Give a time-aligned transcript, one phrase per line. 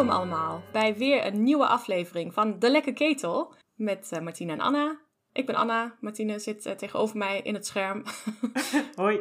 [0.00, 4.60] Welkom allemaal bij weer een nieuwe aflevering van De Lekke Ketel met uh, Martine en
[4.60, 4.98] Anna.
[5.32, 8.02] Ik ben Anna, Martine zit uh, tegenover mij in het scherm.
[8.94, 9.20] Hoi.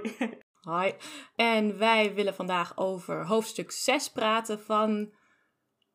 [0.61, 0.93] Hoi.
[1.35, 5.13] En wij willen vandaag over hoofdstuk 6 praten van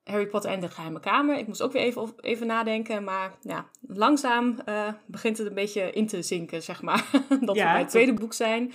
[0.02, 1.38] Harry Potter en de Geheime Kamer.
[1.38, 5.92] Ik moest ook weer even, even nadenken, maar ja, langzaam uh, begint het een beetje
[5.92, 7.10] in te zinken, zeg maar.
[7.40, 8.72] dat ja, we bij het tweede boek zijn.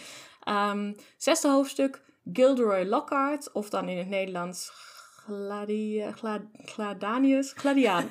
[0.49, 2.01] Um, zesde hoofdstuk,
[2.33, 4.87] Gilderoy Lockhart, of dan in het Nederlands
[5.29, 7.53] Gladi Glad Gladanius?
[7.53, 8.09] Gladian.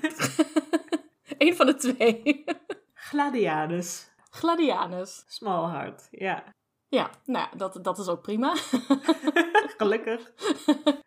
[1.39, 2.45] Eén van de twee.
[3.09, 4.11] Gladianus.
[4.31, 5.25] Gladianus.
[5.27, 6.45] Small heart, ja.
[6.89, 8.55] Ja, nou, dat, dat is ook prima.
[9.79, 10.33] Gelukkig.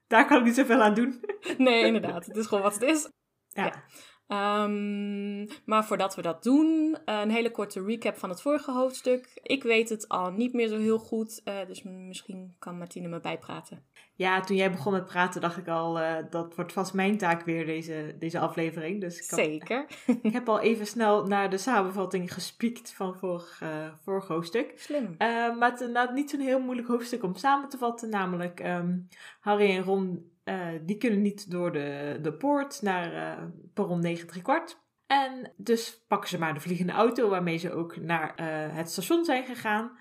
[0.08, 1.24] Daar kan ik niet zoveel aan doen.
[1.58, 2.26] nee, inderdaad.
[2.26, 3.10] Het is gewoon wat het is.
[3.48, 3.66] Ja.
[3.66, 3.84] ja.
[4.32, 9.40] Um, maar voordat we dat doen, een hele korte recap van het vorige hoofdstuk.
[9.44, 13.20] Ik weet het al niet meer zo heel goed, uh, dus misschien kan Martine me
[13.20, 13.84] bijpraten.
[14.16, 17.46] Ja, toen jij begon met praten dacht ik al, uh, dat wordt vast mijn taak
[17.46, 19.02] weer deze, deze aflevering.
[19.02, 19.86] Dus ik Zeker.
[20.22, 23.70] ik heb al even snel naar de samenvatting gespiekt van vorig, uh,
[24.04, 24.74] vorig hoofdstuk.
[24.76, 25.16] Slim.
[25.60, 28.10] maar het is niet zo'n heel moeilijk hoofdstuk om samen te vatten.
[28.10, 29.08] Namelijk um,
[29.40, 34.28] Harry en Ron uh, die kunnen niet door de, de poort naar uh, perron 9
[34.28, 34.80] 3 kwart.
[35.08, 39.26] En dus pakken ze maar de vliegende auto waarmee ze ook naar uh, het station
[39.26, 39.92] zijn gegaan.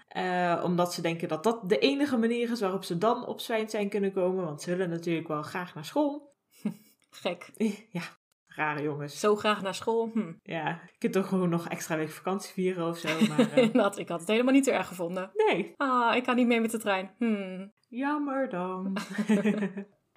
[0.63, 4.13] omdat ze denken dat dat de enige manier is waarop ze dan op zijn kunnen
[4.13, 4.45] komen.
[4.45, 6.35] Want ze willen natuurlijk wel graag naar school.
[7.11, 7.51] Gek.
[7.91, 8.03] Ja,
[8.47, 9.21] rare jongens.
[9.21, 10.11] Zo graag naar school.
[10.13, 10.33] Hm.
[10.43, 13.09] Ja, je kunt toch gewoon nog extra week vakantie vieren of zo.
[13.29, 13.73] Maar, uh...
[13.73, 15.31] dat, ik had het helemaal niet zo erg gevonden.
[15.35, 15.75] Nee.
[15.77, 17.15] Ah, ik kan niet mee met de trein.
[17.19, 17.69] Hm.
[17.89, 18.97] Jammer dan.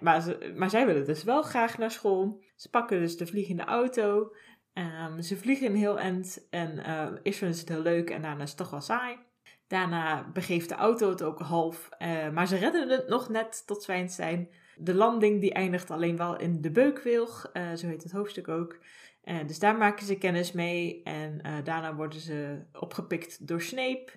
[0.04, 2.44] Maar, ze, maar zij willen dus wel graag naar school.
[2.56, 4.34] Ze pakken dus de vliegende auto.
[4.73, 8.22] Um, ze vliegen een heel eind en uh, eerst vinden ze het heel leuk en
[8.22, 9.17] daarna is het toch wel saai.
[9.67, 13.83] Daarna begeeft de auto het ook half, uh, maar ze redden het nog net tot
[13.83, 14.50] zijn.
[14.76, 18.80] De landing die eindigt alleen wel in de beukwilg, uh, zo heet het hoofdstuk ook.
[19.45, 24.11] dus daar maken ze kennis mee en daarna worden ze opgepikt door Snape.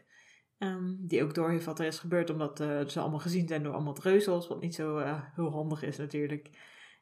[0.58, 3.62] Um, die ook door heeft wat er is gebeurd, omdat uh, ze allemaal gezien zijn
[3.62, 6.50] door allemaal dreuzels, wat niet zo uh, heel handig is natuurlijk.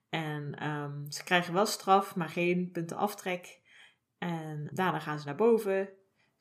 [0.09, 3.60] En um, ze krijgen wel straf, maar geen punten aftrek.
[4.19, 5.88] En daarna gaan ze naar boven.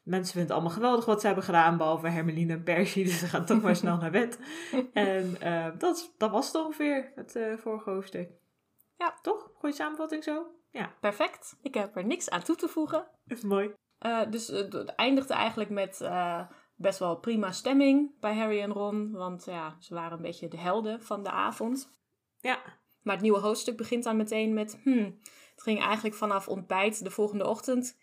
[0.04, 3.28] Mensen vinden het allemaal geweldig wat ze hebben gedaan, behalve Hermeline en Percy, dus ze
[3.28, 4.40] gaan toch maar snel naar bed.
[4.94, 8.32] En uh, dat, dat was het ongeveer, het vorige hoofdstuk.
[8.98, 9.18] Ja.
[9.22, 9.52] Toch?
[9.54, 10.46] Goeie samenvatting zo?
[10.72, 10.94] Ja.
[11.00, 11.58] Perfect.
[11.62, 13.08] Ik heb er niks aan toe te voegen.
[13.26, 13.74] Dat is mooi.
[14.30, 16.02] dus het eindigde eigenlijk met
[16.76, 19.12] best wel prima stemming bij Harry en Ron.
[19.12, 21.90] Want ja, ze waren een beetje de helden van de avond.
[22.40, 22.60] Ja.
[23.02, 24.80] Maar het nieuwe hoofdstuk begint dan meteen met...
[24.84, 25.20] Hmm,
[25.52, 27.98] het ging eigenlijk vanaf ontbijt de volgende ochtend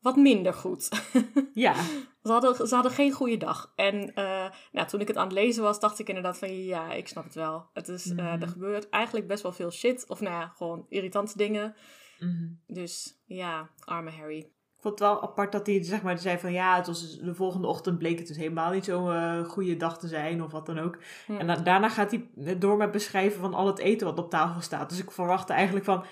[0.00, 0.88] wat minder goed.
[1.52, 1.74] Ja.
[2.22, 3.72] ze, hadden, ze hadden geen goede dag.
[3.76, 6.64] En uh, nou, toen ik het aan het lezen was, dacht ik inderdaad van...
[6.64, 7.70] Ja, ik snap het wel.
[7.72, 10.04] Het is, mm er gebeurt eigenlijk best wel veel shit.
[10.08, 11.74] Of nou ja, gewoon irritante dingen.
[12.18, 14.50] Mm Dus ja, arme Harry
[14.86, 17.66] vond het wel apart dat hij zeg maar, zei van ja, het was de volgende
[17.66, 20.78] ochtend bleek het dus helemaal niet zo'n uh, goede dag te zijn of wat dan
[20.78, 20.98] ook.
[21.38, 24.88] En daarna gaat hij door met beschrijven van al het eten wat op tafel staat.
[24.88, 26.04] Dus ik verwachtte eigenlijk van,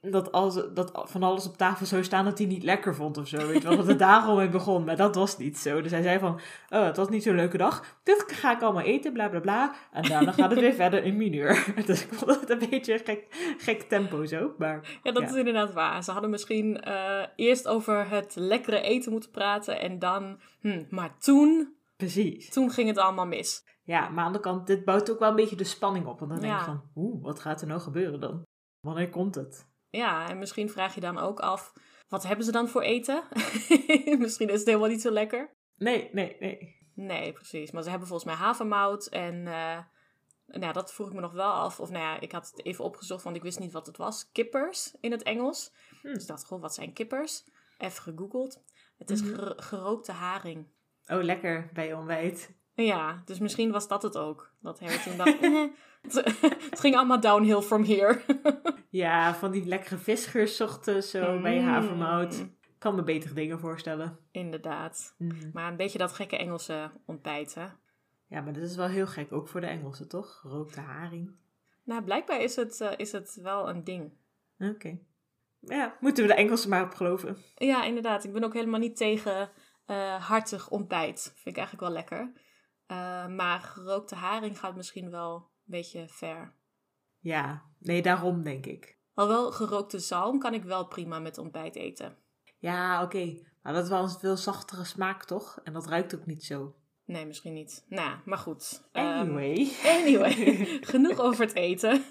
[0.00, 3.28] dat, als, dat van alles op tafel zou staan dat hij niet lekker vond of
[3.28, 3.46] zo.
[3.46, 4.84] Weet je wel, dat het daarom mee begon.
[4.84, 5.80] Maar dat was niet zo.
[5.80, 7.98] Dus hij zei van, oh, het was niet zo'n leuke dag.
[8.02, 9.74] Dit ga ik allemaal eten, bla bla bla.
[9.92, 11.64] En daarna gaat het weer verder in minuur.
[11.86, 13.26] Dus ik vond het een beetje gek,
[13.58, 14.54] gek tempo zo.
[14.58, 16.04] Maar, ja, dat is inderdaad waar.
[16.04, 19.80] Ze hadden misschien uh, eerst over het lekkere eten moeten praten.
[19.80, 21.74] En dan, hm, maar toen...
[21.96, 22.50] Precies.
[22.50, 23.64] Toen ging het allemaal mis.
[23.82, 26.18] Ja, maar aan de kant, dit bouwt ook wel een beetje de spanning op.
[26.18, 28.42] Want dan denk je van, oeh, wat gaat er nou gebeuren dan?
[28.80, 29.69] Wanneer komt het?
[29.90, 31.72] Ja, en misschien vraag je dan ook af,
[32.08, 33.22] wat hebben ze dan voor eten?
[34.18, 35.50] misschien is het helemaal niet zo lekker.
[35.76, 36.78] Nee, nee, nee.
[36.94, 37.70] Nee, precies.
[37.70, 39.34] Maar ze hebben volgens mij havermout en...
[39.46, 39.78] Uh,
[40.46, 41.80] nou, dat vroeg ik me nog wel af.
[41.80, 44.30] Of nou ja, ik had het even opgezocht, want ik wist niet wat het was.
[44.32, 45.72] Kippers in het Engels.
[46.00, 46.12] Hm.
[46.12, 47.44] Dus ik dacht, goh, wat zijn kippers?
[47.78, 48.62] Even gegoogeld.
[48.98, 50.66] Het is mm gerookte haring.
[51.06, 52.59] Oh, lekker bij je ontbijt.
[52.84, 54.52] Ja, dus misschien was dat het ook.
[54.60, 58.20] Dat Harry toen dacht, eh, het ging allemaal downhill from here.
[58.90, 60.56] ja, van die lekkere visgers
[61.10, 61.42] zo mm.
[61.42, 62.46] bij havermout.
[62.78, 64.18] Kan me betere dingen voorstellen.
[64.30, 65.14] Inderdaad.
[65.18, 65.50] Mm.
[65.52, 67.66] Maar een beetje dat gekke Engelse ontbijt, hè?
[68.26, 70.38] Ja, maar dat is wel heel gek, ook voor de Engelsen, toch?
[70.40, 71.30] Gerookte haring.
[71.84, 74.12] Nou, blijkbaar is het, uh, is het wel een ding.
[74.58, 74.98] Oké.
[75.60, 77.36] Ja, moeten we de Engelsen maar op geloven.
[77.54, 78.24] Ja, inderdaad.
[78.24, 79.50] Ik ben ook helemaal niet tegen
[79.86, 81.22] uh, hartig ontbijt.
[81.22, 82.32] Vind ik eigenlijk wel lekker.
[82.90, 86.54] Uh, maar gerookte haring gaat misschien wel een beetje ver.
[87.18, 88.98] Ja, nee, daarom denk ik.
[89.14, 92.16] Alhoewel gerookte zalm kan ik wel prima met ontbijt eten.
[92.58, 93.38] Ja, oké.
[93.62, 95.60] Maar dat is wel een veel zachtere smaak, toch?
[95.64, 96.74] En dat ruikt ook niet zo.
[97.04, 97.84] Nee, misschien niet.
[97.88, 98.88] Nou, maar goed.
[98.92, 99.58] Anyway.
[99.60, 100.34] Um, anyway,
[100.92, 102.04] genoeg over het eten.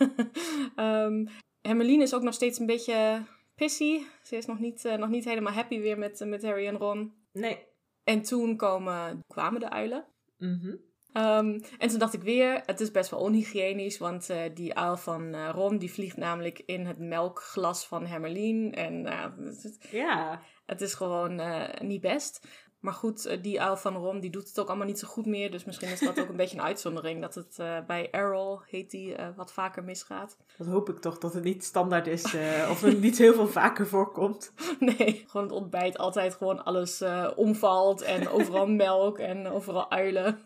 [0.76, 1.28] um,
[1.68, 4.02] Hermeline is ook nog steeds een beetje pissy.
[4.24, 7.14] Ze is nog niet, eh, nog niet helemaal happy weer met, met Harry en Ron.
[7.32, 7.68] Nee.
[8.04, 10.06] En toen komen, kwamen de uilen.
[10.40, 10.76] Mhm.
[11.14, 14.98] Ehm, en toen dacht ik weer, het is best wel onhygiënisch, want eh, die uil
[14.98, 18.72] van eh, Ron die vliegt namelijk in het melkglas van Hermeline.
[18.72, 20.42] En uh, het, Ja.
[20.66, 22.48] het is gewoon eh, niet best.
[22.80, 25.26] Maar goed, eh, die uil van Ron die doet het ook allemaal niet zo goed
[25.26, 25.52] meer.
[25.52, 27.22] Dus misschien is dat ook een beetje een uitzondering.
[27.22, 30.38] Dat het eh, bij Errol, heet die, eh, wat vaker misgaat.
[30.58, 32.24] Dat hoop ik toch, dat het niet standaard is.
[32.70, 34.54] of het niet heel veel vaker voorkomt.
[34.80, 37.04] Nee, gewoon het ontbijt altijd gewoon alles
[37.36, 38.02] omvalt.
[38.02, 40.40] En overal melk en overal uilen.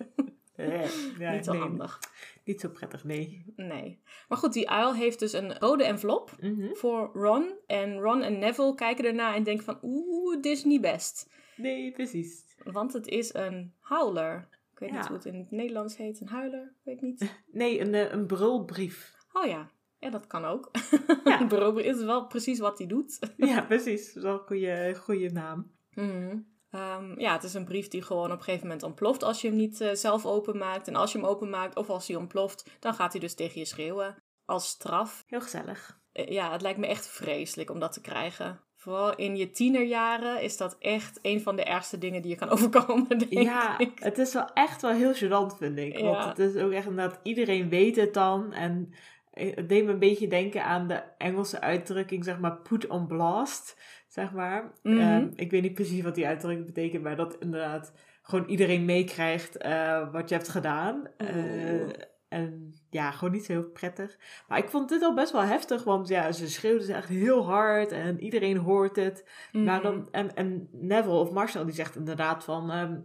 [0.56, 2.00] Ja, niet zo nee, handig.
[2.45, 3.53] Niet zo prettig, nee.
[3.56, 4.01] Nee.
[4.27, 6.74] Maar goed, die uil heeft dus een rode envelop Mhm.
[6.74, 7.53] voor Ron.
[7.68, 9.77] En Ron en Neville kijken ernaar en denken van...
[9.81, 11.30] Oeh, dit is niet best.
[11.58, 12.56] Nee, precies.
[12.64, 14.48] Want het is een howler.
[14.72, 14.96] Ik weet Ja.
[14.98, 16.22] niet hoe het in het Nederlands heet.
[16.22, 16.74] Een huiler?
[16.84, 17.42] Weet ik niet.
[17.52, 19.16] Nee, een, eh, een brulbrief.
[19.32, 19.70] Oh ja.
[20.00, 20.72] Ja, dat kan ook.
[21.24, 21.42] Ja.
[21.42, 23.20] Een berober is wel precies wat hij doet.
[23.38, 24.06] Ja, precies.
[24.08, 25.72] Dat is wel een goede, goede naam.
[25.94, 26.38] Mhm.
[26.70, 29.48] Ehm, ja, het is een brief die gewoon op een gegeven moment ontploft als je
[29.48, 30.88] hem niet eh, zelf openmaakt.
[30.88, 33.66] En als je hem openmaakt of als hij ontploft, dan gaat hij dus tegen je
[33.66, 34.16] schreeuwen.
[34.46, 35.24] Als straf.
[35.28, 36.02] Heel gezellig.
[36.12, 38.60] Eh, ja, het lijkt me echt vreselijk om dat te krijgen.
[38.83, 42.50] Vooral in je tienerjaren is dat echt een van de ergste dingen die je kan
[42.56, 43.91] overkomen, denk Ja, ik.
[43.95, 46.00] het is wel echt wel heel gênant, vind ik.
[46.00, 48.53] Want het is ook echt dat iedereen weet het dan.
[48.53, 48.94] En
[49.31, 53.77] het deed me een beetje denken aan de Engelse uitdrukking, zeg maar, put on blast,
[54.07, 54.71] zeg maar.
[54.83, 54.97] Mhm.
[55.00, 59.57] Ehm, ik weet niet precies wat die uitdrukking betekent, maar dat inderdaad gewoon iedereen meekrijgt
[59.57, 61.07] eh, wat je hebt gedaan.
[61.18, 61.89] Eh, Oeh.
[62.33, 64.18] En ja, gewoon niet zo heel prettig.
[64.47, 67.45] Maar ik vond dit al best wel heftig, want ja, ze schreeuwden ze echt heel
[67.45, 69.30] hard en iedereen hoort het.
[69.51, 69.81] Maar Mhm.
[69.81, 72.71] Dan, en, en Neville of Marcel die zegt inderdaad van...
[72.71, 73.00] ehm,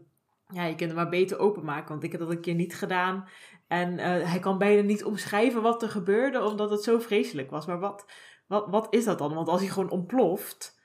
[0.53, 3.29] ja, je kunt het maar beter openmaken, want ik heb dat een keer niet gedaan.
[3.67, 7.67] En eh, hij kan bijna niet omschrijven wat er gebeurde, omdat het zo vreselijk was.
[7.67, 8.05] Maar wat,
[8.47, 9.35] wat, wat is dat dan?
[9.35, 10.77] Want als hij gewoon ontploft,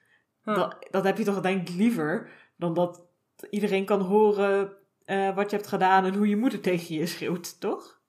[0.43, 0.55] Huh.
[0.55, 2.29] dat, dat heb je toch denk ik liever...
[2.57, 3.05] dan dat
[3.49, 4.73] iedereen kan horen
[5.05, 8.01] eh, wat je hebt gedaan en hoe je moeder tegen je schreeuwt, toch?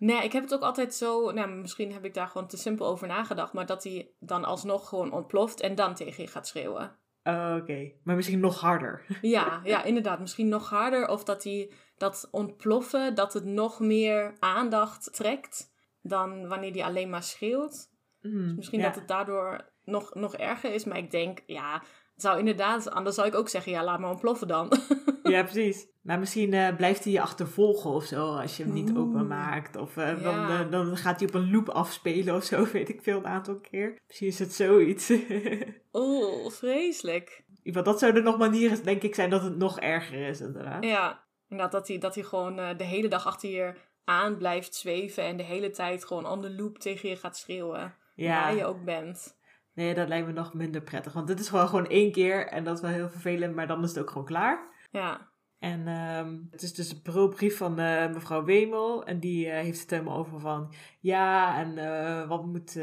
[0.00, 1.30] Nee, ik heb het ook altijd zo...
[1.30, 3.52] Nou, misschien heb ik daar gewoon te simpel over nagedacht.
[3.52, 6.96] Maar dat hij dan alsnog gewoon ontploft en dan tegen je gaat schreeuwen.
[7.22, 9.02] Oh, Oké, maar misschien nog harder.
[9.22, 10.20] Ja, ja, inderdaad.
[10.20, 11.08] Misschien nog harder.
[11.08, 17.10] Of dat hij dat ontploffen, dat het nog meer aandacht trekt dan wanneer hij alleen
[17.10, 17.90] maar schreeuwt.
[18.20, 18.86] Hmm, Misschien ja.
[18.86, 20.84] dat het daardoor nog, nog erger is.
[20.84, 21.82] Maar ik denk, ja,
[22.20, 22.90] zou inderdaad...
[22.90, 24.72] Anders zou ik ook zeggen, ja, laat maar ontploffen dan.
[25.22, 25.86] Ja, precies.
[26.02, 29.00] Maar misschien eh, blijft hij je achtervolgen of zo als je hem niet Oeh.
[29.00, 29.76] openmaakt.
[29.76, 30.64] Of eh, dan, Ja.
[30.64, 33.98] dan gaat hij op een loop afspelen of zo, weet ik veel, een aantal keer.
[34.06, 35.12] Misschien is het zoiets.
[35.92, 37.44] Oeh, vreselijk.
[37.62, 40.84] Want dat zouden nog manieren, denk ik, zijn dat het nog erger is, inderdaad.
[40.84, 43.74] Ja, inderdaad dat hij, dat hij gewoon eh, de hele dag achter je
[44.04, 45.24] aan blijft zweven...
[45.24, 47.94] en de hele tijd gewoon on the loop tegen je gaat schreeuwen.
[48.16, 49.38] Waar je ook bent.
[49.74, 51.12] Nee, dat lijkt me nog minder prettig.
[51.12, 53.82] Want dit is gewoon, gewoon één keer en dat is wel heel vervelend, maar dan
[53.82, 54.68] is het ook gewoon klaar.
[54.90, 55.28] Ja,
[55.58, 59.04] En ehm, het is dus een brulbrief van eh, mevrouw Wemel.
[59.04, 60.72] En die eh, heeft het helemaal over van...
[61.00, 62.78] Ja, en eh, wat moet...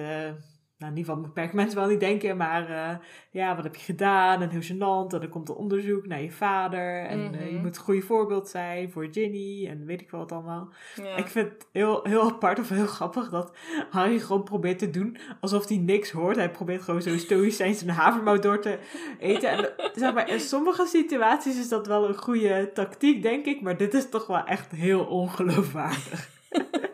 [0.78, 2.70] nou, niet wat moet perkament wel niet denken, maar...
[2.70, 2.98] eh,
[3.32, 4.42] ja, wat heb je gedaan?
[4.42, 5.14] En heel gênant.
[5.14, 7.06] En dan komt er onderzoek naar je vader.
[7.06, 7.62] En eh, je Mhm.
[7.64, 9.68] moet een goede voorbeeld zijn voor Ginny.
[9.70, 10.70] En weet ik wel wat allemaal.
[10.96, 11.16] ja.
[11.16, 13.52] Ik vind het heel, heel apart of heel grappig dat
[13.90, 16.36] Harry gewoon probeert te doen alsof hij niks hoort.
[16.36, 18.80] Hij probeert gewoon zo stoïcijns zijn havermout door te
[19.20, 19.50] eten.
[19.50, 23.62] En zeg maar, in sommige situaties is dat wel een goede tactiek, denk ik.
[23.62, 26.30] Maar dit is toch wel echt heel ongeloofwaardig.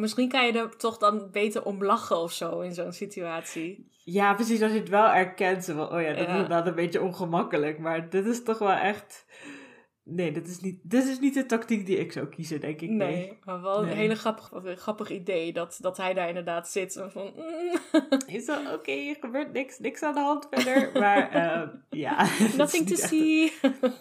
[0.00, 3.90] Misschien kan je er toch dan beter om lachen of zo in zo'n situatie.
[4.04, 4.62] Ja, precies.
[4.62, 5.64] Als je het wel erkent.
[5.64, 6.32] van, oh ja, dat is Ja.
[6.32, 7.78] inderdaad een beetje ongemakkelijk.
[7.78, 9.26] Maar dit is toch wel echt...
[10.08, 12.88] Nee, dit is niet, dit is niet de tactiek die ik zou kiezen, denk ik.
[12.90, 13.38] Nee, Nee.
[13.44, 13.90] maar wel Nee.
[13.90, 16.96] een hele grappig, een grappig idee dat, dat hij daar inderdaad zit.
[16.96, 17.78] En van, mm,
[18.36, 18.90] Is dat oké?
[18.92, 21.00] er gebeurt niks, niks aan de hand verder.
[21.00, 22.28] Maar eh, ja.
[22.56, 23.52] nothing to echt- see.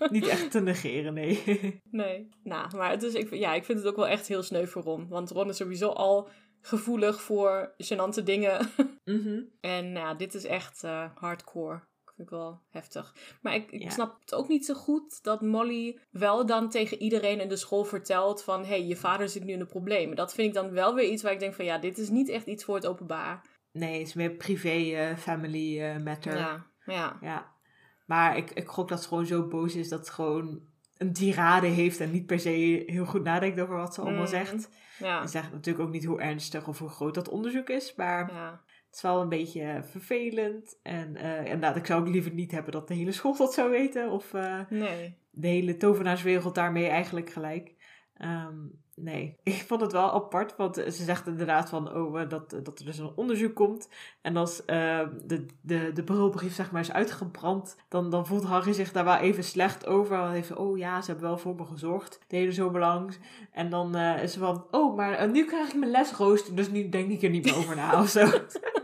[0.10, 1.82] Niet echt te negeren, nee.
[1.92, 4.82] Nee, nou, maar is, ik, ja, ik vind het ook wel echt heel sneu voor
[4.84, 5.08] Ron.
[5.10, 6.30] Want Ron is sowieso al
[6.62, 8.70] gevoelig voor gênante dingen.
[9.06, 9.42] Mhm.
[9.62, 11.80] En nou, ja, dit is echt eh, hardcore.
[12.16, 13.16] Vind ik wel heftig.
[13.42, 13.90] Maar ik, ik Ja.
[13.90, 17.84] snap het ook niet zo goed dat Molly wel dan tegen iedereen in de school
[17.84, 18.60] vertelt van...
[18.62, 20.16] hé, hey, je vader zit nu in de problemen.
[20.16, 21.66] Dat vind ik dan wel weer iets waar ik denk van...
[21.66, 23.42] ja, dit is niet echt iets voor het openbaar.
[23.72, 26.38] Nee, het is meer privé, eh, family eh, matter.
[26.38, 26.66] Ja.
[26.86, 27.54] Ja, ja.
[28.06, 30.62] Maar ik, ik gok dat ze gewoon zo boos is dat ze gewoon
[30.98, 34.28] een tirade heeft en niet per se heel goed nadenkt over wat ze allemaal Mm.
[34.28, 34.70] zegt.
[35.00, 38.32] Ja, Ze zegt natuurlijk ook niet hoe ernstig of hoe groot dat onderzoek is, maar
[38.34, 38.64] ja.
[38.96, 40.80] Het is wel een beetje vervelend.
[40.84, 43.70] En eh inderdaad, ik zou ook liever niet hebben dat de hele school dat zou
[43.70, 44.34] weten of...
[44.34, 45.18] eh, Nee.
[45.32, 47.74] de hele tovenaarswereld daarmee eigenlijk gelijk.
[48.18, 48.56] Ehm,
[48.96, 52.80] Nee, ik vond het wel apart, want ze zegt inderdaad van, oh, eh, dat, dat
[52.80, 53.90] er dus een onderzoek komt.
[54.22, 58.74] En als uh, de, de, de bureaubrief zeg maar is uitgebrand, dan, dan voelt Harry
[58.74, 60.18] zich daar wel even slecht over.
[60.18, 63.18] Dan heeft ze, oh ja, ze hebben wel voor me gezorgd, de hele zomerlang.
[63.52, 66.90] En dan uh, is ze van, oh, maar nu krijg ik mijn lesrooster, dus nu
[66.90, 68.26] denk ik er niet meer over na of zo.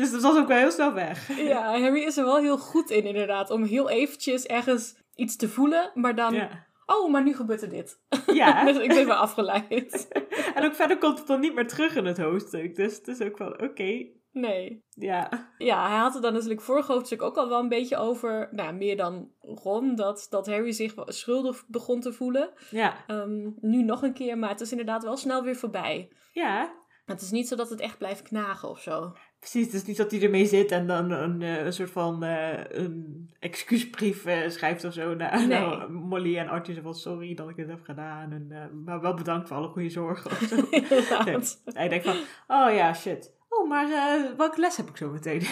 [0.00, 1.36] dus dat was ook wel heel snel weg.
[1.36, 5.48] Ja, Harry is er wel heel goed in inderdaad, om heel eventjes ergens iets te
[5.48, 6.34] voelen, maar dan...
[6.34, 8.00] Ja oh, maar nu gebeurt er dit.
[8.26, 8.64] Ja.
[8.72, 10.08] dus ik ben wel afgeleid.
[10.54, 12.76] en ook verder komt het dan niet meer terug in het hoofdstuk.
[12.76, 14.06] Dus het is ook wel oké.
[14.32, 14.84] Nee.
[14.90, 15.50] Ja.
[15.58, 18.74] Ja, hij had het dan natuurlijk vorige hoofdstuk ook al wel een beetje over, nou,
[18.74, 22.50] meer dan Ron, dat, dat Harry zich schuldig begon te voelen.
[22.70, 22.94] Ja.
[23.08, 26.12] Um, nu nog een keer, maar het is inderdaad wel snel weer voorbij.
[26.32, 26.78] Ja.
[27.04, 29.12] Het is niet zo dat het echt blijft knagen of zo.
[29.40, 32.24] Precies, het is niet dat hij ermee zit en dan een, een, een soort van
[32.24, 35.88] uh, een excuusbrief uh, schrijft of zo naar, nee.
[35.88, 36.82] Molly en Arthur.
[36.82, 39.90] Van sorry dat ik het heb gedaan, en, uh, maar wel bedankt voor alle goede
[39.90, 40.56] zorgen of zo.
[40.70, 41.38] nee.
[41.64, 42.16] Hij denkt van,
[42.46, 43.32] oh ja, shit.
[43.48, 43.88] Oh, maar
[44.36, 45.42] welke les heb ik zo meteen?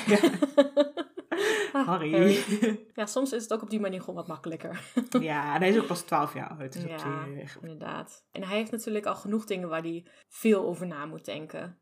[1.73, 2.45] Ah, Harry.
[2.95, 4.93] Ja, soms is het ook op die manier gewoon wat makkelijker.
[5.21, 6.73] ja, en hij is ook pas 12 jaar oud.
[6.73, 7.27] Dus ja,
[7.61, 8.27] inderdaad.
[8.33, 11.79] En hij heeft natuurlijk al genoeg dingen waar hij veel over na moet denken.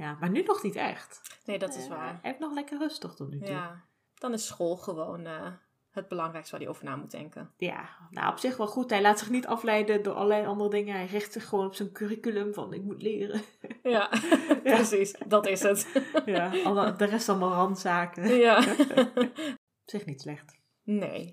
[0.00, 1.38] Ja, maar nu nog niet echt.
[1.44, 2.08] Nee, dat is waar.
[2.08, 3.48] Hij heeft nog lekker rustig tot nu toe.
[3.48, 5.46] Ja, dan is school gewoon uh,
[5.90, 7.50] het belangrijkste waar hij over na moet denken.
[7.56, 8.90] Ja, nou op zich wel goed.
[8.90, 10.94] Hij laat zich niet afleiden door allerlei andere dingen.
[10.94, 13.40] Hij richt zich gewoon op zijn curriculum van ik moet leren.
[13.82, 14.10] Ja,
[14.64, 14.74] ja.
[14.74, 15.14] precies.
[15.26, 15.86] Dat is het.
[16.24, 18.34] ja, de rest allemaal randzaken.
[18.36, 18.58] Ja.
[19.82, 20.58] op zich niet slecht.
[20.82, 21.32] Nee.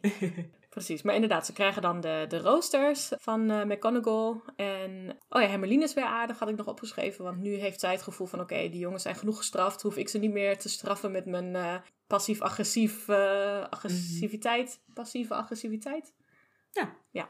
[0.77, 4.41] Precies, maar inderdaad, ze krijgen dan de, de roosters van uh, McGonagall.
[4.55, 7.24] En, oh ja, Hermeline is weer aardig, had ik nog opgeschreven.
[7.24, 9.81] Want nu heeft zij het gevoel van, oké, die jongens zijn genoeg gestraft.
[9.81, 11.75] Hoef ik ze niet meer te straffen met mijn uh,
[12.07, 14.79] passief-agressief uh, agressiviteit.
[14.86, 16.13] Mm Passieve agressiviteit?
[16.72, 16.96] Ja.
[17.12, 17.29] Ja.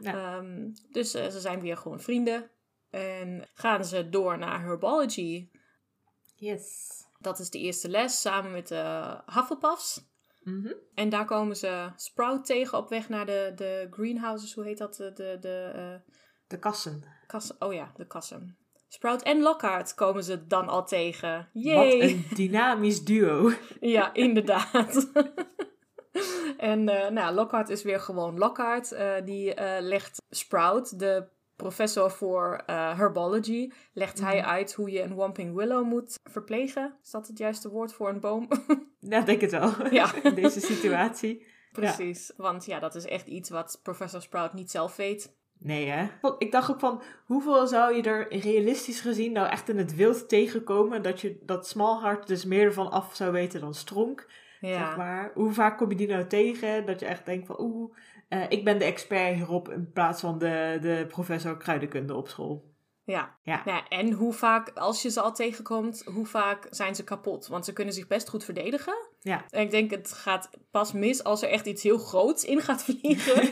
[0.00, 0.36] ja.
[0.36, 2.50] Um, dus ze zijn weer gewoon vrienden.
[2.90, 5.48] En gaan ze door naar Herbology.
[6.34, 6.88] Yes.
[7.18, 10.06] Dat is de eerste les, samen met de Hufflepuffs.
[10.48, 10.72] Mhm.
[10.94, 14.54] En daar komen ze Sprout tegen op weg naar de, de greenhouses.
[14.54, 14.94] Hoe heet dat?
[14.96, 16.12] De, de, de, uh...
[16.46, 17.04] de kassen.
[17.26, 17.56] kassen.
[17.58, 18.56] Oh ja, de kassen.
[18.88, 21.48] Sprout en Lockhart komen ze dan al tegen.
[21.52, 21.98] Yay!
[22.00, 23.50] Wat een dynamisch duo.
[23.80, 25.10] ja, inderdaad.
[26.56, 28.92] en uh, nou, Lockhart is weer gewoon Lockhart.
[28.92, 31.28] Uh, die legt Sprout, de
[31.58, 34.48] professor voor herbology, legt hij mhm.
[34.48, 36.94] uit hoe je een Whomping Willow moet verplegen.
[37.02, 38.48] Is dat het juiste woord voor een boom?
[39.00, 39.72] Ja, denk het wel.
[39.90, 40.14] Ja.
[40.22, 41.46] In deze situatie.
[41.72, 45.36] Precies, want ja, dat is echt iets wat professor Sprout niet zelf weet.
[45.58, 46.08] Nee, hè?
[46.38, 50.28] Ik dacht ook van, hoeveel zou je er realistisch gezien nou echt in het wild
[50.28, 54.26] tegenkomen dat je dat Smallheart dus meer ervan af zou weten dan Stronk?
[54.60, 54.86] Ja.
[54.86, 55.30] Zeg maar.
[55.34, 57.94] Hoe vaak kom je die nou tegen dat je echt denkt van, oeh,
[58.28, 62.68] uh, ik ben de expert hierop in plaats van de, de professor kruidenkunde op school.
[63.12, 63.36] Ja.
[63.42, 63.62] ja.
[63.64, 67.46] Nou, en hoe vaak, als je ze al tegenkomt, hoe vaak zijn ze kapot?
[67.46, 68.94] Want ze kunnen zich best goed verdedigen.
[69.20, 69.44] Ja.
[69.50, 72.84] En ik denk, het gaat pas mis als er echt iets heel groots in gaat
[72.84, 73.42] vliegen.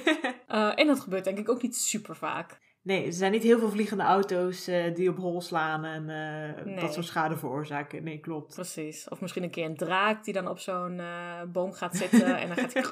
[0.48, 2.58] uh, en dat gebeurt denk ik ook niet super vaak.
[2.82, 6.64] Nee, er zijn niet heel veel vliegende auto's uh, die op hol slaan en uh,
[6.64, 6.80] nee.
[6.80, 8.04] dat soort schade veroorzaken.
[8.04, 8.54] Nee, klopt.
[8.54, 9.08] Precies.
[9.08, 11.00] Of misschien een keer een draak die dan op zo'n
[11.52, 12.84] boom gaat zitten en dan gaat hij...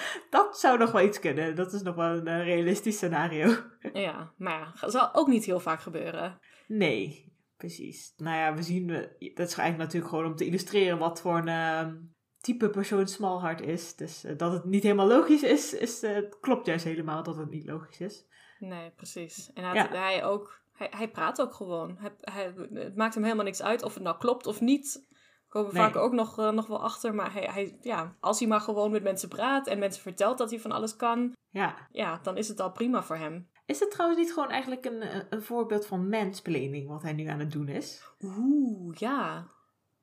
[0.30, 1.56] dat zou nog wel iets kunnen.
[1.56, 3.56] Dat is nog wel een uh, realistisch scenario.
[3.92, 6.38] Ja, maar dat zal ook niet heel vaak gebeuren.
[6.66, 8.12] Nee, precies.
[8.16, 8.86] Nou ja, we zien,
[9.34, 11.92] dat is eigenlijk natuurlijk gewoon om te illustreren wat voor een uh,
[12.40, 13.96] type persoon Smallheart is.
[13.96, 16.06] Dus uh, dat het niet helemaal logisch is, is
[16.40, 18.26] klopt juist helemaal dat het niet logisch is.
[18.58, 19.52] Nee, precies.
[19.52, 19.88] En hij, ja.
[19.88, 21.96] hij ook, hij, hij, praat ook gewoon.
[21.98, 25.06] Hij, hij, het maakt hem helemaal niks uit of het nou klopt of niet
[25.52, 27.14] komen we vaak ook nog, uh, nog wel achter.
[27.14, 30.50] Maar hij, hij, ja, als hij maar gewoon met mensen praat en mensen vertelt dat
[30.50, 31.88] hij van alles kan, ja.
[31.90, 33.48] Ja, dan is het al prima voor hem.
[33.66, 37.38] Is het trouwens niet gewoon eigenlijk een, een voorbeeld van mansplaining wat hij nu aan
[37.38, 38.02] het doen is?
[38.20, 39.46] Oeh, ja.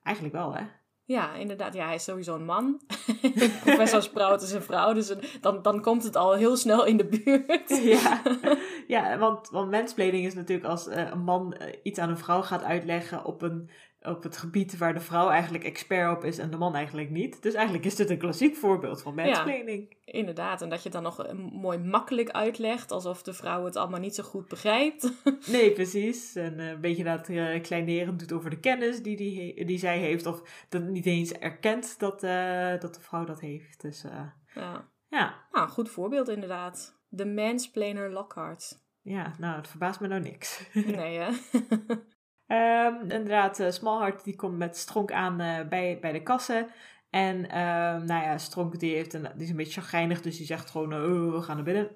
[0.03, 0.63] Eigenlijk wel, hè?
[1.09, 1.73] Ja, inderdaad.
[1.73, 2.81] Ja, hij is sowieso een man.
[3.63, 7.05] Professor Sprout is een vrouw, dus dan, dan komt het al heel snel in de
[7.05, 7.83] buurt.
[7.99, 8.21] ja,
[8.87, 12.41] ja want, want mansplaining is natuurlijk als uh, een man uh, iets aan een vrouw
[12.41, 13.69] gaat uitleggen op een
[14.01, 17.41] op het gebied waar de vrouw eigenlijk expert op is en de man eigenlijk niet.
[17.41, 19.87] Dus eigenlijk is dit een klassiek voorbeeld van mansplaining.
[19.89, 23.99] Ja, inderdaad, en dat je dan nog mooi makkelijk uitlegt, alsof de vrouw het allemaal
[23.99, 25.11] niet zo goed begrijpt.
[25.51, 26.35] nee, precies.
[26.35, 30.25] En een beetje dat uh, kleinerend doet over de kennis die, die, die zij heeft,
[30.25, 33.81] of dat niet eens erkent dat, uh, dat de vrouw dat heeft.
[33.81, 34.11] Dus uh,
[34.55, 34.89] ja.
[35.07, 35.47] ja.
[35.51, 36.97] Nou, een goed voorbeeld inderdaad.
[37.07, 38.87] De mansplainer Lockhart.
[39.01, 40.69] Ja, nou, het verbaast me nou niks.
[40.73, 41.29] nee, hè?
[42.51, 46.67] Um, inderdaad, uh, Smallheart die komt met Stronk aan uh, bij, bij de kassen.
[47.09, 50.45] En um, nou ja, Stronk die, heeft een, die is een beetje chagrijnig, dus die
[50.45, 51.89] zegt gewoon, oh, we gaan naar binnen.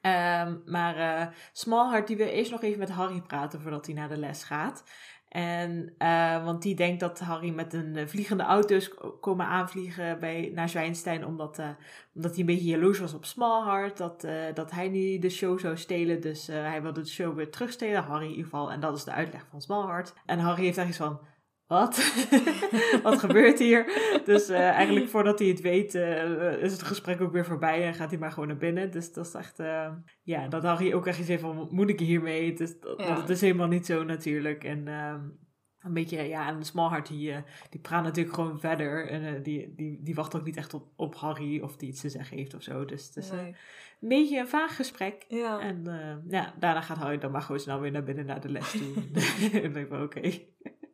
[0.00, 4.08] Ehm, maar uh, Smallheart die wil eerst nog even met Harry praten voordat hij naar
[4.08, 4.84] de les gaat.
[5.34, 10.20] En, uh, want die denkt dat Harry met een uh, vliegende auto is komen aanvliegen
[10.20, 11.26] bij, naar Zwijnstein.
[11.26, 11.68] Omdat, uh,
[12.14, 13.96] omdat hij een beetje jaloers was op Smallheart.
[13.96, 16.20] Dat, dat hij nu de show zou stelen.
[16.20, 18.02] Dus hij wilde de show weer terugstelen.
[18.02, 18.72] Harry in ieder geval.
[18.72, 20.14] En dat is de uitleg van Smallheart.
[20.26, 21.28] En Harry heeft eigenlijk van...
[21.66, 22.14] Wat?
[23.02, 23.84] Wat gebeurt hier?
[24.24, 25.94] Dus eigenlijk voordat hij het weet,
[26.60, 28.90] is het gesprek ook weer voorbij en gaat hij maar gewoon naar binnen.
[28.90, 29.56] Dus dat is echt,
[30.22, 32.52] ja, dat Harry ook echt eens van, moet ik hiermee?
[32.52, 33.14] Dus dat, ja.
[33.14, 34.64] dat is helemaal niet zo natuurlijk.
[34.64, 35.38] En um,
[35.80, 37.34] een beetje, ja, en Smallheart die,
[37.70, 39.08] die praat natuurlijk gewoon verder.
[39.08, 42.08] En die, die, die wacht ook niet echt op, op Harry of die iets te
[42.08, 42.84] zeggen heeft of zo.
[42.84, 43.46] Dus het is nee.
[44.00, 45.24] een beetje een vaag gesprek.
[45.28, 45.60] Ja.
[45.60, 45.84] En
[46.28, 48.94] ja, daarna gaat Harry dan maar gewoon snel weer naar binnen naar de les toe.
[49.62, 50.18] en denk ik van, oké.
[50.18, 50.48] Okay.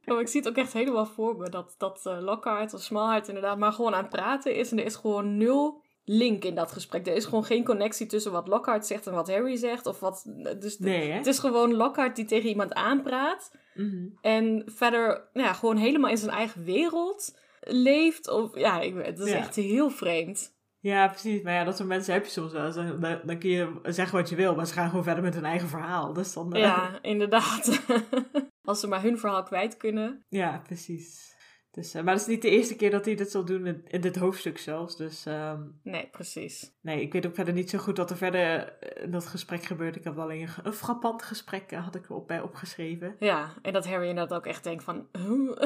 [0.06, 1.48] Oh, ik zie het ook echt helemaal voor me.
[1.48, 4.70] Dat, dat uh, Lockhart of Smallheart inderdaad maar gewoon aan het praten is.
[4.70, 7.06] En er is gewoon nul link in dat gesprek.
[7.06, 9.86] Er is gewoon geen connectie tussen wat Lockhart zegt en wat Harry zegt.
[9.86, 10.24] Of wat,
[10.58, 13.50] dus nee, het is gewoon Lockhart die tegen iemand aanpraat.
[13.74, 14.18] Mm-hmm.
[14.20, 18.28] En verder ja, gewoon helemaal in zijn eigen wereld leeft.
[18.28, 19.36] Of, ja, ik, het is Ja.
[19.36, 20.58] echt heel vreemd.
[20.80, 21.42] Ja, precies.
[21.42, 22.72] Maar ja, dat soort mensen heb je soms wel.
[22.72, 25.44] Dan, dan, kun je zeggen wat je wil, maar ze gaan gewoon verder met hun
[25.44, 26.12] eigen verhaal.
[26.12, 27.82] Dus dan, eh, Ja, inderdaad.
[28.64, 30.24] Als ze maar hun verhaal kwijt kunnen.
[30.28, 31.28] ja, precies.
[31.70, 33.82] Dus, eh, maar het is niet de eerste keer dat hij dit zal doen in,
[33.86, 34.96] in dit hoofdstuk zelfs.
[34.96, 36.72] Dus ehm, Nee, precies.
[36.82, 38.72] nee, ik weet ook verder niet zo goed wat er verder
[39.02, 39.96] in dat gesprek gebeurt.
[39.96, 43.16] Ik heb alleen een, een frappant gesprek, eh, had ik erop bij opgeschreven.
[43.18, 45.06] Ja, en dat Harry inderdaad ook echt denkt van...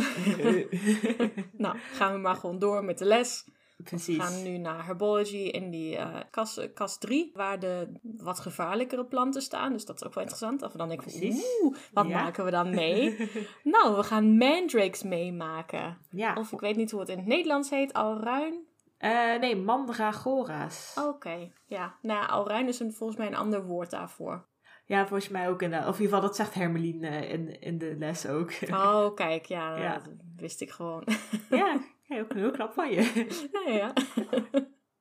[1.52, 3.44] nou, gaan we maar gewoon door met de les.
[3.84, 4.16] Precies.
[4.16, 9.04] We gaan nu naar herbology in die eh kas, kas 3, waar de wat gevaarlijkere
[9.04, 9.72] planten staan.
[9.72, 10.62] Dus dat is ook wel interessant.
[10.62, 11.14] Of dan denk ik,
[11.62, 12.22] oeh, wat Ja.
[12.22, 13.30] maken we dan mee?
[13.62, 15.98] nou, we gaan mandrakes meemaken.
[16.10, 16.34] ja.
[16.38, 18.54] Of ik weet niet hoe het in het Nederlands heet, alruin.
[18.98, 20.94] Eh, nee, mandragora's.
[21.09, 21.94] Oké, ja.
[22.02, 24.46] Nou, alruin is een, volgens mij een ander woord daarvoor.
[24.87, 25.62] Ja, volgens mij ook.
[25.62, 28.52] In de, of in ieder geval, dat zegt Hermelien eh, in, in de les ook.
[28.70, 29.92] Oh, kijk, ja, Ja.
[29.94, 31.04] dat wist ik gewoon.
[31.50, 31.76] ja,
[32.08, 33.26] ook heel knap van je.
[33.66, 33.92] ja, ja.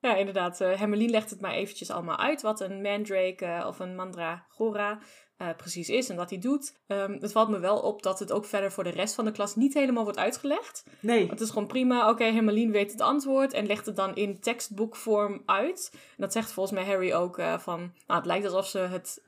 [0.00, 0.58] ja, inderdaad.
[0.58, 4.98] Hermelien legt het maar eventjes allemaal uit wat een mandrake eh, of een mandragora
[5.36, 6.80] eh, precies is en wat hij doet.
[6.86, 9.32] Ehm, het valt me wel op dat het ook verder voor de rest van de
[9.32, 10.84] klas niet helemaal wordt uitgelegd.
[11.00, 11.28] Nee.
[11.28, 12.10] Het is gewoon prima.
[12.10, 15.90] Oké, Hermelien weet het antwoord en legt het dan in tekstboekvorm uit.
[15.92, 17.78] En dat zegt volgens mij Harry ook van...
[18.06, 19.22] Nou, het lijkt alsof ze het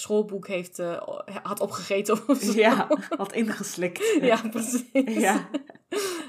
[0.00, 1.08] schoolboek heeft, eh,
[1.42, 2.52] had opgegeten of zo.
[2.52, 4.18] Ja, wat ingeslikt.
[4.20, 5.20] Ja, precies.
[5.20, 5.48] Ja.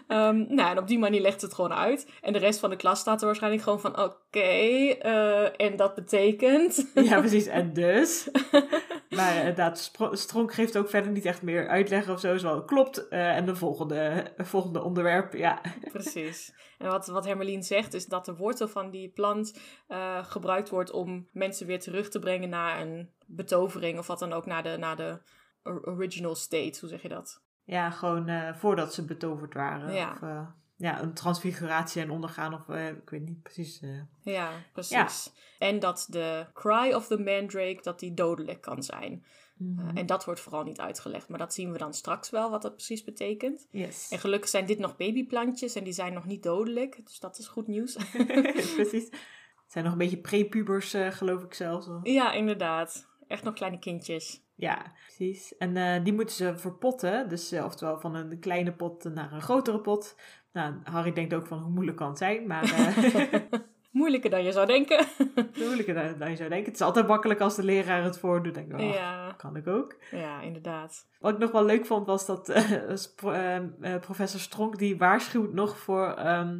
[0.07, 2.07] Ehm, nou, en op die manier legt het gewoon uit.
[2.21, 3.99] En de rest van de klas staat er waarschijnlijk gewoon van...
[3.99, 6.91] Oké, eh, en dat betekent...
[6.93, 7.45] Ja, precies.
[7.45, 8.29] En dus.
[9.15, 12.33] Maar inderdaad, Spro- Stronk geeft ook verder niet echt meer uitleg of zo.
[12.33, 13.07] Is wel klopt.
[13.07, 15.61] Eh, en de volgende, volgende onderwerp, ja.
[15.91, 16.53] Precies.
[16.77, 20.91] En wat, wat Hermelien zegt is dat de wortel van die plant eh, gebruikt wordt
[20.91, 24.77] om mensen weer terug te brengen naar een betovering of wat dan ook, naar de,
[24.77, 25.19] naar de
[25.63, 26.77] or- original state.
[26.79, 27.41] Hoe zeg je dat?
[27.63, 29.93] Ja, gewoon eh, voordat ze betoverd waren.
[29.93, 30.11] Ja.
[30.11, 32.53] Of eh, ja, een transfiguratie en ondergaan.
[32.53, 33.81] Of eh, ik weet niet precies.
[34.21, 35.31] Ja, precies.
[35.59, 39.25] En dat de cry of the mandrake, dat die dodelijk kan zijn.
[39.57, 39.97] Mhm.
[39.97, 42.75] En dat wordt vooral niet uitgelegd, maar dat zien we dan straks wel, wat dat
[42.75, 43.67] precies betekent.
[43.71, 44.11] Yes.
[44.11, 47.47] En gelukkig zijn dit nog babyplantjes en die zijn nog niet dodelijk, dus dat is
[47.47, 47.95] goed nieuws.
[48.75, 49.09] precies.
[49.63, 51.87] Het zijn nog een beetje prepubers, geloof ik zelfs.
[52.03, 53.07] ja, inderdaad.
[53.27, 54.41] Echt nog kleine kindjes.
[54.55, 55.57] Ja, precies.
[55.57, 57.29] En eh, die moeten ze verpotten.
[57.29, 60.15] Dus eh, oftewel van een kleine pot naar een grotere pot.
[60.53, 62.47] Nou, Harry denkt ook van hoe moeilijk kan het zijn.
[62.47, 63.41] Maar eh
[63.91, 65.05] Moeilijker dan je zou denken.
[65.65, 66.67] moeilijker dan, dan je zou denken.
[66.67, 68.53] Het is altijd makkelijk als de leraar het voordoet.
[68.53, 69.95] Denk ik, oh, ja, kan ik ook.
[70.11, 71.07] ja, inderdaad.
[71.19, 72.53] Wat ik nog wel leuk vond was dat
[74.01, 76.13] professor Stronk die waarschuwt nog voor...
[76.13, 76.59] ehm,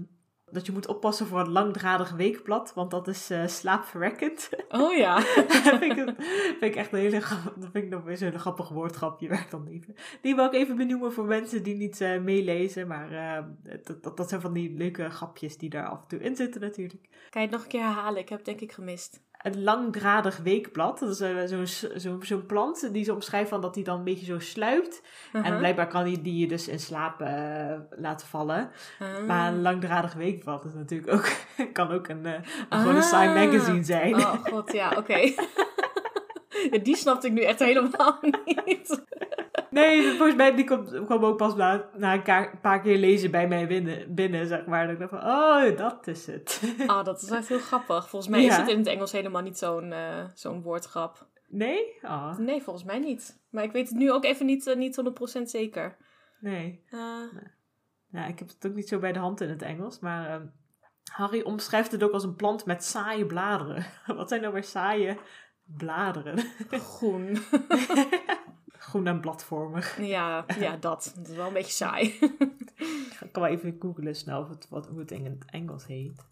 [0.52, 4.50] dat je moet oppassen voor het langdradig weekblad, want dat is eh, slaapverwekkend.
[4.70, 5.16] Oh ja.
[5.16, 6.16] dat vind ik, een-
[6.60, 7.20] vind ik echt een hele,
[7.56, 9.28] dat vind ik nog weer zo'n grappig woordgrapje.
[9.38, 12.88] Ik dan even, die wil ik even benoemen voor mensen die niet eh, meelezen.
[12.88, 13.44] Maar eh,
[13.84, 16.62] dat, dat, dat zijn van die leuke grapjes die daar af en toe in zitten
[16.62, 17.10] natuurlijk.
[17.30, 18.22] Kan je het nog een keer herhalen?
[18.22, 19.22] Ik heb het denk ik gemist.
[19.48, 21.00] Een langdradig weekblad.
[21.00, 21.68] Dat is eh, zo'n
[22.00, 25.02] zo, zo'n plant die ze omschrijft van dat die dan een beetje zo sluipt.
[25.34, 25.58] En Uh-huh.
[25.58, 28.70] blijkbaar kan die, die je dus in slaap eh, laten vallen.
[29.00, 29.26] Ah.
[29.28, 31.30] Maar een langdradig weekblad is natuurlijk ook,
[31.74, 32.34] kan ook een, eh,
[32.70, 33.34] een gewoon een Ah.
[33.34, 34.16] magazine zijn.
[34.16, 35.20] Oh god, ja, oké.
[36.84, 38.20] Die snapte ik nu echt helemaal
[38.66, 39.02] niet.
[39.78, 43.48] Nee, volgens mij die komt, kwam ook pas na, na een paar keer lezen bij
[43.48, 44.84] mij binnen, binnen, zeg maar.
[44.84, 46.62] Dat ik dacht van, oh, dat is het.
[46.88, 48.10] Ah, dat is echt heel grappig.
[48.10, 51.28] Volgens mij is het in het Engels helemaal niet zo'n eh, zo'n woordgrap.
[51.48, 51.98] Nee?
[52.02, 53.40] Oh, Nee, volgens mij niet.
[53.50, 54.96] Maar ik weet het nu ook even niet, eh, niet
[55.40, 55.98] 100% zeker.
[56.40, 56.84] nee.
[56.90, 57.00] Eh,
[58.12, 60.46] Ja, ik heb het ook niet zo bij de hand in het Engels, maar ehm,
[61.12, 63.86] Harry omschrijft het ook als een plant met saaie bladeren.
[64.16, 65.18] Wat zijn nou weer saaie
[65.78, 66.38] bladeren.
[66.70, 67.38] Groen.
[68.88, 70.02] Groen en bladvormig.
[70.02, 71.14] ja, ja, dat.
[71.16, 72.08] Dat is wel een beetje saai.
[73.20, 76.26] Ik kan wel even googlen snel of het, wat, hoe het in het Engels heet.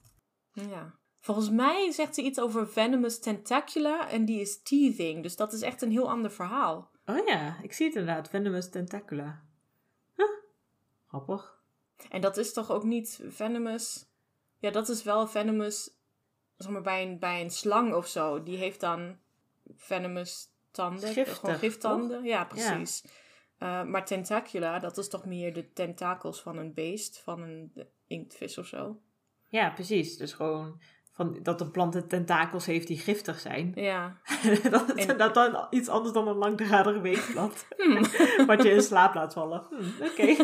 [0.51, 0.93] ja.
[1.19, 5.23] Volgens mij zegt ze iets over venomous tentacula en die is teething.
[5.23, 6.91] Dus dat is echt een heel ander verhaal.
[7.05, 8.29] Oh ja, ik zie het inderdaad.
[8.29, 9.43] Venomous tentacula.
[10.15, 10.25] Huh.
[11.07, 11.61] Grappig.
[12.09, 14.05] En dat is toch ook niet venomous?
[14.59, 15.97] Ja, dat is wel venomous,
[16.57, 18.43] zeg maar, bij een, bij een slang of zo.
[18.43, 19.17] Die heeft dan
[19.75, 21.09] venomous tanden.
[21.09, 22.17] Giftig, gewoon giftanden.
[22.17, 22.25] toch?
[22.27, 23.03] Ja, precies.
[23.57, 27.73] Eh, maar tentacula, dat is toch meer de tentakels van een beest, van een
[28.07, 28.99] inktvis of zo.
[29.49, 30.17] Ja, precies.
[30.17, 33.71] Dus gewoon van, dat de plant tentakels heeft die giftig zijn.
[33.75, 34.17] Ja.
[34.69, 37.65] dat, En- dat dan iets anders dan een langdradig weekblad.
[37.77, 38.01] Hmm.
[38.47, 39.65] Wat je in slaap laat vallen.
[39.69, 40.35] Hm, Oké.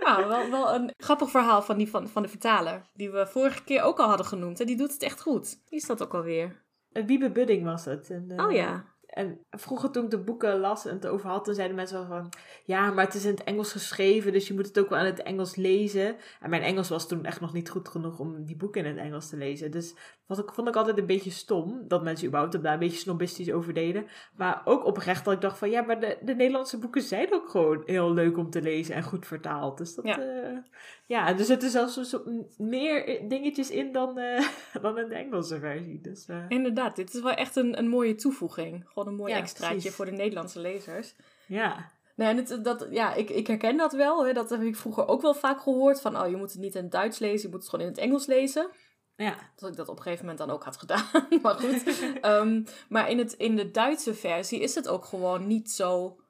[0.00, 2.82] Nou, wel, wel een grappig verhaal van, die, van, van de vertaler.
[2.92, 4.60] Die we vorige keer ook al hadden genoemd.
[4.60, 5.60] En die doet het echt goed.
[5.68, 6.64] Wie is dat ook alweer?
[6.92, 8.10] Een Wiebe Budding was het.
[8.10, 8.84] En, eh, Oh ja.
[9.16, 12.06] En vroeger toen ik de boeken las en het over had, toen zeiden mensen wel
[12.06, 12.32] van...
[12.64, 15.04] Ja, maar het is in het Engels geschreven, dus je moet het ook wel in
[15.04, 16.16] het Engels lezen.
[16.40, 19.04] En mijn Engels was toen echt nog niet goed genoeg om die boeken in het
[19.04, 19.70] Engels te lezen.
[19.70, 19.94] Dus
[20.26, 23.52] wat ik, vond ik altijd een beetje stom, dat mensen überhaupt daar een beetje snobistisch
[23.52, 24.06] over deden.
[24.36, 25.70] Maar ook oprecht dat ik dacht van...
[25.70, 29.02] Ja, maar de, de Nederlandse boeken zijn ook gewoon heel leuk om te lezen en
[29.02, 29.78] goed vertaald.
[29.78, 30.06] Dus dat...
[30.06, 30.20] Ja.
[30.20, 30.62] Ja,
[31.06, 32.22] ja dus er zitten zelfs zo
[32.58, 34.48] meer dingetjes in dan, eh,
[34.82, 36.00] dan in de Engelse versie.
[36.00, 38.84] Dus, eh, Inderdaad, dit is wel echt een, een mooie toevoeging.
[39.06, 39.94] Een mooi Ja, extraatje precies.
[39.94, 41.14] voor de Nederlandse lezers.
[41.46, 41.94] ja.
[42.16, 44.26] Nee, en het, dat, ja, ik, ik herken dat wel.
[44.26, 44.32] Hè.
[44.32, 46.00] Dat heb ik vroeger ook wel vaak gehoord.
[46.00, 47.90] Van, oh, je moet het niet in het Duits lezen, je moet het gewoon in
[47.92, 48.68] het Engels lezen.
[49.16, 49.36] Ja.
[49.56, 51.04] Dat ik dat op een gegeven moment dan ook had gedaan.
[51.42, 51.82] maar goed.
[52.20, 56.20] Ehm, maar in, het, in de Duitse versie is het ook gewoon niet zo...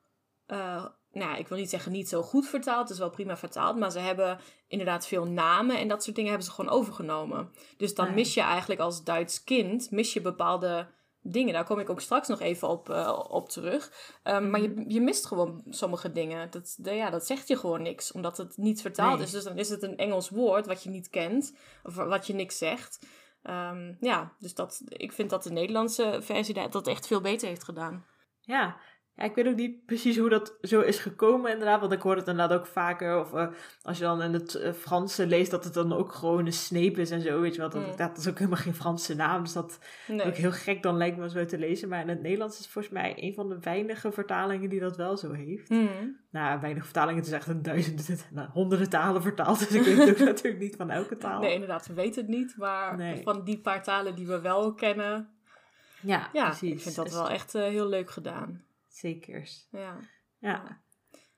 [0.46, 2.82] eh, nou, ik wil niet zeggen niet zo goed vertaald.
[2.82, 3.76] Het is wel prima vertaald.
[3.76, 7.50] Maar ze hebben inderdaad veel namen en dat soort dingen hebben ze gewoon overgenomen.
[7.76, 9.90] Dus dan mis je eigenlijk als Duits kind...
[9.90, 10.86] mis je bepaalde
[11.30, 11.52] dingen.
[11.52, 13.92] Daar kom ik ook straks nog even op, eh, op terug.
[14.22, 16.50] Ehm, Maar je, je mist gewoon sommige dingen.
[16.50, 19.26] Dat, de- ja, dat zegt je gewoon niks, omdat het niet vertaald Nee.
[19.26, 19.30] is.
[19.32, 22.58] Dus dan is het een Engels woord wat je niet kent, of wat je niks
[22.58, 23.06] zegt.
[23.42, 27.48] Ehm, ja, dus dat, ik vind dat de Nederlandse versie dat dat echt veel beter
[27.48, 28.06] heeft gedaan.
[28.40, 28.76] Ja.
[29.16, 31.80] Ja, ik weet ook niet precies hoe dat zo is gekomen inderdaad.
[31.80, 33.20] Want ik hoor het inderdaad ook vaker.
[33.20, 33.46] Of eh,
[33.82, 36.98] als je dan in het eh, Franse leest dat het dan ook gewoon een sneep
[36.98, 37.40] is en zo.
[37.40, 37.96] Weet je wel, dat, Mm.
[37.96, 39.42] dat is ook helemaal geen Franse naam.
[39.42, 40.26] Dus dat Nee.
[40.26, 41.88] ook heel gek dan lijkt me zo te lezen.
[41.88, 44.96] Maar in het Nederlands is het volgens mij een van de weinige vertalingen die dat
[44.96, 45.68] wel zo heeft.
[45.68, 45.86] Mhm.
[46.30, 47.16] Nou, weinig vertalingen.
[47.18, 49.58] Het is echt een duizenden, nou, honderden talen vertaald.
[49.58, 51.40] Dus ik weet het ook natuurlijk niet van elke taal.
[51.40, 52.54] Nee, inderdaad, we weten het niet.
[52.56, 53.22] Maar Nee.
[53.22, 55.28] van die paar talen die we wel kennen,
[56.00, 56.72] Ja, ja, precies.
[56.72, 58.64] ik vind dat Dus wel echt eh, heel leuk gedaan.
[58.96, 59.68] Zekers.
[59.70, 59.98] Ja.
[60.38, 60.84] Ja.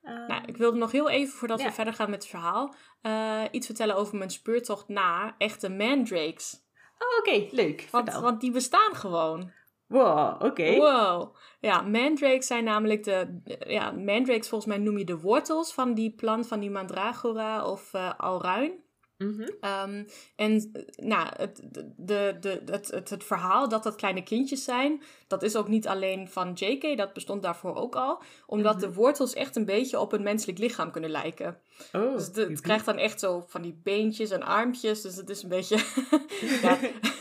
[0.02, 3.66] Nou, ik wilde nog heel even, voordat we verder gaan met het verhaal, eh, iets
[3.66, 6.66] vertellen over mijn speurtocht naar echte mandrakes.
[6.98, 7.88] oh, oké, leuk.
[7.90, 9.52] Want, want die bestaan gewoon.
[9.86, 10.76] Wow, oké.
[10.76, 11.36] Wow.
[11.60, 13.40] Ja, mandrakes zijn namelijk de...
[13.66, 17.94] Ja, mandrakes volgens mij noem je de wortels van die plant, van die mandragora of
[17.94, 18.84] eh alruin.
[19.18, 19.48] Mhm.
[19.60, 20.04] Ehm,
[20.36, 21.60] en eh, nou, het,
[21.96, 25.86] de, de, het, het, het verhaal dat dat kleine kindjes zijn, dat is ook niet
[25.86, 28.22] alleen van JK, dat bestond daarvoor ook al.
[28.46, 28.86] Omdat Mhm.
[28.86, 31.58] de wortels echt een beetje op een menselijk lichaam kunnen lijken.
[31.92, 35.02] Oh, Dus het, krijgt dan echt zo van die beentjes en armpjes.
[35.02, 35.76] Dus het is een beetje
[36.62, 36.78] ja,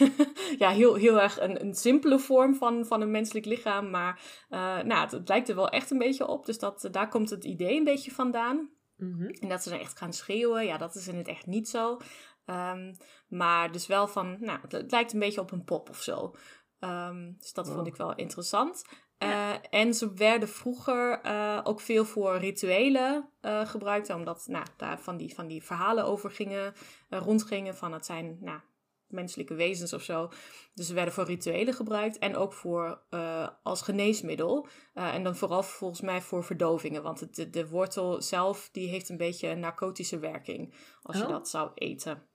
[0.63, 3.89] ja, heel, heel erg een, een simpele vorm van, van een menselijk lichaam.
[3.89, 6.45] Maar eh, nou, het, het lijkt er wel echt een beetje op.
[6.45, 8.69] Dus dat, daar komt het idee een beetje vandaan.
[8.97, 9.23] Mhm.
[9.23, 10.65] En dat ze dan echt gaan schreeuwen.
[10.65, 11.97] Ja, dat is in het echt niet zo.
[12.45, 12.93] Ehm,
[13.27, 16.35] maar dus wel van, nou, het, het lijkt een beetje op een pop of zo.
[16.79, 17.75] Ehm, dus dat Wow.
[17.75, 18.83] vond ik wel interessant.
[19.17, 19.53] Ja.
[19.61, 24.09] Eh, en ze werden vroeger eh, ook veel voor rituelen eh, gebruikt.
[24.09, 26.73] Omdat nou, daar van die, van die verhalen over gingen,
[27.09, 27.75] rondgingen.
[27.75, 28.59] Van het zijn nou,
[29.07, 30.29] menselijke wezens of zo.
[30.73, 32.17] Dus ze werden voor rituelen gebruikt.
[32.17, 34.67] En ook voor, eh, als geneesmiddel.
[34.93, 37.03] Eh, en dan vooral volgens mij voor verdovingen.
[37.03, 40.73] Want het, de, de wortel zelf die heeft een beetje een narcotische werking.
[41.01, 41.29] Als je Oh.
[41.29, 42.27] dat zou eten.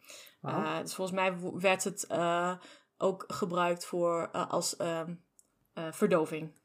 [0.43, 2.07] Eh, dus volgens mij werd het
[2.99, 5.15] ook gebruikt voor, als ehm,
[5.73, 6.61] eh, verdoving.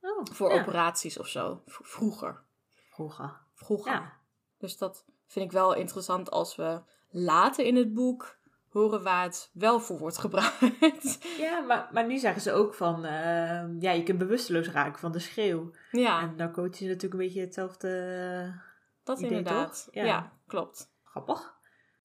[0.00, 0.60] oh, Voor ja.
[0.60, 1.62] operaties of zo.
[1.66, 2.44] V- vroeger.
[2.90, 3.40] Vroeger.
[3.54, 3.92] Vroeger.
[3.92, 4.12] Ja.
[4.58, 8.38] Dus dat vind ik wel interessant als we later in het boek
[8.74, 11.18] horen waar het wel voor wordt gebruikt.
[11.38, 15.12] Ja, maar, maar nu zeggen ze ook van, ehm, ja, je kunt bewusteloos raken van
[15.12, 15.70] de schreeuw.
[15.90, 18.60] ja, En narcotisch is natuurlijk een beetje hetzelfde.
[19.04, 19.84] dat idee, inderdaad.
[19.84, 19.94] toch?
[19.94, 20.04] Ja.
[20.04, 20.32] Ja.
[20.46, 20.92] klopt.
[21.04, 21.54] grappig.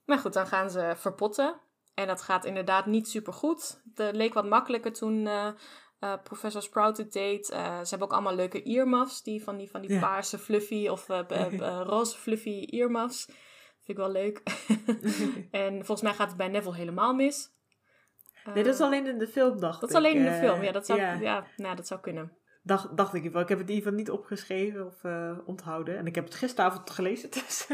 [0.05, 1.55] Maar goed, dan gaan ze verpotten.
[1.93, 3.81] En dat gaat inderdaad niet super goed.
[3.95, 5.47] Het leek wat makkelijker toen eh,
[5.99, 7.49] eh, professor Sprout het deed.
[7.49, 9.23] Eh, ze hebben ook allemaal leuke earmuffs.
[9.23, 9.99] Die van die, van die Ja.
[9.99, 11.07] paarse fluffy of
[11.93, 13.27] roze fluffy earmuffs.
[13.89, 14.41] Vind ik wel leuk.
[15.65, 17.51] en volgens mij gaat het bij Neville helemaal mis.
[18.53, 19.95] Nee, dat is Eh, alleen in de film, dacht dat ik.
[19.95, 20.63] is alleen in de eh, film.
[20.63, 21.13] Ja, dat zou, ja.
[21.13, 21.45] ja.
[21.55, 22.37] nou, dat zou kunnen.
[22.63, 23.41] Dacht, dacht ik wel.
[23.41, 25.97] Ik heb het in ieder geval niet opgeschreven of eh, onthouden.
[25.97, 27.67] En ik heb het gisteravond gelezen, dus...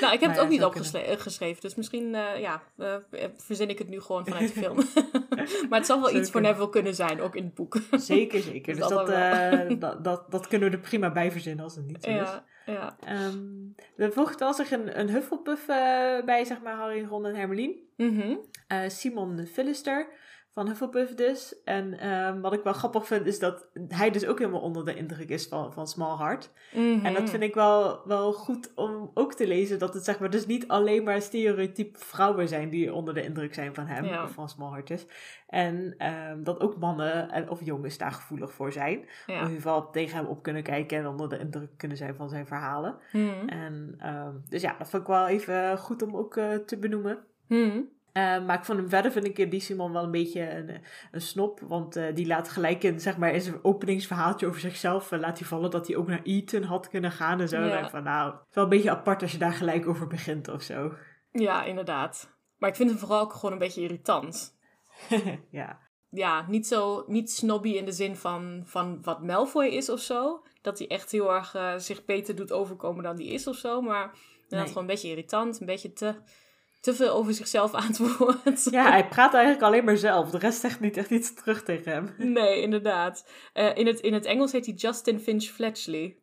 [0.00, 0.64] Nou, ik heb Maar het ook ja, niet
[1.10, 1.60] opgeschreven.
[1.60, 2.96] Dus misschien eh, ja, eh,
[3.36, 4.76] verzin ik het nu gewoon vanuit de film.
[5.68, 6.40] maar het zal wel iets voor.
[6.40, 7.76] Neville kunnen zijn, ook in het boek.
[7.90, 8.74] Zeker, zeker.
[8.74, 11.86] Dus dat dat, eh, dat, dat, dat kunnen we er prima bij verzinnen als het
[11.86, 12.28] niet zo is.
[12.66, 12.96] Ja, ja.
[13.00, 13.46] Ehm,
[13.96, 17.76] er voegt wel zich een, een Hufflepuff eh, bij, zeg maar, Harry, Ron en Hermeline.
[17.96, 18.36] Mhm.
[18.66, 20.06] Eh, Simon Philister
[20.56, 21.62] van Hufflepuff dus.
[21.64, 24.94] En ehm, wat ik wel grappig vind, is dat hij dus ook helemaal onder de
[24.94, 26.50] indruk is van, van Small Heart.
[26.72, 27.12] En Mhm.
[27.14, 30.46] dat vind ik wel, wel goed om ook te lezen, dat het zeg maar dus
[30.46, 34.22] niet alleen maar stereotype vrouwen zijn die onder de indruk zijn van hem, Ja.
[34.22, 35.06] of van Small Heart is.
[35.46, 38.98] En ehm, dat ook mannen en, of jongens daar gevoelig voor zijn.
[39.00, 42.14] Of in ieder geval tegen hem op kunnen kijken en onder de indruk kunnen zijn
[42.14, 42.96] van zijn verhalen.
[43.12, 43.48] Mhm.
[43.48, 47.18] En, ehm, dus ja, dat vond ik wel even goed om ook eh, te benoemen.
[47.48, 47.80] Mhm.
[48.16, 51.20] Eh, maar ik vond hem verder, vind ik die Simon wel een beetje een, een
[51.20, 51.60] snop.
[51.60, 55.38] Want eh, die laat gelijk in, zeg maar, in zijn openingsverhaaltje over zichzelf, eh, laat
[55.38, 57.60] hij vallen dat hij ook naar Eton had kunnen gaan en zo.
[57.60, 57.78] Ja.
[57.78, 60.48] En van, nou, het is wel een beetje apart als je daar gelijk over begint
[60.48, 60.92] of zo.
[61.30, 62.38] Ja, inderdaad.
[62.56, 64.58] Maar ik vind hem vooral ook gewoon een beetje irritant.
[65.50, 65.78] ja.
[66.10, 70.42] Ja, niet zo, niet snobby in de zin van, van wat Malfoy is of zo.
[70.62, 73.80] Dat hij echt heel erg eh, zich beter doet overkomen dan die is of zo.
[73.80, 74.66] Maar inderdaad Nee.
[74.66, 75.60] gewoon een beetje irritant.
[75.60, 76.14] Een beetje te,
[76.86, 78.68] te veel over zichzelf aan het woord.
[78.70, 80.30] ja, hij praat eigenlijk alleen maar zelf.
[80.30, 82.14] De rest zegt niet echt iets terug tegen hem.
[82.32, 83.28] Nee, inderdaad.
[83.52, 86.16] Eh, in, het, in het Engels heet hij Justin Finch Fletchley.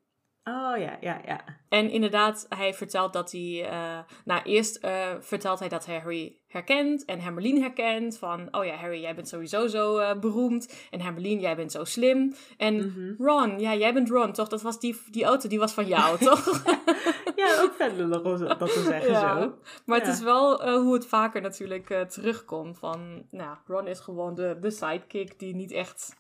[0.44, 1.44] Oh ja, ja, ja.
[1.70, 3.66] En inderdaad, hij vertelt dat hij...
[3.70, 8.18] eh, nou, eerst eh, vertelt hij dat Harry herkent en Hermeline herkent.
[8.18, 10.88] Van, oh ja, Harry, jij bent sowieso zo beroemd.
[10.92, 12.34] En Hermeline, jij bent zo slim.
[12.58, 13.24] En Mhm.
[13.24, 14.48] Ron, ja, jij bent Ron, toch?
[14.48, 16.64] Dat was die, die auto, die was van jou, toch?
[17.48, 19.42] Ja, ook vet lullig om dat te zeggen Ja.
[19.42, 19.54] zo.
[19.86, 22.78] Maar het is wel eh, hoe het vaker natuurlijk eh, terugkomt.
[22.80, 26.16] Van, nou, Ron is gewoon de, de sidekick die niet echt...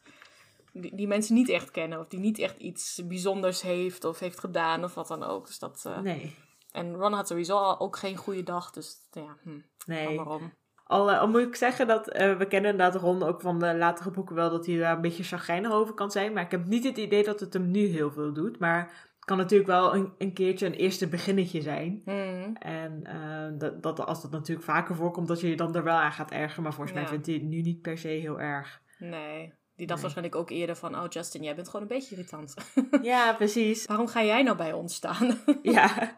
[0.73, 1.99] Die, die mensen niet echt kennen.
[1.99, 5.47] Of die niet echt iets bijzonders heeft of heeft gedaan of wat dan ook.
[5.47, 5.83] Dus dat...
[5.85, 6.35] eh, Nee,
[6.71, 8.71] En Ron had sowieso al ook geen goede dag.
[8.71, 10.15] Dus ja, hm, nee.
[10.17, 10.53] waarom?
[10.83, 14.35] Al, al moet ik zeggen dat we kennen inderdaad Ron ook van de latere boeken
[14.35, 16.33] wel dat hij daar een beetje chagrijnig over kan zijn.
[16.33, 18.59] Maar ik heb niet het idee dat het hem nu heel veel doet.
[18.59, 22.01] Maar kan natuurlijk wel een, een keertje een eerste beginnetje zijn.
[22.05, 25.83] Hm, En eh, dat, dat als dat natuurlijk vaker voorkomt, dat je je dan er
[25.83, 26.63] wel aan gaat ergeren.
[26.63, 28.81] Maar volgens mij vindt hij het nu niet per se heel erg.
[28.99, 29.53] nee.
[29.75, 30.11] Die dacht Nee.
[30.13, 30.95] waarschijnlijk ook eerder van...
[30.95, 32.53] Oh Justin, jij bent gewoon een beetje irritant.
[33.01, 33.85] Ja, precies.
[33.85, 35.37] Waarom ga jij nou bij ons staan?
[35.61, 36.15] Ja.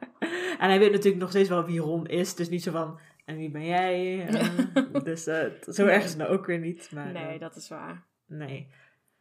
[0.59, 2.35] En hij weet natuurlijk nog steeds wel wie Ron is.
[2.35, 4.25] Dus niet zo van, en wie ben jij?
[4.27, 6.89] Eh, dus eh, zo erg is het nou ook weer niet.
[6.93, 8.03] Maar, nee, dat is waar.
[8.27, 8.67] nee.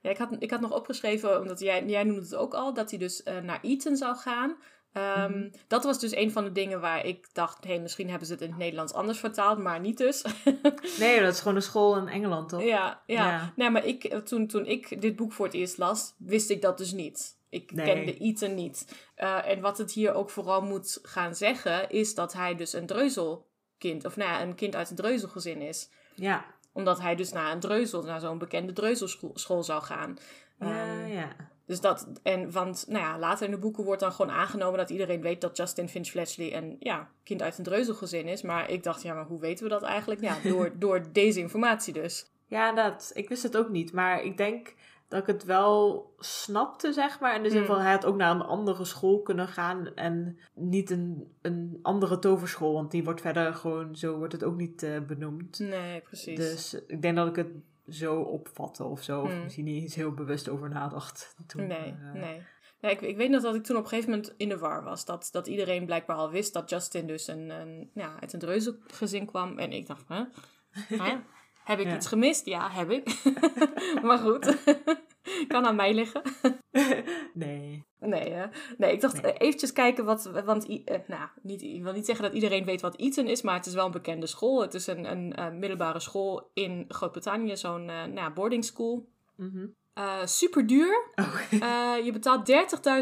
[0.04, 2.90] Ja, ik, had, ik had nog opgeschreven, omdat jij, jij noemde het ook al, dat
[2.90, 4.56] hij dus eh, naar Eton zou gaan.
[4.92, 5.48] Ehm, Mhm.
[5.68, 8.42] Dat was dus een van de dingen waar ik dacht, hé, misschien hebben ze het
[8.42, 10.24] in het Nederlands anders vertaald, maar niet dus.
[10.98, 12.62] Nee, dat is gewoon een school in Engeland, toch?
[12.62, 13.26] ja, ja.
[13.30, 13.52] Ja.
[13.56, 16.62] Nee, maar ik, eh, toen, toen ik dit boek voor het eerst las, wist ik
[16.62, 17.38] dat dus niet.
[17.48, 17.86] Ik Nee.
[17.86, 18.94] kende Eton niet.
[19.14, 22.86] Eh, en wat het hier ook vooral moet gaan zeggen, is dat hij dus een
[22.86, 25.90] dreuzelkind, of nou ja, een kind uit een dreuzelgezin is.
[26.14, 26.44] Ja.
[26.74, 30.16] Omdat hij dus naar een dreuzel, naar zo'n bekende dreuzelschool school zou gaan.
[30.60, 31.36] Ja, Ehm, ja.
[31.66, 34.90] Dus dat, en want nou ja, later in de boeken wordt dan gewoon aangenomen dat
[34.90, 38.42] iedereen weet dat Justin Finch Fletchley een ja, kind uit een dreuzelgezin is.
[38.42, 40.20] Maar ik dacht, ja, maar hoe weten we dat eigenlijk?
[40.20, 42.30] Ja, door, door deze informatie dus.
[42.46, 43.10] Ja, dat.
[43.14, 43.92] Ik wist het ook niet.
[43.92, 44.74] Maar ik denk
[45.08, 47.36] dat ik het wel snapte, zeg maar.
[47.36, 47.66] In de zin Hmm.
[47.66, 49.94] van, hij had ook naar een andere school kunnen gaan.
[49.94, 52.72] En niet een, een andere toverschool.
[52.72, 55.58] Want die wordt verder gewoon, zo wordt het ook niet eh, benoemd.
[55.58, 56.36] Nee, precies.
[56.36, 57.50] Dus ik denk dat ik het
[57.88, 59.20] zo opvatte of zo.
[59.20, 59.42] Of Hmm.
[59.42, 61.36] misschien niet eens heel bewust over nadacht.
[61.46, 62.22] Toen, nee, nee.
[62.22, 64.82] nee ik, ik weet nog dat ik toen op een gegeven moment in de war
[64.84, 65.04] was.
[65.04, 69.26] Dat, dat iedereen blijkbaar al wist dat Justin dus een, een, ja, uit een dreuzelgezin
[69.26, 69.58] kwam.
[69.58, 70.24] En ik dacht, hè?
[70.70, 71.16] Hè?
[71.64, 71.94] Heb ik Ja.
[71.94, 72.46] iets gemist?
[72.46, 73.22] Ja, heb ik.
[74.02, 74.56] maar goed,
[75.48, 76.22] kan aan mij liggen.
[77.34, 77.84] nee.
[77.98, 78.34] Nee,
[78.78, 79.32] nee, ik dacht Nee.
[79.32, 82.96] eventjes kijken wat, want, eh, nou, niet, ik wil niet zeggen dat iedereen weet wat
[82.98, 84.60] Eton is, maar het is wel een bekende school.
[84.62, 89.06] Het is een, een eh, middelbare school in Groot-Brittannië, zo'n eh, nou, boarding school.
[89.94, 91.08] Eh super duur.
[91.14, 91.40] Oh,
[92.04, 92.50] je betaalt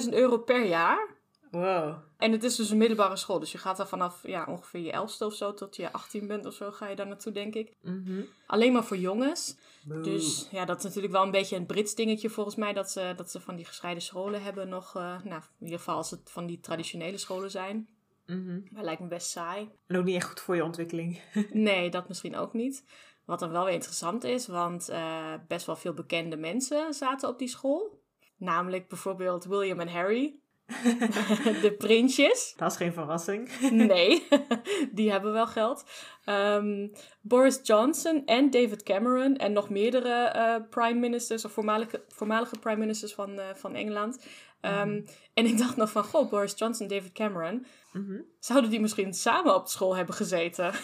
[0.04, 1.08] 30.000 euro per jaar.
[1.52, 1.94] Wow.
[2.16, 4.92] En het is dus een middelbare school, dus je gaat daar vanaf ja, ongeveer je
[4.92, 7.76] elfste of zo tot je 18 bent of zo, ga je daar naartoe, denk ik.
[7.82, 8.20] Mhm.
[8.46, 9.56] Alleen maar voor jongens.
[9.84, 10.00] Boe.
[10.00, 12.72] Dus ja, dat is natuurlijk wel een beetje een Brits dingetje volgens mij.
[12.72, 14.96] Dat ze, dat ze van die gescheiden scholen hebben nog.
[14.96, 17.88] eh, nou, in ieder geval als het van die traditionele scholen zijn.
[18.26, 18.60] Mhm.
[18.70, 19.70] Maar lijkt me best saai.
[19.86, 21.20] En ook niet echt goed voor je ontwikkeling.
[21.52, 22.84] Nee, dat misschien ook niet.
[23.24, 27.38] Wat dan wel weer interessant is, want eh, best wel veel bekende mensen zaten op
[27.38, 28.00] die school.
[28.36, 30.40] Namelijk bijvoorbeeld William en Harry.
[31.62, 32.54] de prinsjes.
[32.56, 33.50] Dat is geen verrassing.
[33.70, 34.28] Nee,
[34.92, 35.84] die hebben wel geld.
[36.24, 36.88] Ehm,
[37.20, 42.78] Boris Johnson en David Cameron en nog meerdere eh, prime ministers of voormalige, voormalige prime
[42.78, 44.26] ministers van, eh, van Engeland.
[44.62, 45.00] Ehm,
[45.34, 48.20] En ik dacht nog van, goh, Boris Johnson en David Cameron, Mhm.
[48.38, 50.72] zouden die misschien samen op school hebben gezeten?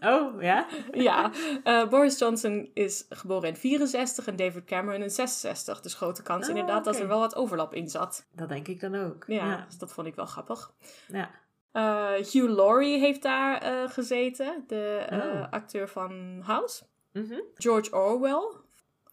[0.00, 0.66] Oh, ja?
[0.92, 1.30] ja,
[1.64, 5.80] eh, Boris Johnson is geboren in 64 en David Cameron in 66.
[5.80, 8.26] Dus grote kans Oh, inderdaad dat er wel wat overlap in zat.
[8.32, 9.24] Dat denk ik dan ook.
[9.26, 9.64] Ja, Ja.
[9.68, 10.72] dus dat vond ik wel grappig.
[11.08, 11.30] ja.
[11.72, 15.46] Eh, Hugh Laurie heeft daar eh, gezeten, de Oh.
[15.50, 16.84] acteur van House.
[17.12, 17.40] Mhm.
[17.54, 18.52] George Orwell,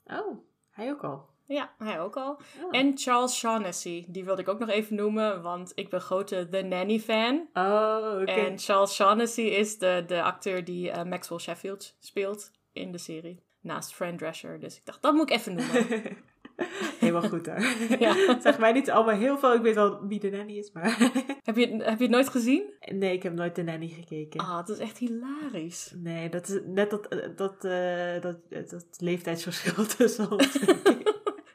[0.06, 0.38] Oh,
[0.70, 1.30] hij ook al.
[1.52, 2.40] Ja, hij ook al.
[2.64, 2.68] Oh.
[2.72, 6.62] En Charles Shaughnessy, die wilde ik ook nog even noemen, want ik ben grote The
[6.62, 7.48] Nanny-fan.
[7.54, 8.32] Oh, oké.
[8.32, 13.44] En Charles Shaughnessy is de, de acteur die eh, Maxwell Sheffield speelt in de serie.
[13.62, 14.60] Naast Fran Drescher.
[14.60, 15.88] Dus ik dacht, dat moet ik even noemen.
[17.00, 17.60] Helemaal goed hoor.
[18.00, 18.16] Ja.
[18.42, 19.54] Zeg mij niet allemaal heel veel.
[19.54, 20.98] Ik weet wel wie de nanny is, maar...
[21.44, 22.64] heb, je, heb je het nooit gezien?
[22.92, 24.40] nee, ik heb nooit de nanny gekeken.
[24.40, 25.94] Ah, het is echt hilarisch.
[25.98, 28.38] Nee, dat is net dat, eh, dat, eh, dat,
[28.70, 30.60] dat leeftijdsverschil tussen ons.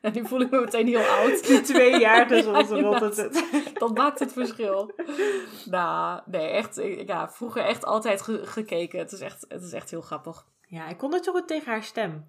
[0.07, 1.47] En nu voel ik me meteen heel oud.
[1.47, 3.17] Die twee jaar Ja, inderdaad.
[3.17, 3.45] het.
[3.75, 4.93] Dat maakt het verschil.
[5.65, 6.81] Nou, nee, echt.
[7.07, 8.99] Ja, vroeger echt altijd ge- gekeken.
[8.99, 10.47] Het is, echt, het is echt heel grappig.
[10.67, 12.27] Ja, ik kon het zo goed tegen haar stem.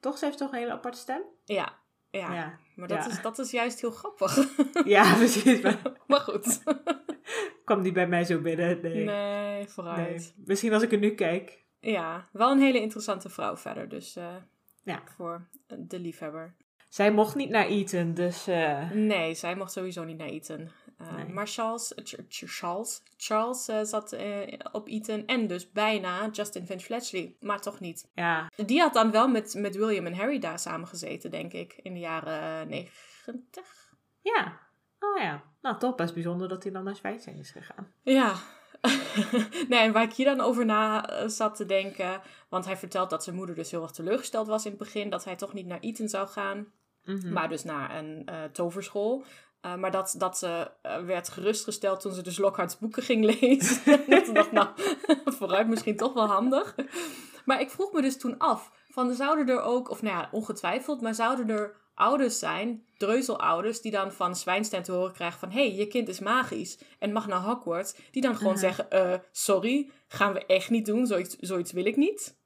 [0.00, 1.22] Toch, ze heeft toch een hele aparte stem?
[1.44, 1.72] Ja,
[2.10, 2.34] ja.
[2.34, 3.10] Ja, maar dat, ja.
[3.10, 4.38] is, dat is juist heel grappig.
[4.84, 5.60] ja precies.
[5.60, 6.62] Maar maar goed.
[7.64, 8.80] kwam die bij mij zo binnen?
[8.82, 9.04] Nee.
[9.04, 10.08] Nee, vooruit.
[10.36, 10.44] Nee.
[10.46, 11.62] Misschien als ik er nu kijk.
[11.80, 13.88] Ja, wel een hele interessante vrouw verder.
[13.88, 14.34] Dus eh,
[14.84, 15.02] Ja.
[15.16, 15.48] voor
[15.78, 16.54] de liefhebber.
[16.94, 18.46] Zij mocht niet naar Eton, dus...
[18.46, 20.70] eh, Nee, zij mocht sowieso niet naar Eton.
[20.98, 21.24] Eh, Nee.
[21.28, 24.16] Maar Charles, eh, Ch- Ch- Charles, Charles zat
[24.72, 27.36] op Eton en dus bijna Justin Finch Fletchley.
[27.40, 28.10] Maar toch niet.
[28.14, 31.72] ja, Die had dan wel met, met William en Harry daar samen gezeten, denk ik.
[31.82, 33.92] In de jaren negentig.
[34.20, 34.60] ja.
[35.00, 35.42] Oh ja.
[35.62, 37.92] Nou, toch best bijzonder dat hij dan naar Zwijts is gegaan.
[38.02, 38.34] Ja.
[39.68, 42.20] nee, en waar ik hier dan over na zat te denken.
[42.48, 45.10] Want hij vertelt dat zijn moeder dus heel erg teleurgesteld was in het begin.
[45.10, 46.66] Dat hij toch niet naar Eton zou gaan.
[47.04, 47.32] Mhm.
[47.32, 49.24] Maar dus naar een eh, toverschool.
[49.60, 54.00] Eh, maar dat, dat ze eh, werd gerustgesteld toen ze dus Lockhart's boeken ging lezen.
[54.08, 54.68] dat ze dacht, nou,
[55.38, 56.74] vooruit misschien toch wel handig.
[57.44, 61.00] Maar ik vroeg me dus toen af, van zouden er ook, of nou ja, ongetwijfeld,
[61.00, 65.66] maar zouden er ouders zijn, dreuzelouders, die dan van Zwijnstein te horen krijgen van, hé,
[65.68, 68.60] hey, je kind is magisch en mag naar Hogwarts, die dan gewoon Mhm.
[68.60, 72.36] zeggen, sorry, gaan we echt niet doen, zoiets, zoiets wil ik niet.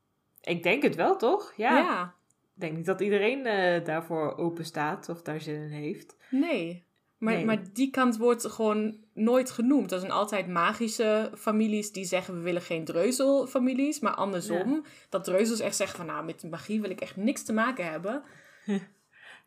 [0.40, 1.52] Ik denk het wel, toch?
[1.56, 1.78] Ja.
[1.78, 2.14] ja
[2.60, 6.16] denk niet dat iedereen eh, daarvoor open staat of daar zin in heeft.
[6.30, 6.86] Nee.
[7.18, 7.44] Maar, Nee.
[7.44, 9.92] maar die kant wordt gewoon nooit genoemd.
[9.92, 14.00] Er zijn altijd magische families die zeggen we willen geen dreuzelfamilies.
[14.00, 17.52] Maar andersom, dat dreuzels echt zeggen van nou met magie wil ik echt niks te
[17.52, 18.22] maken hebben.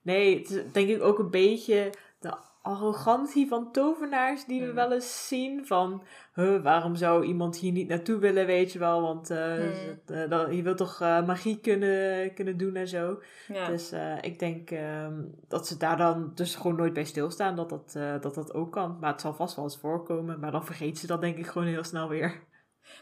[0.03, 4.75] Nee, het is denk ik ook een beetje de arrogantie van tovenaars die we Hmm.
[4.75, 5.65] wel eens zien.
[5.65, 9.01] Van, huh, waarom zou iemand hier niet naartoe willen, weet je wel.
[9.01, 9.27] Want
[10.29, 13.21] dat- je wilt toch eh, magie kunnen, kunnen doen en zo.
[13.47, 13.67] Ja.
[13.67, 17.91] Dus ik denk ehm, dat ze daar dan dus gewoon nooit bij stilstaan dat dat,
[18.21, 18.97] dat dat ook kan.
[18.99, 20.39] Maar het zal vast wel eens voorkomen.
[20.39, 22.43] Maar dan vergeet ze dat denk ik gewoon heel snel weer.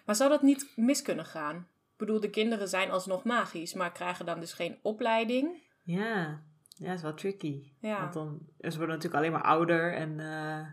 [0.06, 1.56] Maar zou dat niet mis kunnen gaan?
[1.56, 5.68] Ik bedoel, de kinderen zijn alsnog magisch, maar krijgen dan dus geen opleiding.
[5.84, 6.42] Ja,
[6.80, 7.72] ja, dat is wel tricky.
[7.80, 8.00] Ja.
[8.00, 10.66] Want dan, ze worden natuurlijk alleen maar ouder en eh,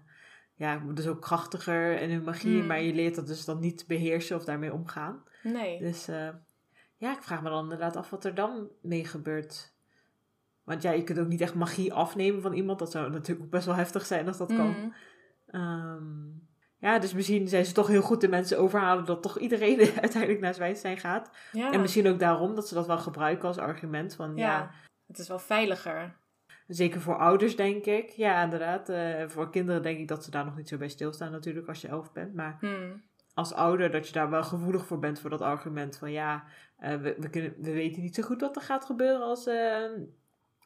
[0.55, 2.59] ja, dus ook krachtiger in hun magie.
[2.59, 2.67] Hmm.
[2.67, 5.23] Maar je leert dat dus dan niet beheersen of daarmee omgaan.
[5.43, 5.79] Nee.
[5.79, 6.29] Dus eh,
[6.97, 9.75] ja, ik vraag me dan inderdaad af wat er dan mee gebeurt.
[10.65, 12.79] Want ja, je kunt ook niet echt magie afnemen van iemand.
[12.79, 14.71] Dat zou natuurlijk ook best wel heftig zijn als dat kan.
[14.71, 14.89] Mhm.
[15.47, 16.05] Ehm,
[16.79, 20.41] ja, dus misschien zijn ze toch heel goed de mensen overhalen dat toch iedereen uiteindelijk
[20.41, 21.31] naar Zwijnstein gaat.
[21.53, 21.73] Ja.
[21.73, 24.15] En misschien ook daarom dat ze dat wel gebruiken als argument.
[24.15, 24.71] Van ja, ja.
[25.07, 26.17] Het is wel veiliger.
[26.67, 28.09] zeker voor ouders denk ik.
[28.11, 28.89] Ja, inderdaad.
[28.89, 31.81] eh, voor kinderen denk ik dat ze daar nog niet zo bij stilstaan natuurlijk als
[31.81, 32.35] je elf bent.
[32.35, 33.03] Maar Hmm.
[33.35, 36.45] als ouder dat je daar wel gevoelig voor bent voor dat argument van ja,
[36.79, 39.85] eh, we, we, kunnen, we weten niet zo goed wat er gaat gebeuren als, eh,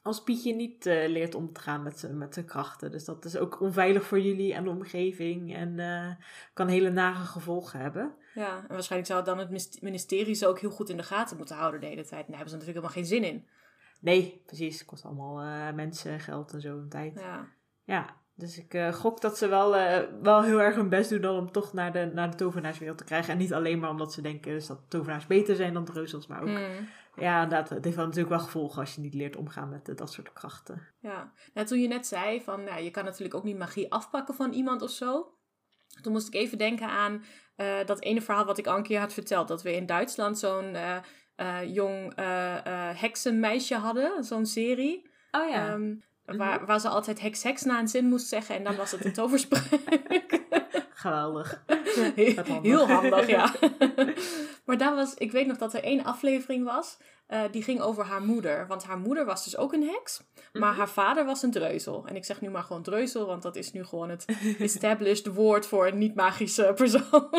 [0.01, 2.91] als Pietje niet leert om te gaan met zijn met zijn krachten.
[2.91, 6.17] Dus dat is ook onveilig voor jullie en de omgeving en
[6.53, 8.13] kan hele nare gevolgen hebben.
[8.33, 11.55] Ja, en waarschijnlijk zou dan het ministerie ze ook heel goed in de gaten moeten
[11.55, 12.25] houden de hele tijd.
[12.25, 13.47] En daar hebben ze natuurlijk helemaal geen zin in.
[14.01, 14.77] Nee, precies.
[14.77, 17.19] Het kost allemaal eh, mensen, geld en zo een tijd.
[17.19, 17.47] Ja.
[17.83, 21.21] Ja, dus ik eh, gok dat ze wel, eh, wel heel erg hun best doen
[21.21, 23.33] dan om toch naar de, naar de tovenaarswereld te krijgen.
[23.33, 26.41] En niet alleen maar omdat ze denken dus dat tovenaars beter zijn dan dreuzels, maar
[26.41, 26.47] ook...
[26.47, 26.87] Hmm.
[27.15, 30.11] Ja, inderdaad, het heeft wel natuurlijk wel gevolgen als je niet leert omgaan met dat
[30.11, 30.87] soort krachten.
[30.99, 34.35] Ja, nou, toen je net zei van, nou, je kan natuurlijk ook niet magie afpakken
[34.35, 35.33] van iemand of zo.
[36.01, 37.23] Toen moest ik even denken aan
[37.85, 39.47] dat ene verhaal wat ik al een keer had verteld.
[39.47, 40.75] Dat we in Duitsland zo'n
[41.73, 45.09] jong eh, eh, heksenmeisje hadden, zo'n serie.
[45.31, 45.93] Oh Ehm,
[46.25, 49.05] waar, waar ze altijd heks heks na een zin moest zeggen en dan was het
[49.05, 50.39] een toverspreuk.
[51.01, 51.63] Geweldig.
[52.15, 53.53] Heel, heel handig, ja.
[54.65, 56.97] maar daar was, ik weet nog dat er één aflevering was,
[57.27, 58.67] eh, die ging over haar moeder.
[58.67, 60.23] Want haar moeder was dus ook een heks,
[60.53, 60.77] maar Mhm.
[60.77, 62.05] haar vader was een dreuzel.
[62.07, 64.25] En ik zeg nu maar gewoon dreuzel, want dat is nu gewoon het
[64.59, 67.29] established woord voor een niet-magische persoon.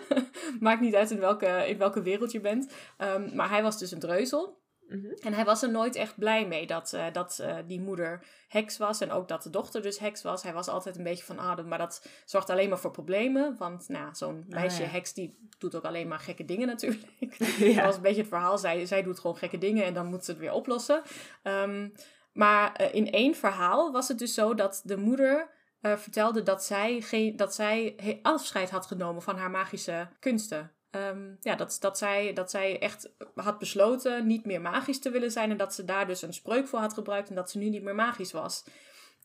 [0.60, 2.72] Maakt niet uit in welke, in welke wereld je bent.
[2.96, 4.58] Ehm, maar hij was dus een dreuzel.
[4.88, 5.06] Mhm.
[5.20, 8.76] En hij was er nooit echt blij mee dat, eh, dat eh, die moeder heks
[8.76, 9.00] was.
[9.00, 10.42] En ook dat de dochter dus heks was.
[10.42, 13.56] Hij was altijd een beetje van, ah, maar dat zorgt alleen maar voor problemen.
[13.58, 14.88] Want nou, zo'n meisje ja.
[14.88, 17.02] heks, die doet ook alleen maar gekke dingen natuurlijk.
[17.58, 17.74] Ja.
[17.74, 18.58] Dat was een beetje het verhaal.
[18.58, 21.02] Zij, zij doet gewoon gekke dingen en dan moet ze het weer oplossen.
[21.42, 21.88] Ehm,
[22.32, 27.00] maar eh, in één verhaal was het dus zo dat de moeder vertelde dat zij,
[27.00, 30.72] geen, dat zij he- afscheid had genomen van haar magische kunsten.
[30.90, 35.30] Ehm, ja, dat, dat, zij, dat zij echt had besloten niet meer magisch te willen
[35.30, 35.50] zijn.
[35.50, 37.82] En dat ze daar dus een spreuk voor had gebruikt en dat ze nu niet
[37.82, 38.64] meer magisch was.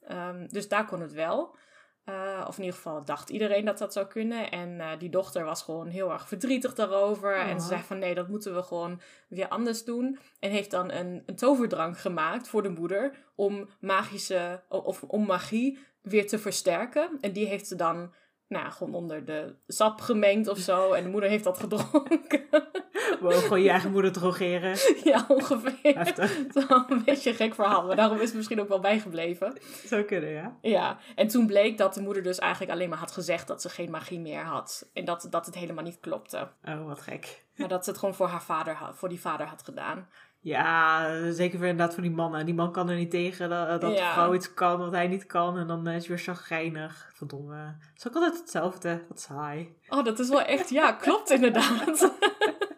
[0.08, 1.56] Ehm, dus daar kon het wel.
[2.04, 4.52] Eh, of in ieder geval dacht iedereen dat dat zou kunnen.
[4.52, 7.36] En eh, die dochter was gewoon heel erg verdrietig daarover.
[7.36, 7.72] En ze Oh.
[7.72, 10.20] zei van nee, dat moeten we gewoon weer anders doen.
[10.40, 15.80] En heeft dan een, een toverdrank gemaakt voor de moeder om magische of om magie
[16.02, 17.18] weer te versterken.
[17.22, 18.14] En die heeft ze dan
[18.54, 20.92] nou, gewoon onder de sap gemengd of zo.
[20.92, 22.42] En de moeder heeft dat gedronken.
[23.20, 24.78] Wow, gewoon je eigen moeder drogeren.
[25.12, 25.96] ja, ongeveer.
[25.98, 26.38] Heftig.
[26.38, 28.80] Het is wel een beetje een gek verhaal, maar daarom is het misschien ook wel
[28.80, 29.58] bijgebleven.
[29.86, 30.58] Zou kunnen, ja.
[30.62, 33.70] Ja, en toen bleek dat de moeder dus eigenlijk alleen maar had gezegd dat ze
[33.70, 34.90] geen magie meer had.
[34.94, 36.48] En dat, dat het helemaal niet klopte.
[36.64, 37.46] Oh, wat gek.
[37.56, 40.08] Maar dat ze het gewoon voor haar vader voor die vader had gedaan.
[40.44, 42.46] Ja, zeker weer inderdaad voor die mannen.
[42.46, 45.26] Die man kan er niet tegen dat, dat de vrouw iets kan wat hij niet
[45.26, 45.58] kan.
[45.58, 47.12] En dan is hij weer chagrijnig.
[47.14, 47.56] Verdomme.
[47.56, 49.04] Het is ook altijd hetzelfde.
[49.10, 49.76] Wat saai.
[49.90, 52.14] Oh, dat is wel echt, ja, klopt inderdaad.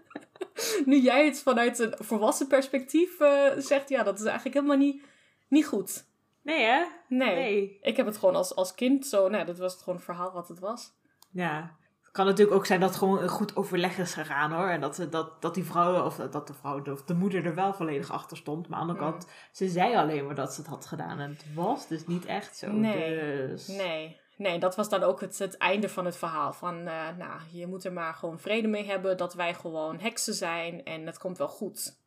[0.86, 5.03] nu jij het vanuit een volwassen perspectief eh, zegt, ja, dat is eigenlijk helemaal niet,
[5.47, 6.05] niet goed.
[6.41, 6.86] Nee, hè?
[7.07, 7.36] Nee.
[7.36, 7.80] Nee.
[7.82, 10.32] Ik heb het gewoon als, als kind zo, nou, dat was het gewoon het verhaal
[10.32, 10.91] wat het was.
[11.32, 11.76] Ja.
[12.16, 14.68] Het kan natuurlijk ook zijn dat het gewoon een goed overleg is gegaan hoor.
[14.68, 17.55] En dat, ze- dat, dat die vrouw, of dat de vrouw, of de moeder er
[17.55, 18.68] wel volledig achter stond.
[18.68, 19.20] Maar aan de andere Hmm.
[19.20, 21.20] kant, ze zei alleen maar dat ze het had gedaan.
[21.20, 22.72] En het was dus niet echt zo.
[22.72, 23.47] Nee.
[23.47, 23.68] Dus...
[23.68, 26.53] Nee, nee, dat was dan ook het, het einde van het verhaal.
[26.53, 30.34] Van, eh, nou, je moet er maar gewoon vrede mee hebben dat wij gewoon heksen
[30.34, 31.97] zijn en het komt wel goed.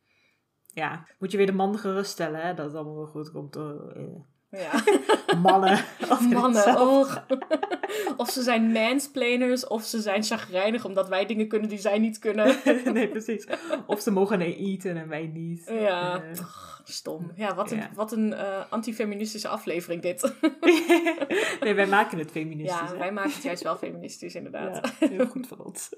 [0.66, 3.56] Ja, moet je weer de man geruststellen hè, dat het allemaal wel goed komt.
[3.56, 3.62] Eh.
[4.50, 4.82] Ja,
[5.42, 5.84] Mannen.
[6.08, 7.16] Altijd mannen, oh.
[8.16, 12.18] Of ze zijn mansplainers, of ze zijn chagrijnig omdat wij dingen kunnen die zij niet
[12.18, 12.56] kunnen.
[12.92, 13.46] nee, precies.
[13.86, 15.64] Of ze mogen nee eten en wij niet.
[15.70, 16.44] Ja, Eh,
[16.84, 17.32] stom.
[17.34, 17.90] Ja, wat een, Ja.
[17.94, 20.34] wat een eh, antifeministische aflevering dit.
[21.60, 22.80] nee, wij maken het feministisch.
[22.80, 22.96] ja, hè?
[22.98, 24.92] wij maken het juist wel feministisch inderdaad.
[25.00, 25.88] Ja, heel goed van ons.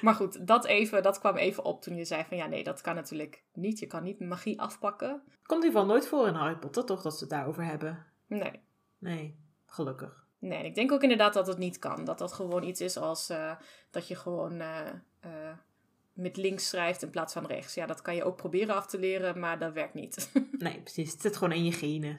[0.00, 2.80] Maar goed, dat, even, dat kwam even op toen je zei van ja, nee, dat
[2.80, 3.78] kan natuurlijk niet.
[3.78, 5.22] Je kan niet magie afpakken.
[5.48, 7.02] Komt in ieder geval nooit voor in Harry Potter, toch?
[7.02, 8.06] Dat ze het daarover hebben.
[8.26, 8.60] Nee.
[8.98, 9.36] Nee,
[9.66, 10.26] gelukkig.
[10.38, 12.04] Nee, ik denk ook inderdaad dat het niet kan.
[12.04, 13.52] Dat dat gewoon iets is als eh,
[13.90, 14.86] dat je gewoon eh,
[15.20, 15.56] eh,
[16.12, 17.74] met links schrijft in plaats van rechts.
[17.74, 20.30] Ja, dat kan je ook proberen af te leren, maar dat werkt niet.
[20.58, 21.12] Nee, precies.
[21.12, 22.16] Het zit gewoon in je genen.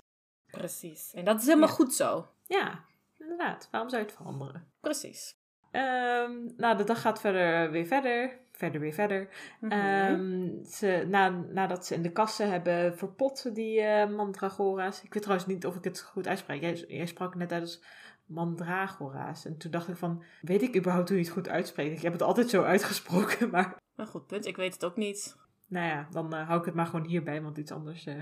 [0.51, 1.13] Precies.
[1.13, 1.73] En dat is helemaal Ja.
[1.73, 2.27] goed zo.
[2.47, 2.83] Ja,
[3.19, 3.67] inderdaad.
[3.71, 4.67] Waarom zou je het veranderen?
[4.79, 5.35] Precies.
[5.71, 8.39] Ehm, nou, de dag gaat verder weer verder.
[8.59, 9.29] Verder weer verder.
[9.59, 9.71] Mhm.
[9.71, 15.03] Ehm, ze, na, nadat ze in de kassen hebben verpot, die eh, mandragora's.
[15.03, 16.61] Ik weet trouwens niet of ik het goed uitspreek.
[16.61, 17.83] Jij, jij sprak net uit als
[18.25, 19.45] mandragora's.
[19.45, 21.97] En toen dacht ik van, weet ik überhaupt hoe je het goed uitspreekt?
[21.97, 23.77] Ik heb het altijd zo uitgesproken, maar...
[23.95, 24.45] Een goed punt.
[24.45, 25.37] Ik weet het ook niet.
[25.67, 28.21] Nou ja, dan eh, hou ik het maar gewoon hierbij, want iets anders eh,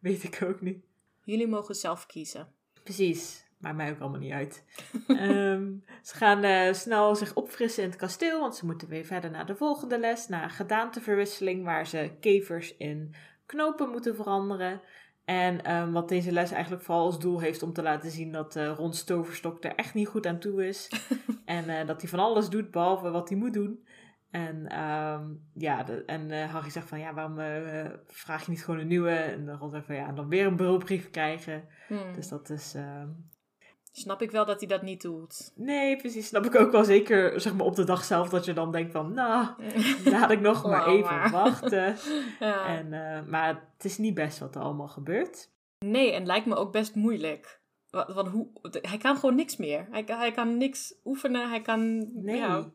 [0.00, 0.84] weet ik ook niet.
[1.24, 2.48] Jullie mogen zelf kiezen.
[2.82, 4.64] Precies, maakt mij ook allemaal niet uit.
[5.06, 9.30] Ehm, ze gaan eh, snel zich opfrissen in het kasteel, want ze moeten weer verder
[9.30, 10.28] naar de volgende les.
[10.28, 13.14] Naar gedaanteverwisseling, waar ze kevers in
[13.46, 14.80] knopen moeten veranderen.
[15.24, 18.56] En ehm, wat deze les eigenlijk vooral als doel heeft om te laten zien dat
[18.56, 20.90] eh Ron Stoverstok er echt niet goed aan toe is.
[21.44, 23.86] en eh, dat hij van alles doet behalve wat hij moet doen.
[24.30, 27.36] En, ehm, ja, de, en Harry zegt van ja, waarom
[28.06, 29.10] vraag je niet gewoon een nieuwe?
[29.10, 31.64] En Ron zegt van ja, dan weer een bureaubrief krijgen.
[31.88, 32.12] Hmm.
[32.12, 32.74] Dus dat is.
[33.96, 35.52] Snap ik wel dat hij dat niet doet.
[35.56, 36.26] Nee, precies.
[36.26, 38.92] Snap ik ook wel zeker, zeg maar, op de dag zelf dat je dan denkt
[38.92, 39.46] van, nou,
[40.04, 41.96] laat ik nog maar even wachten.
[42.40, 42.66] Ja.
[42.66, 45.50] En, eh, maar het is niet best wat er allemaal gebeurt.
[45.78, 47.60] Nee, en lijkt me ook best moeilijk.
[47.90, 48.48] Wa- Want hoe,
[48.82, 49.86] hij kan gewoon niks meer.
[49.90, 51.48] Hij, kan- hij kan niks oefenen.
[51.48, 52.10] Hij kan.
[52.24, 52.36] Nee.
[52.36, 52.70] Ja,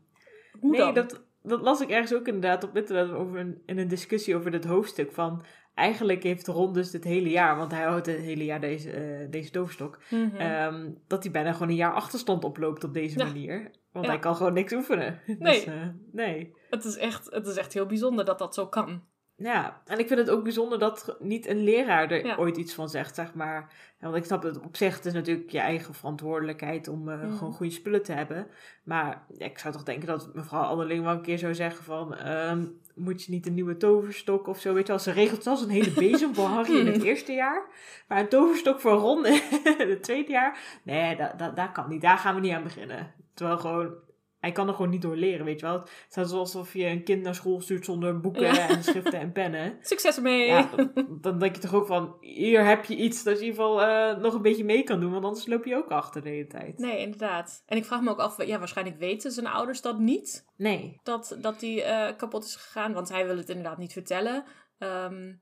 [0.60, 0.94] hoe nee, dan?
[0.94, 4.52] dat, dat las ik ergens ook inderdaad op internet over een, in een discussie over
[4.52, 5.12] dit hoofdstuk.
[5.12, 5.44] Van
[5.74, 9.28] eigenlijk heeft Ron dus dit hele jaar, want hij houdt het hele jaar deze, eh,
[9.32, 10.36] deze toverstok, Mhm.
[10.36, 13.26] ehm, dat hij bijna gewoon een jaar achterstand oploopt op deze Ja.
[13.26, 13.72] manier.
[13.92, 14.12] Want Ja.
[14.12, 15.20] hij kan gewoon niks oefenen.
[15.40, 15.66] Nee.
[15.66, 15.68] Dus,
[16.12, 16.54] nee.
[16.70, 19.04] het, is echt, het is echt heel bijzonder dat dat zo kan.
[19.42, 22.36] Ja, en ik vind het ook bijzonder dat niet een leraar er Ja.
[22.36, 23.74] ooit iets van zegt, zeg maar.
[24.00, 27.38] Want ik snap het op zich, het is natuurlijk je eigen verantwoordelijkheid om eh, Mhm.
[27.38, 28.48] gewoon goede spullen te hebben.
[28.84, 32.16] Maar ja, ik zou toch denken dat mevrouw Alleling wel een keer zou zeggen van,
[32.16, 32.66] ehm,
[32.96, 35.02] moet je niet een nieuwe toverstok of zo, weet je wel.
[35.02, 37.66] Ze regelt zelfs een hele bezem voor Harry in het eerste jaar.
[38.08, 39.26] Maar een toverstok voor Ron
[39.80, 42.02] in het tweede jaar, nee, dat, dat, dat kan niet.
[42.02, 43.14] Daar gaan we niet aan beginnen.
[43.34, 43.94] Terwijl gewoon...
[44.40, 45.80] Hij kan er gewoon niet door leren, weet je wel.
[46.10, 48.70] Het is alsof je een kind naar school stuurt zonder boeken Ja.
[48.70, 49.78] en schriften en pennen.
[49.82, 50.46] Succes ermee!
[50.48, 53.52] Ja, dan, dan denk je toch ook van, hier heb je iets dat je in
[53.52, 56.22] ieder geval eh, nog een beetje mee kan doen, want anders loop je ook achter
[56.22, 56.78] de hele tijd.
[56.78, 57.64] Nee, inderdaad.
[57.66, 60.46] En ik vraag me ook af, ja, waarschijnlijk weten zijn ouders dat niet.
[60.58, 61.00] Nee.
[61.04, 64.44] Dat, dat die eh, kapot is gegaan, want hij wil het inderdaad niet vertellen.
[64.78, 65.34] Ehm,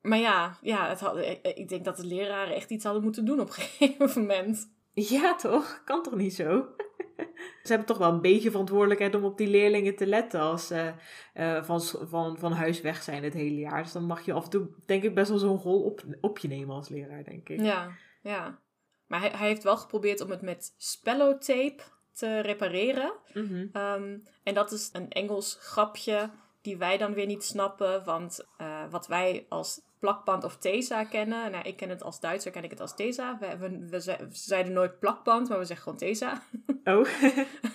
[0.00, 3.24] maar ja, ja het had, ik, ik denk dat de leraren echt iets hadden moeten
[3.24, 4.71] doen op een gegeven moment.
[4.94, 5.82] Ja, toch?
[5.84, 6.66] Kan toch niet zo?
[7.62, 10.92] Ze hebben toch wel een beetje verantwoordelijkheid om op die leerlingen te letten als ze
[11.34, 13.82] eh, van, van, van huis weg zijn het hele jaar.
[13.82, 16.38] Dus dan mag je af en toe, denk ik, best wel zo'n rol op, op
[16.38, 17.60] je nemen als leraar, denk ik.
[17.60, 17.90] Ja,
[18.22, 18.58] ja.
[19.06, 21.82] Maar hij, hij heeft wel geprobeerd om het met spellotape
[22.12, 23.12] te repareren.
[23.34, 23.66] Mhm.
[23.72, 26.30] Ehm, en dat is een Engels grapje
[26.60, 28.04] die wij dan weer niet snappen.
[28.04, 31.50] Want eh, wat wij als plakband of tesa kennen.
[31.50, 33.36] Nou, ik ken het als Duitser, ken ik het als tesa.
[33.40, 36.42] We, we, we, ze- we zeiden nooit plakband, maar we zeggen gewoon tesa.
[36.84, 37.06] Oh.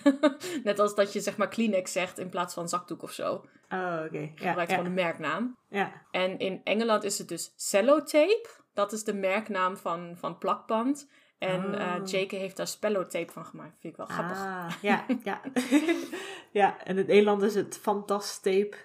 [0.63, 3.31] Net als dat je zeg maar Kleenex zegt in plaats van zakdoek of zo.
[3.69, 4.19] oh, oké.
[4.19, 5.57] Ja, gebruikt ja, gewoon een merknaam.
[5.69, 5.91] ja.
[6.11, 8.49] En in Engeland is het dus cellotape.
[8.73, 11.09] Dat is de merknaam van, van plakband.
[11.37, 11.81] En Oh.
[11.81, 13.79] eh Jake heeft daar spellotape van gemaakt.
[13.79, 14.37] Vind ik wel grappig.
[14.37, 15.41] Ah, ja, ja.
[16.51, 18.75] ja, en in Nederland is het fantastape.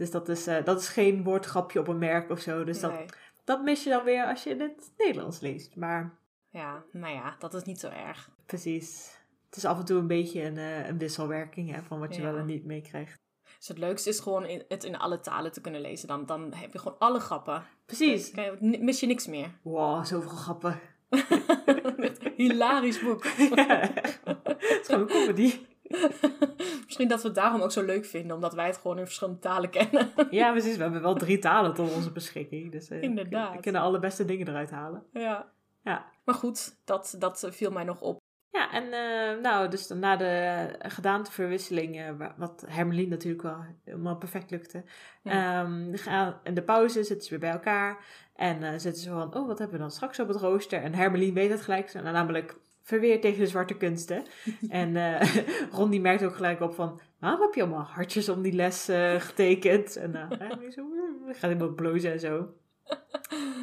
[0.00, 2.64] Dus dat is, eh, dat is geen woordgrapje op een merk of zo.
[2.64, 3.06] Dus dat, Nee.
[3.44, 5.76] dat mis je dan weer als je in het Nederlands leest.
[5.76, 6.18] Maar
[6.50, 8.30] Ja, nou ja, dat is niet zo erg.
[8.46, 9.18] precies.
[9.46, 12.20] Het is af en toe een beetje een, eh, een wisselwerking hè, van wat je
[12.22, 12.30] Ja.
[12.30, 13.18] wel en niet meekrijgt.
[13.58, 16.08] Dus het leukste is gewoon in, het in alle talen te kunnen lezen.
[16.08, 17.64] Dan, dan heb je gewoon alle grappen.
[17.86, 18.32] Precies.
[18.32, 19.50] Dan je- mis je niks meer.
[19.62, 20.80] Wow, zoveel grappen.
[22.36, 23.24] Hilarisch boek.
[23.54, 23.90] ja,
[24.24, 25.54] het is gewoon een comedy.
[26.86, 29.38] Misschien dat we het daarom ook zo leuk vinden, omdat wij het gewoon in verschillende
[29.40, 30.10] talen kennen.
[30.30, 30.76] Ja, precies.
[30.76, 32.72] We hebben wel drie talen tot onze beschikking.
[32.72, 33.54] Dus eh, Inderdaad.
[33.54, 35.02] we kunnen alle beste dingen eruit halen.
[35.12, 35.46] ja.
[35.84, 36.04] Ja.
[36.24, 38.18] Maar goed, dat, dat viel mij nog op.
[38.52, 44.16] Ja, en eh, nou, dus na de gedaanteverwisseling, eh, wa- wat Hermelien natuurlijk wel helemaal
[44.16, 44.84] perfect lukte.
[45.22, 45.60] Ja.
[45.62, 49.34] Ehm, gaan, in de pauze zitten ze weer bij elkaar en eh, zitten ze van,
[49.34, 50.82] oh, wat hebben we dan straks op het rooster?
[50.82, 52.56] En Hermelien weet het gelijk, nou, namelijk
[52.90, 54.24] verweer tegen de zwarte kunsten.
[54.68, 55.36] en eh,
[55.76, 58.88] Ron die merkt ook gelijk op van, waarom heb je allemaal hartjes om die les
[58.88, 59.96] eh, getekend?
[59.96, 62.48] En uh, hij zo, mm, gaat helemaal blozen en zo.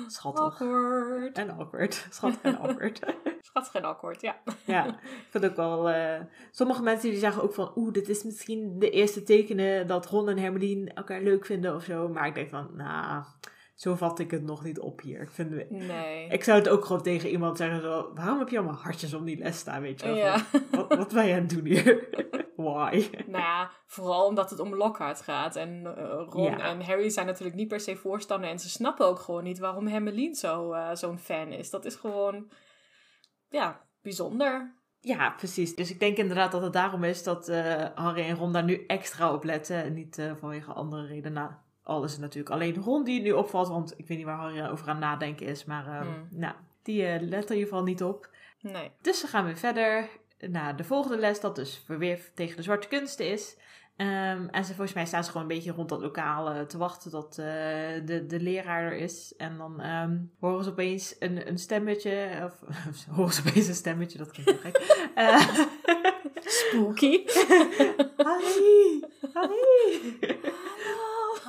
[0.07, 0.43] Schattig.
[0.43, 1.38] Awkward.
[1.38, 2.07] En awkward.
[2.09, 2.99] Schattig en awkward.
[3.41, 4.36] Schattig en akkoord, ja.
[4.65, 5.89] Ja, ik vind ook wel...
[5.89, 6.21] eh,
[6.51, 7.71] sommige mensen die zeggen ook van...
[7.75, 11.84] Oeh, dit is misschien de eerste tekenen dat Ron en Hermelien elkaar leuk vinden of
[11.84, 12.09] zo.
[12.09, 13.23] Maar ik denk van, nou,
[13.78, 15.21] zo vat ik het nog niet op hier.
[15.21, 16.28] Ik, vind, Nee.
[16.30, 18.11] ik zou het ook gewoon tegen iemand zeggen zo...
[18.13, 20.15] Waarom heb je allemaal hartjes om die les staan, weet je wel?
[20.15, 20.45] Ja.
[20.71, 22.07] Wat, wat ben je aan het doen hier?
[22.55, 23.09] Why?
[23.28, 25.55] Nou ja, vooral omdat het om Lockhart gaat.
[25.55, 26.57] En eh, Ron Ja.
[26.59, 28.49] en Harry zijn natuurlijk niet per se voorstander.
[28.49, 31.69] En ze snappen ook gewoon niet waarom Hermeline zo, eh, zo'n fan is.
[31.69, 32.51] Dat is gewoon,
[33.49, 34.75] ja, bijzonder.
[34.99, 35.75] Ja, precies.
[35.75, 38.86] Dus ik denk inderdaad dat het daarom is dat eh, Harry en Ron daar nu
[38.86, 39.84] extra op letten.
[39.84, 41.65] En niet vanwege andere redenen.
[41.88, 43.67] Al is het natuurlijk alleen Ron die nu opvalt.
[43.67, 45.65] Want ik weet niet waar Harry over aan nadenken is.
[45.65, 46.27] Maar eh, Hmm.
[46.31, 48.29] nou, die eh, let er in ieder geval niet op.
[48.61, 48.91] Nee.
[49.01, 50.07] Dus we gaan weer verder
[50.39, 51.39] naar de volgende les.
[51.39, 53.57] Dat dus weer tegen de zwarte kunsten is.
[53.97, 56.77] Ehm, en ze, volgens mij staan ze gewoon een beetje rond dat lokaal eh, te
[56.77, 57.45] wachten tot eh,
[58.05, 59.33] de, de leraar er is.
[59.38, 62.29] En dan ehm, horen ze opeens een, een stemmetje.
[62.43, 62.59] Of
[63.15, 64.81] horen ze opeens een stemmetje, dat klinkt heel gek.
[66.45, 67.23] Spooky.
[68.27, 69.03] Harry!
[69.33, 70.17] Harry!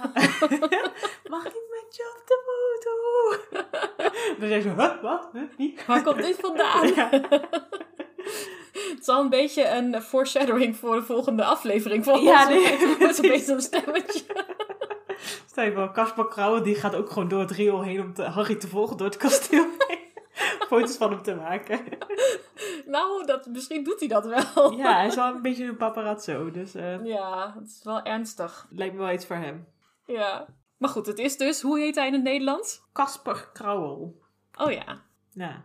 [1.34, 2.90] Mag ik met je op de foto?
[4.40, 5.28] Dan zeg je, huh, wat?
[5.32, 5.86] Huh?
[5.86, 6.86] Waar komt dit vandaan?
[6.94, 7.09] Ja.
[8.72, 12.49] Het is al een beetje een foreshadowing voor de volgende aflevering van Ja, ons.
[12.49, 13.18] nee, Het precies.
[13.18, 14.24] opeens een stemmetje.
[15.46, 18.22] Stel je voor, Kasper Krauwen die gaat ook gewoon door het riool heen om te,
[18.22, 19.99] Harry te volgen door het kasteel heen.
[20.68, 21.80] Foto's van hem te maken.
[22.86, 24.72] Nou, dat, misschien doet hij dat wel.
[24.72, 28.66] Ja, hij is wel een beetje een paparazzo, dus eh Ja, het is wel ernstig.
[28.70, 29.66] lijkt me wel iets voor hem.
[30.12, 30.46] Ja.
[30.76, 32.82] Maar goed, het is dus, hoe heet hij in het Nederlands?
[32.92, 34.20] Kasper Krauwel.
[34.56, 35.02] Oh ja,
[35.32, 35.64] Ja.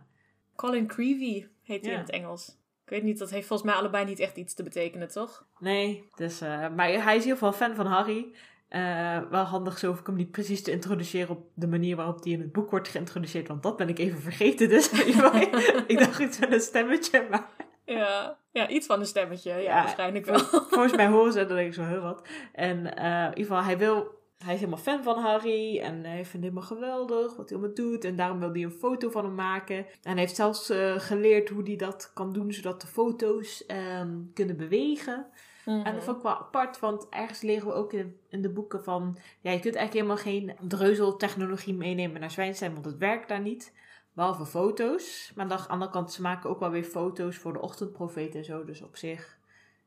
[0.56, 1.96] Colin Creevy heet hij Ja.
[1.98, 2.48] in het Engels.
[2.84, 5.46] Ik weet niet, dat heeft volgens mij allebei niet echt iets te betekenen, toch?
[5.58, 8.34] Nee, dus, eh, maar hij is in ieder geval fan van Harry.
[8.68, 12.32] Eh, wel handig zo om hem niet precies te introduceren op de manier waarop die
[12.34, 13.48] in het boek wordt geïntroduceerd.
[13.48, 14.68] Want dat ben ik even vergeten.
[14.68, 14.90] Dus
[15.86, 17.26] ik dacht iets van een stemmetje.
[17.30, 17.48] Maar
[17.84, 19.74] Ja, ja iets van een stemmetje, ja, Ja.
[19.74, 20.38] waarschijnlijk wel.
[20.74, 22.28] volgens mij horen ze denk ik zo heel wat.
[22.52, 26.14] En eh, in ieder geval, hij wil hij is helemaal fan van Harry en hij
[26.14, 28.04] vindt het helemaal geweldig wat hij allemaal doet.
[28.04, 29.76] En daarom wil hij een foto van hem maken.
[29.76, 34.20] En hij heeft zelfs eh, geleerd hoe hij dat kan doen zodat de foto's ehm,
[34.34, 35.26] kunnen bewegen.
[35.64, 35.86] Mhm.
[35.86, 38.84] En dat vond ik wel apart, want ergens leren we ook in, in de boeken
[38.84, 39.16] van...
[39.40, 43.72] Ja, je kunt eigenlijk helemaal geen dreuzeltechnologie meenemen naar Zwijnstein, want het werkt daar niet.
[44.12, 45.32] Behalve foto's.
[45.34, 48.44] Maar aan de andere kant, ze maken ook wel weer foto's voor de ochtendprofeet en
[48.44, 48.64] zo.
[48.64, 49.38] Dus op zich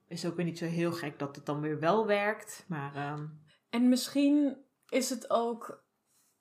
[0.07, 2.65] is het ook weer niet zo heel gek dat het dan weer wel werkt.
[2.67, 3.25] Maar ehm,
[3.69, 4.57] En misschien
[4.89, 5.83] is het ook,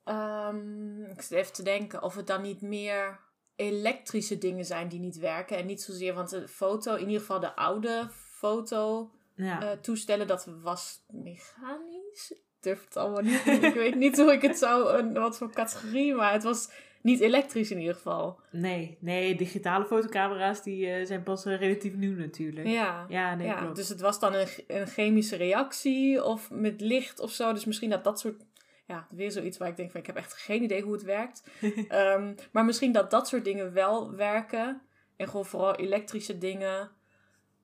[0.05, 3.20] ehm, ik zit even te denken, of het dan niet meer
[3.57, 5.57] elektrische dingen zijn die niet werken.
[5.57, 9.62] En niet zozeer, want de foto, in ieder geval de oude foto ja.
[9.62, 12.31] eh, toestellen, dat was mechanisch.
[12.31, 13.47] Ik durf het allemaal niet.
[13.70, 16.70] ik weet niet hoe ik het zou, een, wat voor categorie, maar het was
[17.07, 18.40] niet elektrisch in ieder geval.
[18.50, 22.66] nee, nee, digitale fotocamera's die eh, zijn pas eh, relatief nieuw natuurlijk.
[22.66, 23.07] Ja.
[23.09, 23.76] Ja, nee, ja, klopt.
[23.76, 27.52] dus het was dan een, een chemische reactie of met licht of zo.
[27.52, 28.44] Dus misschien dat dat soort.
[28.86, 31.42] Ja, weer zoiets waar ik denk van ik heb echt geen idee hoe het werkt.
[31.88, 34.80] Ehm, maar misschien dat dat soort dingen wel werken.
[35.16, 36.90] En gewoon vooral elektrische dingen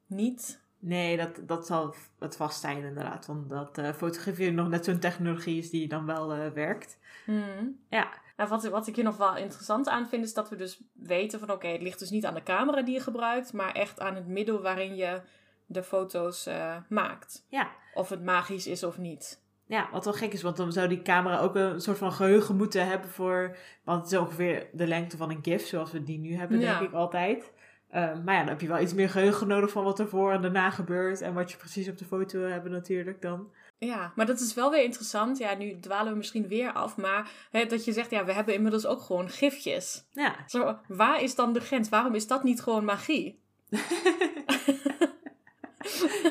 [0.06, 0.60] niet.
[0.78, 3.26] Nee, dat, dat zal het vast zijn inderdaad.
[3.26, 6.98] Want dat eh fotograferen nog net zo'n technologie is die dan wel werkt.
[7.24, 7.78] Hmm.
[7.88, 8.10] Ja,
[8.42, 11.38] Nou, wat, wat ik hier nog wel interessant aan vind, is dat we dus weten
[11.38, 14.14] van oké, het ligt dus niet aan de camera die je gebruikt, maar echt aan
[14.14, 15.20] het middel waarin je
[15.66, 17.46] de foto's eh, maakt.
[17.48, 17.68] ja.
[17.94, 19.40] Of het magisch is of niet.
[19.66, 22.56] Ja, wat wel gek is, want dan zou die camera ook een soort van geheugen
[22.56, 23.56] moeten hebben voor...
[23.84, 26.78] Want het is ongeveer de lengte van een GIF, zoals we die nu hebben, Ja.
[26.78, 27.52] denk ik altijd.
[27.88, 30.32] Eh, maar ja, dan heb je wel iets meer geheugen nodig van wat er voor
[30.32, 31.20] en daarna gebeurt.
[31.20, 33.52] En wat je precies op de foto wil hebben natuurlijk dan.
[33.86, 35.38] Ja, maar dat is wel weer interessant.
[35.38, 38.54] Ja, nu dwalen we misschien weer af, maar hè, dat je zegt, ja, we hebben
[38.54, 40.04] inmiddels ook gewoon gifjes.
[40.12, 41.88] Ja, Zo, waar is dan de grens?
[41.88, 43.40] Waarom is dat niet gewoon magie?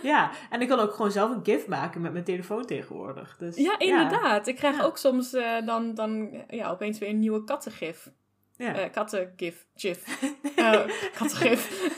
[0.02, 3.38] ja, en ik kan ook gewoon zelf een GIF maken met mijn telefoon tegenwoordig.
[3.38, 4.48] Dus, Ja, inderdaad.
[4.48, 4.84] Ik krijg Ja.
[4.84, 8.10] ook soms eh, dan, dan ja, opeens weer een nieuwe kattengif.
[8.62, 8.74] Ja.
[8.76, 9.68] Eh kattengif.
[9.76, 10.06] Gif.
[10.56, 11.92] Eh, kattengif.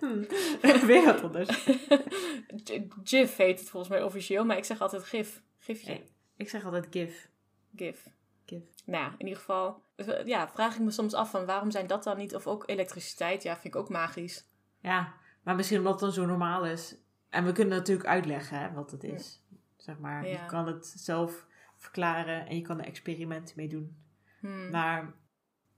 [0.00, 0.24] Hm.
[0.86, 1.48] Weer wat anders.
[3.04, 5.42] Gif heet het volgens mij officieel, maar ik zeg altijd gif.
[5.58, 5.88] Gifje.
[5.90, 6.04] Nee.
[6.36, 7.28] Ik zeg altijd GIF.
[7.76, 8.08] Gif.
[8.46, 8.62] GIF.
[8.84, 11.86] Nou ja, in ieder geval eh, ja, vraag ik me soms af van waarom zijn
[11.86, 14.44] dat dan niet, of ook elektriciteit, ja, vind ik ook magisch.
[14.80, 16.96] Ja, maar misschien omdat het dan zo normaal is.
[17.28, 19.42] En we kunnen natuurlijk uitleggen hè, wat het is.
[19.76, 20.30] Zeg maar, Ja.
[20.42, 23.96] je kan het zelf verklaren en je kan er experimenten mee doen.
[24.40, 24.70] Hmm.
[24.70, 25.14] Maar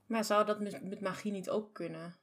[0.07, 2.15] Maar zou dat met, magie niet ook kunnen?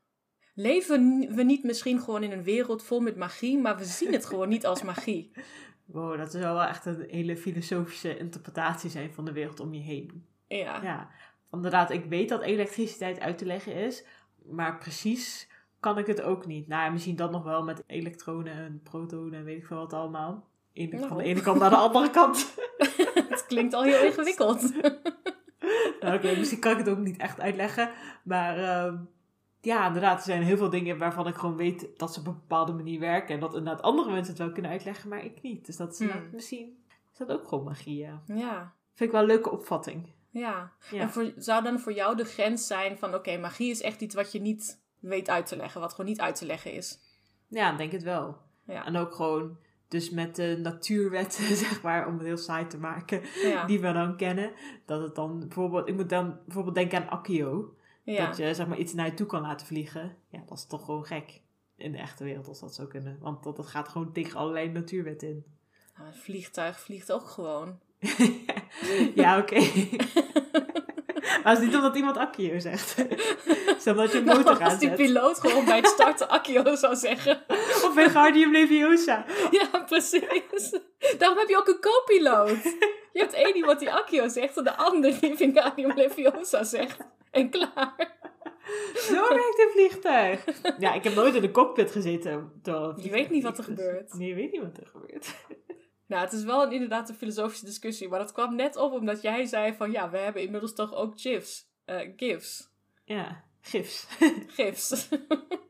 [0.55, 4.26] Leven we niet misschien gewoon in een wereld vol met magie, maar we zien het
[4.26, 5.30] gewoon niet als magie?
[5.85, 9.80] wow, dat zou wel echt een hele filosofische interpretatie zijn van de wereld om je
[9.80, 10.26] heen.
[10.49, 10.83] Ja.
[10.83, 11.11] Ja,
[11.53, 14.05] inderdaad, ik weet dat elektriciteit uit te leggen is,
[14.45, 15.49] maar precies
[15.80, 16.68] kan ik het ook niet.
[16.68, 20.49] Nou, misschien dat nog wel met elektronen en protonen en weet ik veel wat allemaal.
[20.74, 21.16] Van Nou.
[21.16, 22.55] de ene kant naar de andere kant.
[23.28, 24.72] Het klinkt al heel ingewikkeld.
[26.03, 27.91] Nou, oké, misschien kan ik het ook niet echt uitleggen.
[28.25, 28.97] Maar ehm,
[29.61, 32.33] ja, inderdaad, er zijn heel veel dingen waarvan ik gewoon weet dat ze op een
[32.35, 33.35] bepaalde manier werken.
[33.35, 35.67] En dat inderdaad andere mensen het wel kunnen uitleggen, maar ik niet.
[35.67, 36.07] Dus dat is Hmm.
[36.09, 38.23] inderdaad misschien is dat ook gewoon magie, ja.
[38.27, 40.07] Ja, Vind ik wel een leuke opvatting.
[40.31, 40.73] ja.
[40.91, 41.01] Ja.
[41.01, 44.15] En voor, zou dan voor jou de grens zijn van, oké, magie is echt iets
[44.15, 46.99] wat je niet weet uit te leggen, wat gewoon niet uit te leggen is?
[47.49, 48.37] Ja, denk het wel.
[48.67, 48.85] Ja.
[48.87, 49.57] En ook gewoon,
[49.93, 53.64] dus met de natuurwetten, zeg maar, om het heel saai te maken, Ja.
[53.66, 54.53] die we dan kennen.
[54.86, 57.74] Dat het dan bijvoorbeeld, ik moet dan bijvoorbeeld denken aan Accio.
[58.03, 58.26] ja.
[58.26, 60.16] Dat je zeg maar iets naar je toe kan laten vliegen.
[60.28, 61.40] Ja, dat is toch gewoon gek.
[61.76, 63.18] In de echte wereld als dat zou kunnen.
[63.20, 65.45] Want dat, dat gaat gewoon tegen allerlei natuurwetten in.
[65.97, 67.78] Nou, een vliegtuig vliegt ook gewoon.
[69.14, 69.61] ja, oké.
[71.43, 72.97] maar het is niet omdat iemand Accio zegt.
[73.66, 75.07] het is omdat je een motor Nou, als die aanzet.
[75.07, 77.43] piloot gewoon bij het starten Accio zou zeggen.
[77.84, 79.24] Of Wingardium Leviosa.
[79.51, 80.72] Ja, precies.
[81.18, 82.62] Daarom heb je ook een co-piloot.
[83.12, 86.97] Je hebt één iemand die Accio zegt en de ander die Wingardium Leviosa zegt.
[87.30, 88.20] En klaar.
[88.95, 90.45] Zo werkt een vliegtuig.
[90.78, 92.53] Ja, ik heb nooit in de cockpit gezeten.
[92.97, 94.14] Je weet niet wat er gebeurt.
[94.14, 95.34] Nee, je weet niet wat er gebeurt.
[96.13, 98.09] Nou, het is wel een, inderdaad een filosofische discussie.
[98.09, 99.91] Maar dat kwam net op omdat jij zei van...
[99.91, 101.69] Ja, we hebben inmiddels toch ook GIFs.
[101.85, 102.71] eh GIFs.
[103.05, 104.07] Ja, gifs.
[104.57, 105.09] GIFs.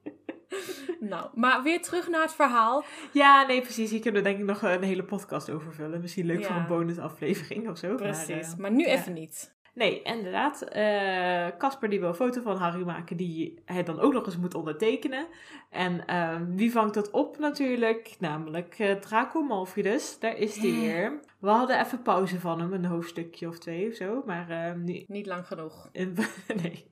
[1.00, 2.84] nou, maar weer terug naar het verhaal.
[3.12, 3.90] Ja, nee, precies.
[3.90, 6.00] Hier kunnen we denk ik nog een hele podcast over vullen.
[6.00, 7.88] Misschien leuk voor een bonusaflevering of zo.
[7.88, 8.52] maar, Precies.
[8.52, 8.92] eh, Maar nu ja.
[8.92, 9.54] even niet.
[9.74, 10.62] Nee, inderdaad.
[10.62, 14.36] Eh, Casper die wil een foto van Harry maken die hij dan ook nog eens
[14.36, 15.26] moet ondertekenen.
[15.70, 18.16] En ehm, wie vangt dat op natuurlijk?
[18.18, 19.82] Namelijk eh, Draco Malfoy
[20.20, 21.20] Daar is hij weer.
[21.38, 24.22] We hadden even pauze van hem, een hoofdstukje of twee of zo.
[24.26, 25.88] Maar ehm, nu, Niet lang genoeg.
[25.92, 26.16] in,
[26.62, 26.84] nee,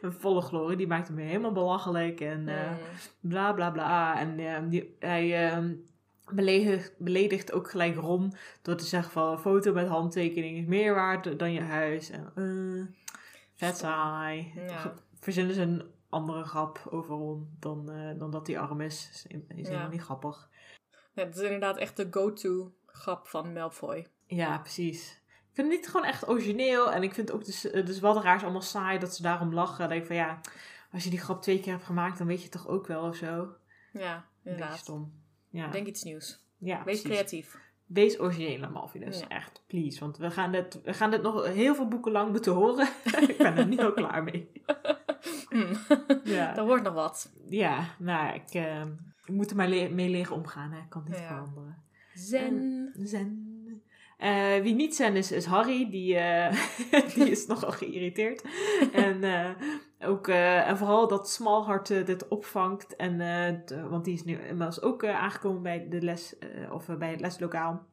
[0.00, 0.76] een volle glorie.
[0.76, 2.48] Die maakt hem helemaal belachelijk en...
[2.48, 3.30] eh, Hmm.
[3.30, 4.18] bla bla bla.
[4.20, 5.52] En ehm, die, hij
[6.34, 10.94] beledigt, beledigt ook gelijk Ron door te zeggen van een foto met handtekening is meer
[10.94, 12.10] waard dan je huis.
[12.10, 12.84] En uh,
[13.54, 14.52] vet saai.
[14.56, 14.94] Ja.
[15.20, 19.08] Verzinnen ze een andere grap over Ron dan, uh, dan dat hij arm is.
[19.12, 19.26] Is,
[19.56, 20.48] is helemaal niet grappig.
[21.12, 24.06] Ja, het is inderdaad echt de go-to grap van Malfoy.
[24.26, 25.20] Ja, precies.
[25.26, 26.92] Ik vind het niet gewoon echt origineel.
[26.92, 29.88] En ik vind ook dus, dus wat raar is allemaal saai dat ze daarom lachen.
[29.88, 30.40] Denk ik van ja,
[30.92, 33.02] als je die grap twee keer hebt gemaakt, dan weet je het toch ook wel
[33.02, 33.54] of zo.
[33.92, 34.78] Ja, inderdaad.
[34.78, 35.12] stom.
[35.50, 35.68] Ja.
[35.70, 36.38] Denk iets nieuws.
[36.58, 37.02] Ja, Wees precies.
[37.18, 37.58] creatief.
[37.86, 39.20] Wees origineel, Malvinus.
[39.20, 39.28] Ja.
[39.28, 40.00] Echt, please.
[40.00, 42.88] Want we gaan, dit, we gaan dit nog heel veel boeken lang moeten horen.
[43.28, 44.50] ik ben er niet al klaar mee.
[45.48, 45.72] Hmm.
[46.24, 47.32] Ja, Er wordt nog wat.
[47.48, 48.80] ja nou, ik, eh,
[49.24, 50.72] ik moet er maar le- mee leren omgaan.
[50.72, 50.78] Hè.
[50.78, 51.26] Ik kan niet Ja.
[51.26, 51.82] veranderen.
[52.14, 52.90] Zen.
[53.02, 53.49] Zen.
[54.20, 55.90] Eh, wie niet zen is, is Harry.
[55.90, 56.56] Die, eh,
[57.14, 58.44] die is nogal geïrriteerd.
[58.92, 59.50] en, eh,
[60.08, 62.96] ook, en vooral dat Smalhart dit opvangt.
[62.96, 63.18] En,
[63.90, 66.36] want die is nu inmiddels ook aangekomen bij, de les,
[66.72, 67.88] of, bij het leslokaal.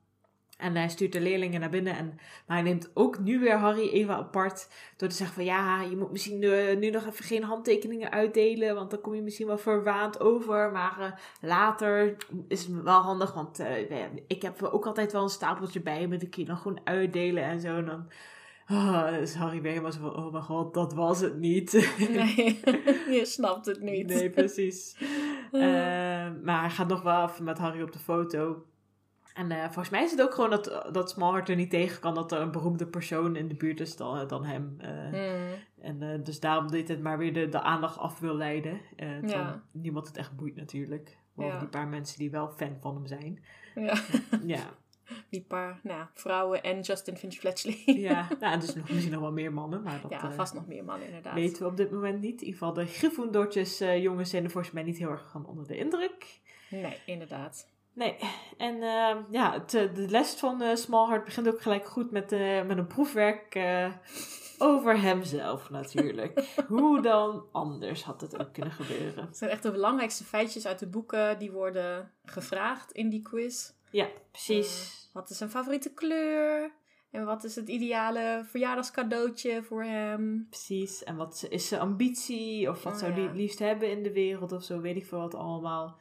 [0.58, 1.98] En hij stuurt de leerlingen naar binnen.
[1.98, 4.70] En, maar hij neemt ook nu weer Harry even apart.
[4.96, 8.76] Door te zeggen van ja, je moet misschien eh, nu nog even geen handtekeningen uitdelen.
[8.76, 10.72] Want dan kom je misschien wel verwaand over.
[10.72, 11.12] Maar eh,
[11.50, 12.16] later
[12.48, 13.34] is het wel handig.
[13.34, 16.08] Want eh, ik heb ook altijd wel een stapeltje bij.
[16.08, 17.78] Met de keer dan gewoon uitdelen en zo.
[17.78, 18.12] En dan
[18.66, 21.72] ah, is Harry weer helemaal zo van oh mijn god, dat was het niet.
[22.10, 22.60] Nee,
[23.20, 24.08] je snapt het niet.
[24.08, 24.98] Nee, precies.
[26.44, 28.66] Maar hij gaat nog wel even met Harry op de foto.
[29.38, 32.14] En eh, volgens mij is het ook gewoon dat, dat Smallheart er niet tegen kan
[32.16, 34.76] dat er een beroemde persoon in de buurt is dan, dan hem.
[34.80, 34.90] eh.
[35.10, 35.54] Hmm.
[35.82, 38.80] En eh, dus daarom dit het maar weer de, de aandacht af wil leiden.
[38.96, 39.64] eh Ja.
[39.72, 41.18] niemand het echt boeit natuurlijk.
[41.36, 41.62] Behalve Ja.
[41.62, 43.44] die paar mensen die wel fan van hem zijn.
[43.76, 43.94] Ja,
[44.46, 44.64] Ja,
[45.30, 47.82] die paar nou, vrouwen en Justin Finch Fletchley.
[47.86, 48.28] ja.
[48.40, 49.82] nou, en dus nog, misschien nog wel meer mannen.
[49.84, 51.34] Maar dat ja, eh, vast nog meer mannen inderdaad.
[51.34, 52.42] weten we op dit moment niet.
[52.42, 55.46] In ieder geval de Gryffindortjes eh jongens zijn er volgens mij niet heel erg van
[55.46, 56.40] onder de indruk.
[56.70, 57.68] Nee, inderdaad.
[57.98, 58.16] Nee,
[58.58, 62.32] en eh, ja, het, eh, de les van eh Smallheart begint ook gelijk goed met,
[62.32, 63.60] eh, met een proefwerk
[64.58, 66.40] over hemzelf natuurlijk.
[66.68, 69.26] Hoe dan anders had het ook kunnen gebeuren.
[69.26, 73.72] Het zijn echt de belangrijkste feitjes uit de boeken die worden gevraagd in die quiz.
[73.92, 75.10] Ja, precies.
[75.14, 76.72] Wat is zijn favoriete kleur?
[77.12, 80.46] En wat is het ideale verjaardagscadeautje voor hem?
[80.50, 81.04] Precies.
[81.04, 82.70] En wat is zijn ambitie?
[82.70, 83.28] Of wat Oh, zou hij ja.
[83.28, 84.52] het liefst hebben in de wereld?
[84.52, 85.98] Of zo, weet ik veel wat allemaal.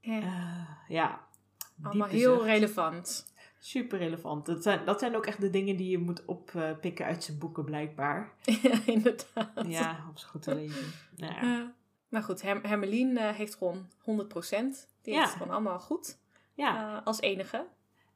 [0.00, 1.28] Ja, ja.
[1.82, 2.44] Allemaal heel zucht.
[2.46, 3.28] relevant.
[3.58, 4.46] Super relevant.
[4.46, 7.64] Dat zijn, dat zijn ook echt de dingen die je moet oppikken uit zijn boeken
[7.64, 8.32] blijkbaar.
[8.62, 9.50] ja, inderdaad.
[9.66, 10.84] Ja, om ze goed te lezen.
[11.16, 11.72] Nou ja.
[12.08, 13.94] Maar goed, Her Hermeline eh, heeft gewoon 100%.
[14.02, 15.18] Die Ja.
[15.18, 16.18] heeft het gewoon allemaal goed.
[16.54, 16.96] ja.
[16.98, 17.66] Eh, als enige.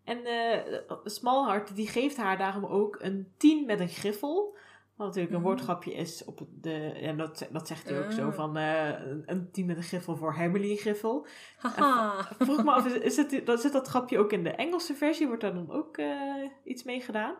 [0.04, 4.56] En eh Smallheart die geeft haar daarom ook een 10 met een griffel.
[4.96, 5.48] Wat natuurlijk een Mhm.
[5.48, 6.92] woordgrapje is op de.
[6.92, 8.34] En dat, dat zegt hij ook zo Ah.
[8.34, 8.88] van eh,
[9.26, 11.26] een- 10 met een griffel voor Hermeline Griffel.
[11.58, 12.28] Haha.
[12.38, 15.26] Vroeg me af, is, is het, zit dat grapje ook in de Engelse versie?
[15.26, 17.34] Wordt daar dan ook eh, iets mee gedaan?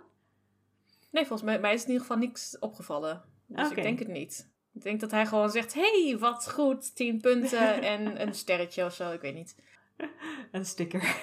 [1.11, 3.22] Nee, volgens mij, mij is in ieder geval niks opgevallen.
[3.46, 4.52] Dus ik denk het niet.
[4.72, 8.92] Ik denk dat hij gewoon zegt, hey, wat goed, 10 punten en een sterretje of
[8.94, 9.57] zo, ik weet niet.
[10.53, 11.16] Een sticker.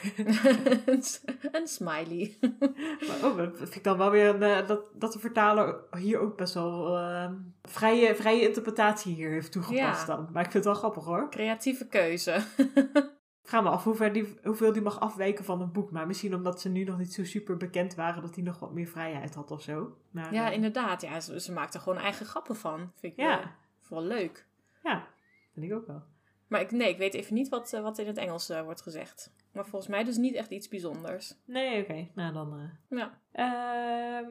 [1.51, 2.37] een smiley.
[3.07, 6.19] Maar, oh, dat vind ik dan wel weer een, eh, dat, dat de vertaler hier
[6.19, 7.31] ook best wel eh,
[7.63, 10.15] vrije, vrije interpretatie hier heeft toegepast Ja.
[10.15, 10.29] dan.
[10.31, 11.29] Maar ik vind het wel grappig hoor.
[11.29, 12.43] Creatieve keuze.
[13.43, 15.91] Ik vraag me af hoe ver die, hoeveel die mag afwijken van een boek.
[15.91, 18.73] Maar misschien omdat ze nu nog niet zo super bekend waren dat hij nog wat
[18.73, 19.97] meer vrijheid had of zo.
[20.11, 21.01] Maar, Ja, eh, inderdaad.
[21.01, 22.91] Ja, ze, ze maakt er gewoon eigen grappen van.
[22.95, 23.37] Vind ik Ja.
[23.39, 23.47] wel,
[23.81, 24.45] vooral leuk.
[24.83, 25.07] ja,
[25.53, 26.03] vind ik ook wel.
[26.51, 28.81] Maar ik, nee, ik weet even niet wat, eh, wat in het Engels eh, wordt
[28.81, 29.33] gezegd.
[29.53, 31.33] Maar volgens mij dus niet echt iets bijzonders.
[31.45, 32.07] Nee, oké.
[32.15, 32.53] Nou, dan...
[32.53, 33.19] eh, Ja.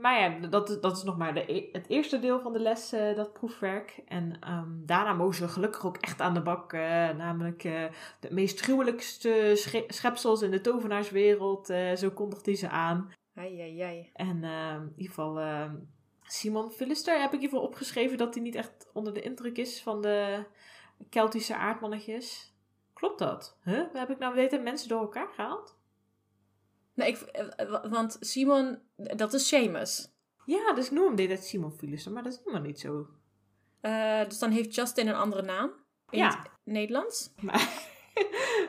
[0.01, 2.91] Maar ja, dat, dat is nog maar de, e- het eerste deel van de les,
[2.91, 4.03] dat proefwerk.
[4.07, 6.73] En ehm, daarna mogen ze gelukkig ook echt aan de bak.
[7.17, 7.63] namelijk
[8.21, 11.67] de meest gruwelijkste sche- schepsels in de tovenaarswereld.
[11.95, 13.11] zo kondigt hij ze aan.
[13.35, 14.11] Ai, ai, ai.
[14.13, 15.75] En ehm, in ieder geval ehm,
[16.23, 19.59] Simon Philister heb ik in ieder geval opgeschreven dat hij niet echt onder de indruk
[19.59, 20.45] is van de
[21.09, 22.55] Keltische aardmannetjes.
[22.95, 23.59] Klopt dat?
[23.65, 23.83] Huh?
[23.93, 25.79] Heb ik nou tijd mensen door elkaar gehaald?
[26.95, 30.13] Nee, ik, eh, wa- want Simon, dat is Seamus.
[30.45, 33.07] Ja, dus ik noem hem tijd Simon Philister, maar dat is helemaal niet zo.
[33.81, 35.71] Eh, dus dan heeft Justin een andere naam.
[36.11, 36.29] In Ja.
[36.39, 37.33] het Nederlands.
[37.41, 37.89] Maar,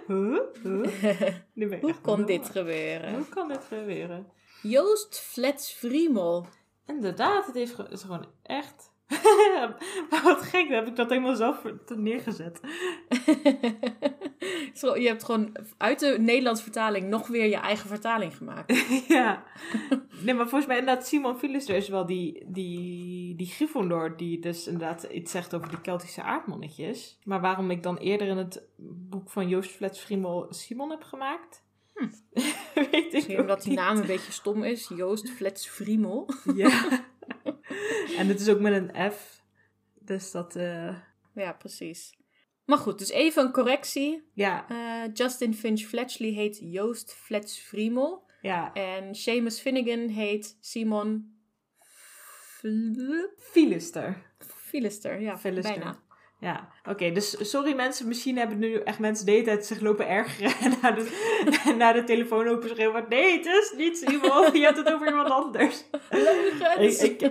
[0.08, 0.40] huh?
[0.64, 1.82] Huh?
[1.82, 3.14] Hoe kon dit gebeuren?
[3.16, 4.32] Hoe kan dit gebeuren?
[4.62, 6.46] Joost Flets Vriemel.
[6.86, 7.72] Inderdaad, het is
[8.02, 8.91] gewoon echt.
[10.10, 12.60] Maar wat gek, dan heb ik dat helemaal zelf er neergezet.
[14.74, 18.88] Zo, je hebt gewoon uit de Nederlandse vertaling nog weer je eigen vertaling gemaakt.
[19.08, 19.44] ja.
[20.24, 24.68] Nee, maar volgens mij inderdaad Simon Philister is wel die, die, die Gryffindor die dus
[24.68, 27.20] inderdaad iets zegt over de Keltische aardmannetjes.
[27.24, 28.64] Maar waarom ik dan eerder in het
[29.10, 30.08] boek van Joost Flets
[30.50, 31.64] Simon heb gemaakt?
[32.74, 34.92] Weet ik Misschien omdat die naam een beetje stom is.
[34.96, 36.30] Joost Flets Friemel.
[36.56, 37.04] Ja.
[38.18, 39.44] en het is ook met een F.
[40.00, 40.98] Dus dat, eh,
[41.36, 42.20] Ja, precies.
[42.66, 44.30] Maar goed, dus even een correctie.
[44.34, 48.30] ja, Eh, Justin Finch Fletchley heet Joost Flets Friemel.
[48.42, 48.74] ja.
[48.74, 51.40] En Seamus Finnegan heet Simon
[53.38, 54.32] Filister.
[54.40, 55.20] Philister.
[55.22, 56.00] Ja, bijna.
[56.42, 57.12] Ja, oké.
[57.12, 60.74] dus sorry mensen, misschien hebben nu echt mensen de hele tijd zich lopen ergeren en
[60.82, 63.06] naar de, naar de telefoon open schreeuwen.
[63.10, 65.84] Nee, het is niet Simon, je hebt het over iemand anders.
[66.80, 67.22] Ik, ik,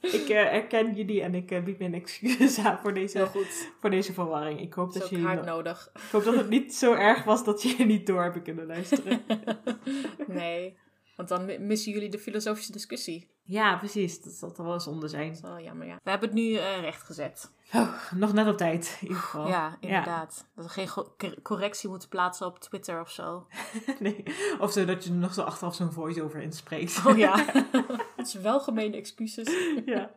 [0.00, 3.70] ik eh, erken jullie en ik eh, bied mijn excuses aan voor Heel deze, goed.
[3.80, 4.60] voor deze verwarring.
[4.60, 5.90] Ik hoop, Dat jullie, nodig.
[5.94, 9.22] ik hoop dat het niet zo erg was dat jullie niet door hebben kunnen luisteren.
[10.26, 10.76] nee,
[11.16, 13.28] want dan mi- missen jullie de filosofische discussie.
[13.42, 14.22] Ja, precies.
[14.22, 15.26] Dat zal toch wel zonde zijn.
[15.26, 16.00] Dat is wel jammer, ja.
[16.02, 17.50] We hebben het nu eh rechtgezet.
[17.74, 19.48] Oh, nog net op tijd, in ieder geval.
[19.48, 20.46] Ja, inderdaad.
[20.54, 20.88] Dat er geen
[21.42, 23.46] correctie moet plaatsen op Twitter of zo.
[23.98, 24.22] Nee.
[24.58, 27.06] Of zo dat je er nog zo achteraf zo'n voice-over inspreekt.
[27.06, 27.44] Oh ja.
[28.16, 29.48] Het is wel gemene excuses.
[29.84, 30.10] ja.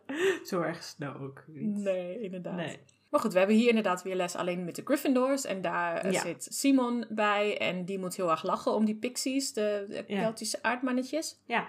[0.43, 1.75] Zo erg het nou ook niet.
[1.75, 2.55] Nee, inderdaad.
[2.55, 2.79] Nee.
[3.09, 5.45] Maar goed, we hebben hier inderdaad weer les alleen met de Gryffindors.
[5.45, 6.21] En daar eh, Ja.
[6.21, 7.57] zit Simon bij.
[7.57, 10.19] En die moet heel erg lachen om die pixies, de, de Ja.
[10.21, 11.41] Keltische aardmannetjes.
[11.45, 11.67] Ja.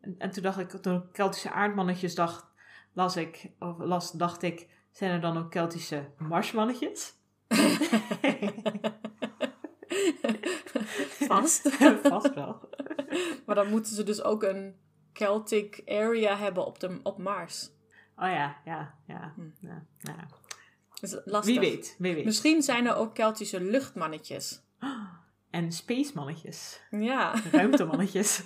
[0.00, 2.46] En, en toen dacht ik, toen ik Keltische aardmannetjes dacht,
[2.92, 7.14] las ik, of las, dacht ik, zijn er dan ook Keltische marsmannetjes?
[11.28, 11.68] Vast.
[12.02, 12.68] Vast wel.
[13.46, 14.76] maar dan moeten ze dus ook een
[15.12, 17.70] Celtic area hebben op, de, op Mars.
[18.16, 19.32] Oh ja, ja, ja.
[19.34, 19.66] Hm.
[19.66, 20.28] ja, ja.
[21.00, 21.44] Lastig.
[21.44, 22.24] Wie weet, wie weet.
[22.24, 24.60] Misschien zijn er ook Keltische luchtmannetjes.
[25.50, 26.80] En space mannetjes.
[26.90, 27.34] Ja.
[27.52, 28.42] Ruimtemannetjes.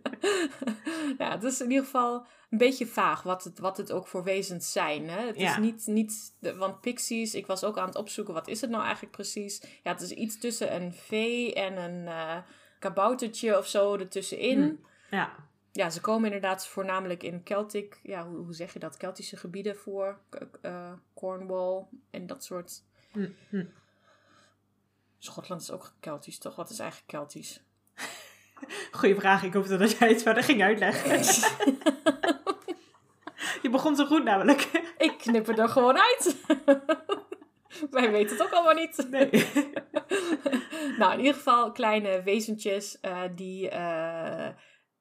[1.18, 4.24] ja, het is in ieder geval een beetje vaag wat het, wat het ook voor
[4.24, 5.08] wezens zijn.
[5.08, 5.26] Hè?
[5.26, 5.58] Het is Ja.
[5.58, 8.82] niet, niet de, want pixies, ik was ook aan het opzoeken, wat is het nou
[8.82, 9.62] eigenlijk precies?
[9.82, 12.36] Ja, het is iets tussen een vee en een eh,
[12.78, 14.80] kaboutertje of zo ertussenin.
[15.08, 15.14] Hm.
[15.16, 15.45] ja.
[15.76, 18.96] Ja, ze komen inderdaad voornamelijk in Celtic, ja, hoe, hoe zeg je dat?
[18.96, 20.18] Keltische gebieden voor.
[20.62, 22.82] Eh, Cornwall en dat soort.
[23.12, 23.64] Hm, hm.
[25.18, 26.56] Schotland is ook Keltisch, toch?
[26.56, 27.60] Wat is eigenlijk Keltisch?
[28.98, 29.42] Goeie vraag.
[29.42, 31.10] Ik hoopte dat jij het verder ging uitleggen.
[33.62, 34.60] Je begon zo goed namelijk.
[34.98, 36.36] ik knip het er gewoon uit.
[37.90, 39.06] Wij weten het ook allemaal niet.
[39.10, 39.30] Nee.
[40.98, 44.48] nou, in ieder geval kleine wezentjes eh, die, eh,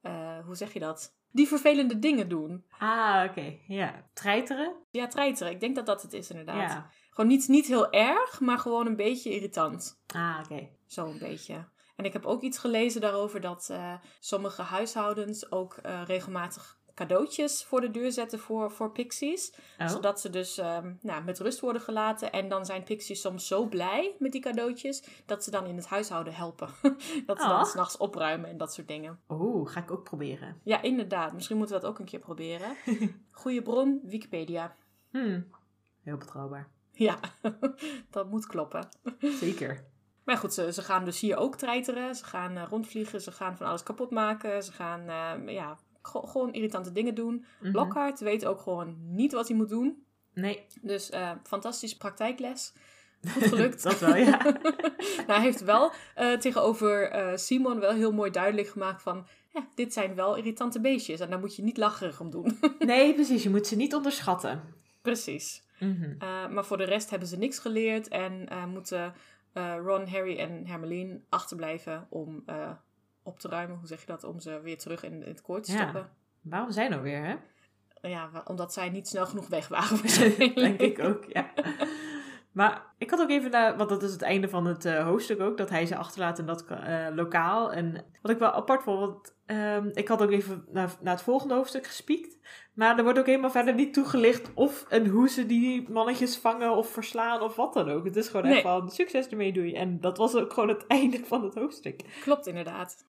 [0.05, 1.15] eh, hoe zeg je dat?
[1.31, 2.65] Die vervelende dingen doen.
[2.79, 3.57] Ah, oké.
[3.67, 4.09] Ja.
[4.13, 4.75] Treiteren?
[4.91, 5.53] Ja, treiteren.
[5.53, 6.71] Ik denk dat dat het is inderdaad.
[6.71, 6.89] Ja.
[7.09, 10.01] Gewoon niet, niet heel erg, maar gewoon een beetje irritant.
[10.07, 10.69] Ah, oké.
[10.87, 11.67] Zo een beetje.
[11.95, 17.63] En ik heb ook iets gelezen daarover dat eh, sommige huishoudens ook eh, regelmatig cadeautjes
[17.63, 19.53] voor de deur zetten voor, voor pixies.
[19.79, 19.87] Oh.
[19.87, 22.31] Zodat ze dus ehm, nou, met rust worden gelaten.
[22.31, 25.87] En dan zijn pixies soms zo blij met die cadeautjes dat ze dan in het
[25.87, 26.69] huishouden helpen.
[27.25, 27.63] dat ze dan Oh.
[27.63, 29.19] s'nachts opruimen en dat soort dingen.
[29.29, 30.59] Oeh, ga ik ook proberen.
[30.63, 31.33] Ja, inderdaad.
[31.33, 32.75] Misschien moeten we dat ook een keer proberen.
[33.31, 34.75] Goeie bron, Wikipedia.
[35.11, 35.47] Hmm.
[36.01, 36.67] Heel betrouwbaar.
[36.91, 37.19] Ja,
[38.09, 38.87] dat moet kloppen.
[39.19, 39.85] Zeker.
[40.23, 42.15] Maar goed, ze, ze gaan dus hier ook treiteren.
[42.15, 44.63] Ze gaan eh, rondvliegen, ze gaan van alles kapot maken.
[44.63, 47.45] Ze gaan eh, ja, gewoon irritante dingen doen.
[47.59, 47.71] Mhm.
[47.71, 50.03] Lockhart weet ook gewoon niet wat hij moet doen.
[50.33, 52.73] Nee, Dus eh fantastische praktijkles.
[53.31, 53.83] Goed gelukt.
[53.83, 54.37] dat wel, ja.
[55.27, 59.27] nou, hij heeft wel eh, tegenover eh, Simon wel heel mooi duidelijk gemaakt van...
[59.53, 62.59] Ja, dit zijn wel irritante beestjes en daar moet je niet lacherig om doen.
[62.79, 63.43] Nee, precies.
[63.43, 64.61] Je moet ze niet onderschatten.
[65.01, 65.63] Precies.
[65.79, 66.17] Mhm.
[66.53, 69.13] Maar voor de rest hebben ze niks geleerd en moeten
[69.85, 72.43] Ron, Harry en Hermeline achterblijven om
[73.26, 73.78] op te ruimen.
[73.78, 74.23] Hoe zeg je dat?
[74.23, 75.78] Om ze weer terug in, in het kooi te Ja.
[75.78, 76.09] stoppen.
[76.41, 77.36] Waarom zijn nou weer, hè?
[78.09, 79.97] Ja, omdat zij niet snel genoeg weg waren.
[80.55, 81.51] Denk ik ook, ja.
[82.51, 85.39] Maar ik had ook even naar, want dat is het einde van het eh, hoofdstuk
[85.41, 87.71] ook, dat hij ze achterlaat in dat eh, lokaal.
[87.73, 91.23] En wat ik wel apart vond, want ehm, ik had ook even naar, naar het
[91.23, 92.38] volgende hoofdstuk gespiekt.
[92.73, 96.76] Maar er wordt ook helemaal verder niet toegelicht of en hoe ze die mannetjes vangen
[96.76, 98.05] of verslaan of wat dan ook.
[98.05, 98.53] Het is gewoon Nee.
[98.53, 99.76] echt van succes ermee doe je.
[99.76, 102.01] En dat was ook gewoon het einde van het hoofdstuk.
[102.21, 103.05] Klopt inderdaad.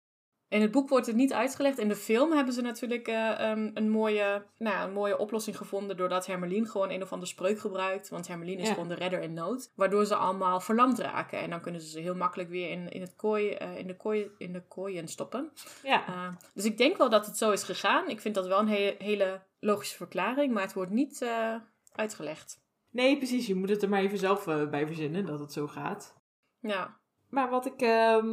[0.49, 1.79] In het boek wordt het niet uitgelegd.
[1.79, 5.57] In de film hebben ze natuurlijk eh, ehm, een, mooie, nou, ja, een mooie oplossing
[5.57, 5.97] gevonden.
[5.97, 8.09] Doordat Hermeline gewoon een of andere spreuk gebruikt.
[8.09, 8.75] Want Hermeline is Ja.
[8.75, 9.73] gewoon de redder in nood.
[9.75, 11.39] Waardoor ze allemaal verlamd raken.
[11.39, 13.97] En dan kunnen ze ze heel makkelijk weer in, in, het kooi, eh, in, de,
[13.97, 15.53] kooi, in de kooien stoppen.
[15.83, 18.09] Ja, Uh, dus ik denk wel dat het zo is gegaan.
[18.09, 20.53] Ik vind dat wel een hele, hele logische verklaring.
[20.53, 21.55] Maar het wordt niet eh,
[21.95, 22.61] uitgelegd.
[22.91, 23.47] nee precies.
[23.47, 26.15] Je moet het er maar even zelf eh, bij verzinnen dat het zo gaat.
[26.61, 26.97] Ja,
[27.29, 28.27] Maar wat ik, ehm,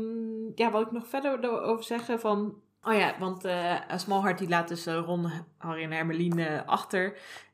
[0.56, 2.62] ja, wat ik nog verder over zeggen van...
[2.86, 7.06] Oh ja, want uh, Smallheart die laat dus Ron, Harry en Hermeline achter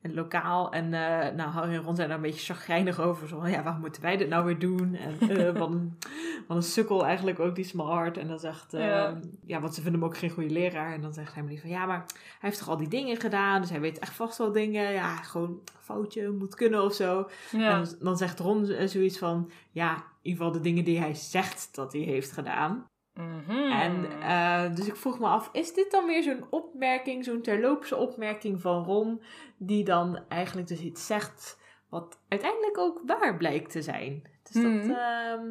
[0.02, 0.72] in het lokaal.
[0.72, 3.28] En uh, nou, Harry en Ron zijn daar een beetje chagrijnig over.
[3.28, 4.96] Zo van, ja, waarom moeten wij dit nou weer doen?
[4.96, 5.98] En uh, wat, een,
[6.48, 8.18] wat een sukkel eigenlijk ook, die Smallheart.
[8.18, 9.20] En dan zegt, ja.
[9.46, 10.94] ja, want ze vinden hem ook geen goede leraar.
[10.94, 13.62] En dan zegt Hermeline van, ja, maar hij heeft toch al die dingen gedaan?
[13.62, 14.92] Dus hij weet echt vast wel dingen.
[14.92, 17.30] Ja, gewoon foutje, moet kunnen of zo.
[17.52, 17.72] Ja.
[17.72, 21.76] En dan zegt Ron zoiets van, ja, in ieder geval de dingen die hij zegt
[21.76, 22.86] dat hij heeft gedaan.
[23.14, 23.72] Mhm.
[23.72, 27.96] En uh, dus ik vroeg me af, is dit dan weer zo'n opmerking, zo'n terloopse
[27.96, 29.22] opmerking van Ron,
[29.58, 31.58] die dan eigenlijk dus iets zegt
[31.90, 34.22] wat uiteindelijk ook waar blijkt te zijn?
[34.44, 34.90] Dus dat Mhm.
[34.92, 35.48] ehm,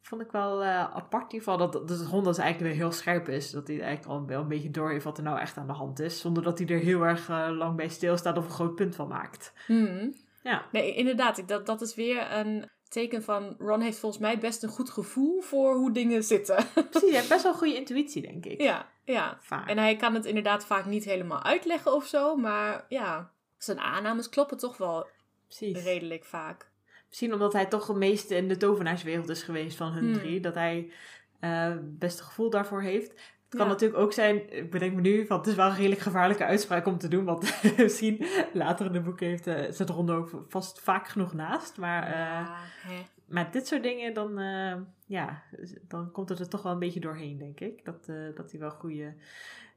[0.00, 2.92] vond ik wel eh, apart in ieder geval, dat, dat Ron dus eigenlijk weer heel
[2.92, 3.50] scherp is.
[3.50, 5.72] Dat hij eigenlijk al wel een beetje door heeft wat er nou echt aan de
[5.72, 8.74] hand is, zonder dat hij er heel erg eh, lang bij stilstaat of een groot
[8.74, 9.52] punt van maakt.
[9.68, 10.10] Mhm.
[10.42, 10.66] Ja.
[10.72, 11.38] Nee, inderdaad.
[11.38, 13.54] ik- Dat, dat is weer een teken van...
[13.58, 16.54] Ron heeft volgens mij best een goed gevoel voor hoe dingen zitten.
[16.74, 18.60] Precies, hij heeft best wel goede intuïtie, denk ik.
[18.60, 19.38] ja, ja.
[19.40, 19.68] Vaak.
[19.68, 22.36] En hij kan het inderdaad vaak niet helemaal uitleggen of zo.
[22.36, 25.06] Maar ja, zijn aannames kloppen toch wel
[25.46, 25.82] Precies.
[25.84, 26.70] redelijk vaak.
[27.08, 30.12] Misschien omdat hij toch het meeste in de tovenaarswereld is geweest van hun Hmm.
[30.12, 30.40] drie.
[30.40, 30.92] Dat hij
[31.40, 33.14] eh best een gevoel daarvoor heeft.
[33.52, 33.76] Het kan Ja.
[33.76, 36.86] natuurlijk ook zijn, ik bedenk me nu, van het is wel een redelijk gevaarlijke uitspraak
[36.86, 37.24] om te doen.
[37.24, 41.32] Want misschien later in de boek heeft, eh zit Ron er ook vast vaak genoeg
[41.32, 41.76] naast.
[41.78, 42.56] Maar eh, Ja,
[43.26, 44.74] met dit soort dingen, dan, eh,
[45.06, 45.42] ja,
[45.88, 47.84] dan komt het er toch wel een beetje doorheen, denk ik.
[47.84, 49.14] Dat, dat hij wel goede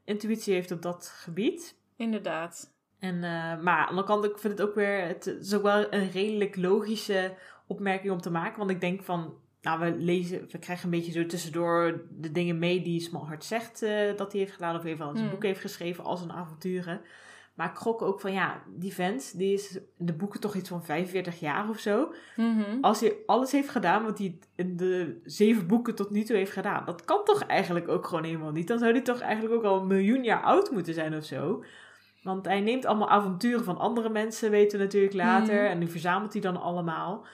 [0.04, 1.76] intuïtie heeft op dat gebied.
[1.96, 2.74] Inderdaad.
[2.98, 5.92] En, maar aan de andere kant, ik vind het ook weer, het is ook wel
[5.92, 7.34] een redelijk logische
[7.66, 8.58] opmerking om te maken.
[8.58, 9.34] Want ik denk van,
[9.66, 13.82] nou, we lezen, we krijgen een beetje zo tussendoor de dingen mee die Smallheart zegt
[13.82, 14.76] eh, dat hij heeft gedaan.
[14.76, 15.36] Of even al in zijn Hmm.
[15.36, 17.00] boek heeft geschreven als een avonturen.
[17.54, 20.68] Maar ik gok ook van, ja, die vent, die is in de boeken toch iets
[20.68, 22.12] van 45 jaar of zo.
[22.36, 22.80] Mhm.
[22.80, 26.52] Als hij alles heeft gedaan wat hij in de zeven boeken tot nu toe heeft
[26.52, 26.84] gedaan.
[26.84, 28.68] Dat kan toch eigenlijk ook gewoon helemaal niet.
[28.68, 31.64] Dan zou hij toch eigenlijk ook al een miljoen jaar oud moeten zijn of zo.
[32.22, 35.62] Want hij neemt allemaal avonturen van andere mensen, weten we natuurlijk later.
[35.62, 35.70] Mhm.
[35.72, 37.26] En die verzamelt hij dan allemaal.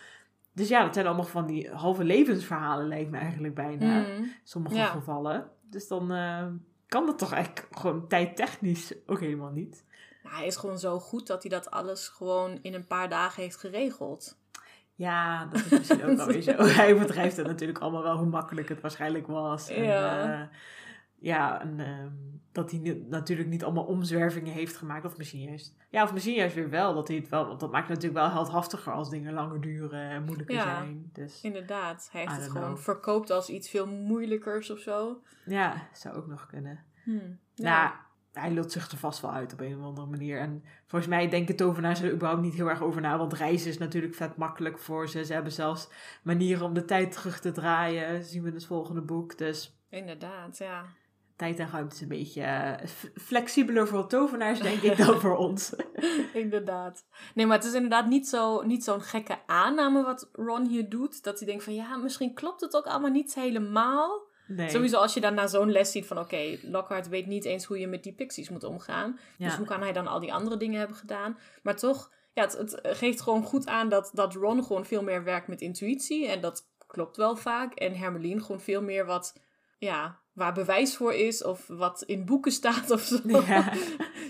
[0.54, 4.00] Dus ja, dat zijn allemaal van die halve levensverhalen, lijkt me eigenlijk bijna.
[4.00, 4.22] Mhm.
[4.44, 4.86] Sommige Ja.
[4.86, 5.50] gevallen.
[5.70, 6.46] Dus dan eh,
[6.88, 9.84] kan dat toch eigenlijk gewoon tijdtechnisch ook helemaal niet.
[10.22, 13.42] Nou, hij is gewoon zo goed dat hij dat alles gewoon in een paar dagen
[13.42, 14.36] heeft geregeld.
[14.94, 16.52] Ja, dat is misschien ook alweer zo.
[16.82, 19.68] Hij bedrijft het natuurlijk allemaal wel hoe makkelijk het waarschijnlijk was.
[19.68, 20.32] En, Ja.
[20.32, 20.40] eh,
[21.22, 22.10] ja, ehm,
[22.52, 25.04] dat hij natuurlijk niet allemaal omzwervingen heeft gemaakt.
[25.04, 25.76] Of misschien juist...
[25.90, 26.94] Ja, of misschien juist weer wel.
[26.94, 27.46] Dat hij het wel...
[27.46, 30.62] Want dat maakt het natuurlijk wel heldhaftiger als dingen langer duren en moeilijker Ja.
[30.62, 31.10] zijn.
[31.12, 32.08] Dus Inderdaad.
[32.12, 35.22] Hij heeft het gewoon verkoopt als iets veel moeilijkers of zo.
[35.44, 36.84] ja, zou ook nog kunnen.
[37.04, 37.38] Hmm.
[37.54, 37.92] Nou,
[38.32, 40.38] hij lult zich er vast wel uit op een of andere manier.
[40.38, 43.18] En volgens mij denken tovenaars er überhaupt niet heel erg over na.
[43.18, 45.24] Want reizen is natuurlijk vet makkelijk voor ze.
[45.24, 45.88] Ze hebben zelfs
[46.22, 48.24] manieren om de tijd terug te draaien.
[48.24, 49.38] Zien we in het volgende boek.
[49.38, 50.84] Dus Inderdaad, ja.
[51.36, 55.72] Tijd en ruimte is een beetje eh, flexibeler voor tovenaars, denk ik, dan voor ons.
[56.32, 57.04] Inderdaad.
[57.34, 61.22] Nee, maar het is inderdaad niet zo- niet zo'n gekke aanname wat Ron hier doet.
[61.24, 64.30] Dat hij denkt van ja, misschien klopt het ook allemaal niet helemaal.
[64.46, 64.68] Nee.
[64.70, 67.78] Sowieso als je dan na zo'n les ziet van oké, Lockhart weet niet eens hoe
[67.78, 69.18] je met die pixies moet omgaan.
[69.38, 71.38] Dus hoe kan hij dan al die andere dingen hebben gedaan?
[71.62, 75.24] Maar toch, ja, het, het geeft gewoon goed aan dat, dat Ron gewoon veel meer
[75.24, 76.28] werkt met intuïtie.
[76.28, 77.74] En dat klopt wel vaak.
[77.74, 79.40] En Hermeline gewoon veel meer wat,
[79.78, 81.44] ja, waar bewijs voor is.
[81.44, 83.18] Of wat in boeken staat of zo.
[83.24, 83.72] Ja.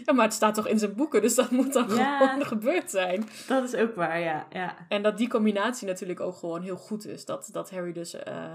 [0.05, 2.19] Ja, maar het staat toch in zijn boeken, dus dat moet dan Ja.
[2.27, 3.29] gewoon gebeurd zijn.
[3.47, 4.47] Dat is ook waar, ja.
[4.51, 4.77] ja.
[4.89, 7.25] En dat die combinatie natuurlijk ook gewoon heel goed is.
[7.25, 8.53] Dat, dat Harry dus eh,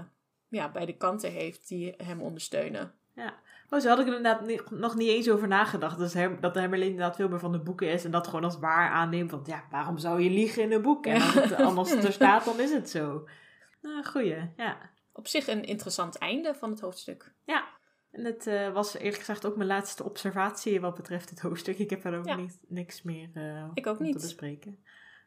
[0.48, 2.92] ja, beide kanten heeft die hem ondersteunen.
[3.70, 5.98] Oh, zo had ik er inderdaad ni- nog niet eens over nagedacht.
[5.98, 8.04] Dus dat Hermelin inderdaad veel meer van de boeken is.
[8.04, 9.30] En dat gewoon als waar aanneemt.
[9.30, 11.06] Want ja, waarom zou je liegen in een boek?
[11.06, 13.28] En als het anders er staat, dan is het zo.
[13.82, 14.76] Nou, goeie, ja.
[15.18, 17.32] Op zich een interessant einde van het hoofdstuk.
[17.44, 17.64] Ja.
[18.10, 21.78] En het eh, was eerlijk gezegd ook mijn laatste observatie wat betreft dit hoofdstuk.
[21.78, 22.36] Ik heb er ook Ja.
[22.36, 24.12] niet, niks meer eh, Ik ook niet.
[24.12, 24.78] te bespreken.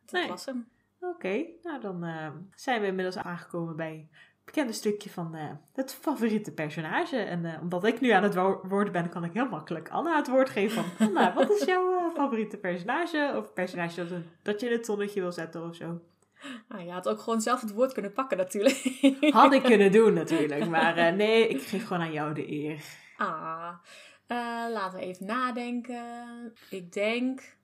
[0.06, 0.28] Dat Nee.
[0.28, 0.68] was hem.
[1.00, 5.36] Oké, nou dan eh, zijn we inmiddels aangekomen bij het bekende stukje van
[5.74, 7.18] het favoriete personage.
[7.18, 10.28] En omdat ik nu aan het wo- woord ben, kan ik heel makkelijk Anna het
[10.28, 11.08] woord geven van...
[11.08, 13.34] Anna, wat is jouw favoriete personage?
[13.38, 16.02] Of personage dat, dat je in het zonnetje wil zetten of zo?
[16.68, 18.76] Ah, je had ook gewoon zelf het woord kunnen pakken natuurlijk.
[19.34, 22.82] Had ik kunnen doen natuurlijk, maar eh, nee, ik geef gewoon aan jou de eer.
[23.18, 23.74] Ah,
[24.28, 24.38] eh,
[24.72, 26.54] laten we even nadenken.
[26.70, 27.56] Ik denk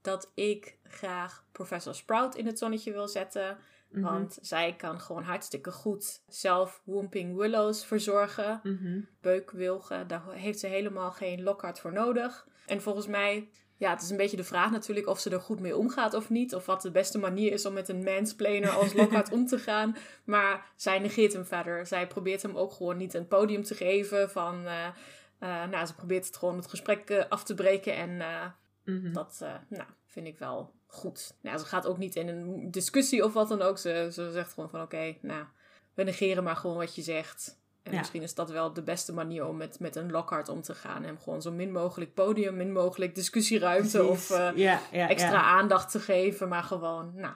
[0.00, 3.58] dat ik graag professor Sprout in het zonnetje wil zetten.
[3.90, 8.60] Mhm, Want zij kan gewoon hartstikke goed zelf Whomping Willows verzorgen.
[8.62, 9.00] mhm.
[9.20, 12.46] Beukwilgen, daar heeft ze helemaal geen Lockhart voor nodig.
[12.66, 13.48] En volgens mij,
[13.78, 16.30] ja, het is een beetje de vraag natuurlijk of ze er goed mee omgaat of
[16.30, 16.54] niet.
[16.54, 19.96] Of wat de beste manier is om met een mansplainer als Lockhart om te gaan.
[20.24, 21.86] Maar zij negeert hem verder.
[21.86, 24.66] Zij probeert hem ook gewoon niet een podium te geven van...
[24.66, 24.86] eh,
[25.40, 28.16] Eh, nou, ze probeert het gewoon het gesprek eh, af te breken en
[28.84, 29.12] Mhm.
[29.12, 31.34] dat nou, vind ik wel goed.
[31.42, 33.78] Nou, ze gaat ook niet in een discussie of wat dan ook.
[33.78, 35.44] Ze, ze zegt gewoon van oké, nou,
[35.94, 37.57] we negeren maar gewoon wat je zegt.
[37.88, 37.98] En Ja.
[37.98, 41.02] misschien is dat wel de beste manier om met, met een Lockhart om te gaan.
[41.02, 44.10] Hem gewoon zo min mogelijk podium, min mogelijk discussieruimte Precies.
[44.30, 46.48] of eh, ja, ja, extra aandacht te geven.
[46.48, 47.34] Maar gewoon, nou,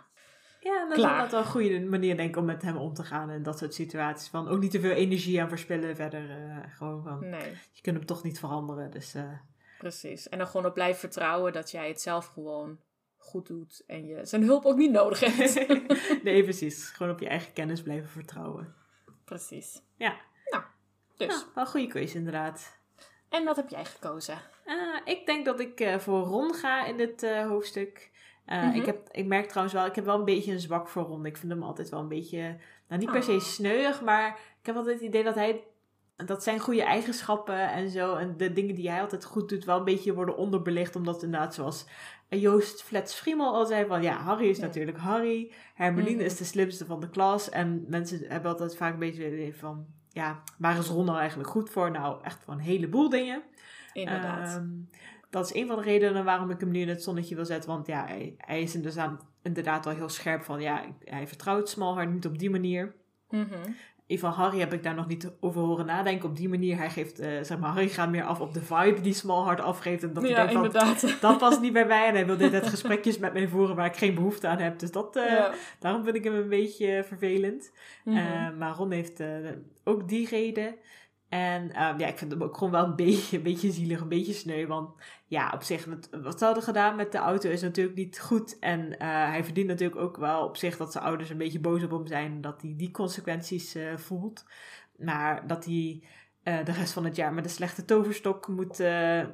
[0.61, 3.31] Ja, dat is wel een goede manier denk ik om met hem om te gaan
[3.31, 4.29] in dat soort situaties.
[4.29, 6.31] Van ook niet te veel energie aan verspillen verder.
[6.31, 7.51] eh, gewoon van, nee.
[7.73, 8.91] je kunt hem toch niet veranderen.
[8.91, 9.33] Dus eh,
[9.79, 10.29] Precies.
[10.29, 12.79] En dan gewoon op blijven vertrouwen dat jij het zelf gewoon
[13.17, 13.83] goed doet.
[13.87, 15.67] En je zijn hulp ook niet nodig hebt.
[16.25, 16.89] nee, precies.
[16.89, 18.75] Gewoon op je eigen kennis blijven vertrouwen.
[19.25, 19.83] Precies.
[19.97, 20.17] Ja.
[21.27, 21.41] Nou, dus.
[21.41, 22.81] Ja, wel een goede keuze inderdaad.
[23.29, 24.39] En wat heb jij gekozen?
[24.65, 28.11] Eh, ik denk dat ik eh, voor Ron ga in dit eh, hoofdstuk.
[28.47, 28.75] Mhm.
[28.75, 31.27] ik, heb, ik merk trouwens wel, ik heb wel een beetje een zwak voor Ron.
[31.27, 32.57] Ik vind hem altijd wel een beetje,
[32.89, 33.41] nou niet per se Oh.
[33.41, 34.29] sneuig, maar
[34.61, 35.65] ik heb altijd het idee dat hij,
[36.17, 39.79] dat zijn goede eigenschappen en zo, en de dingen die hij altijd goed doet, wel
[39.79, 40.97] een beetje worden onderbelicht.
[40.97, 41.87] Omdat inderdaad, zoals
[42.29, 44.63] Joost Flets Friemel al zei, van ja, Harry is Ja.
[44.65, 45.53] natuurlijk Harry.
[45.75, 46.25] Hermeline Mhm.
[46.25, 47.49] is de slimste van de klas.
[47.51, 51.71] En mensen hebben altijd vaak een beetje van, ja, waar is Ron nou eigenlijk goed
[51.71, 51.91] voor?
[51.91, 53.43] Nou, echt voor een heleboel dingen.
[53.93, 54.57] Inderdaad.
[54.57, 54.69] Ehm,
[55.31, 57.71] dat is een van de redenen waarom ik hem nu in het zonnetje wil zetten.
[57.71, 60.61] Want ja, hij, hij is inderdaad, inderdaad wel heel scherp van...
[60.61, 62.95] Ja, hij vertrouwt Smallheart niet op die manier.
[63.31, 63.55] Mhm.
[63.65, 63.77] In
[64.19, 66.29] van Harry heb ik daar nog niet over horen nadenken.
[66.29, 69.01] Op die manier, hij geeft, eh, zeg maar, Harry gaat meer af op de vibe
[69.01, 70.03] die Smallheart afgeeft.
[70.03, 71.17] En dat ja, van, inderdaad.
[71.21, 72.07] dat past niet bij mij.
[72.07, 74.79] En hij wil dit het gesprekjes met mij voeren waar ik geen behoefte aan heb.
[74.79, 75.53] Dus dat, eh, Ja.
[75.79, 77.73] daarom vind ik hem een beetje vervelend.
[78.05, 78.15] Eh,
[78.59, 79.23] maar Ron heeft
[79.85, 80.75] ook die reden.
[81.33, 84.09] En eh, ja, ik vind hem ook gewoon wel een beetje, een beetje zielig, een
[84.09, 84.67] beetje sneu.
[84.67, 84.95] Want
[85.27, 85.87] ja, op zich,
[86.23, 88.59] wat ze hadden gedaan met de auto is natuurlijk niet goed.
[88.59, 91.83] En eh, hij verdient natuurlijk ook wel op zich dat zijn ouders een beetje boos
[91.83, 92.41] op hem zijn.
[92.41, 94.45] Dat hij die consequenties eh, voelt.
[94.97, 96.05] Maar dat hij
[96.43, 98.83] eh, de rest van het jaar met een slechte toverstok moet,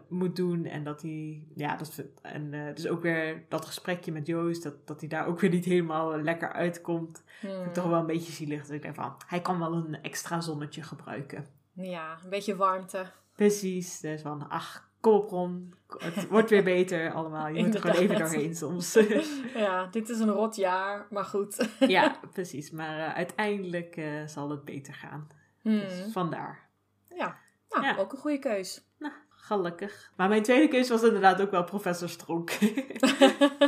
[0.08, 0.64] moet doen.
[0.64, 5.00] En dat hij, ja, dat, en dus ook weer dat gesprekje met Joost, dat, dat
[5.00, 7.22] hij daar ook weer niet helemaal lekker uitkomt.
[7.40, 8.60] Vind ik toch wel een beetje zielig.
[8.60, 11.57] Dat ik denk van, hij kan wel een extra zonnetje gebruiken.
[11.80, 13.06] Ja, een beetje warmte.
[13.32, 14.00] Precies.
[14.00, 15.74] Dus van, ach, kom op Ron.
[15.98, 17.48] Het wordt weer beter allemaal.
[17.48, 18.92] Je moet er gewoon even doorheen soms.
[19.54, 21.68] Ja, dit is een rot jaar, maar goed.
[21.78, 22.70] ja, precies.
[22.70, 25.26] Maar eh, uiteindelijk eh, zal het beter gaan.
[25.62, 25.78] Mhm.
[25.78, 26.68] Dus vandaar.
[27.08, 27.96] Ja, nou, Ja.
[27.96, 28.84] ook een goede keus.
[28.98, 30.12] Nou, gelukkig.
[30.16, 32.50] Maar mijn tweede keus was inderdaad ook wel professor Stronk.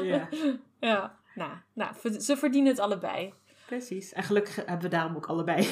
[0.03, 0.29] ja,
[0.81, 3.35] Ja, nou, nou, ze verdienen het allebei.
[3.67, 4.13] precies.
[4.13, 5.69] En gelukkig hebben we daarom ook allebei.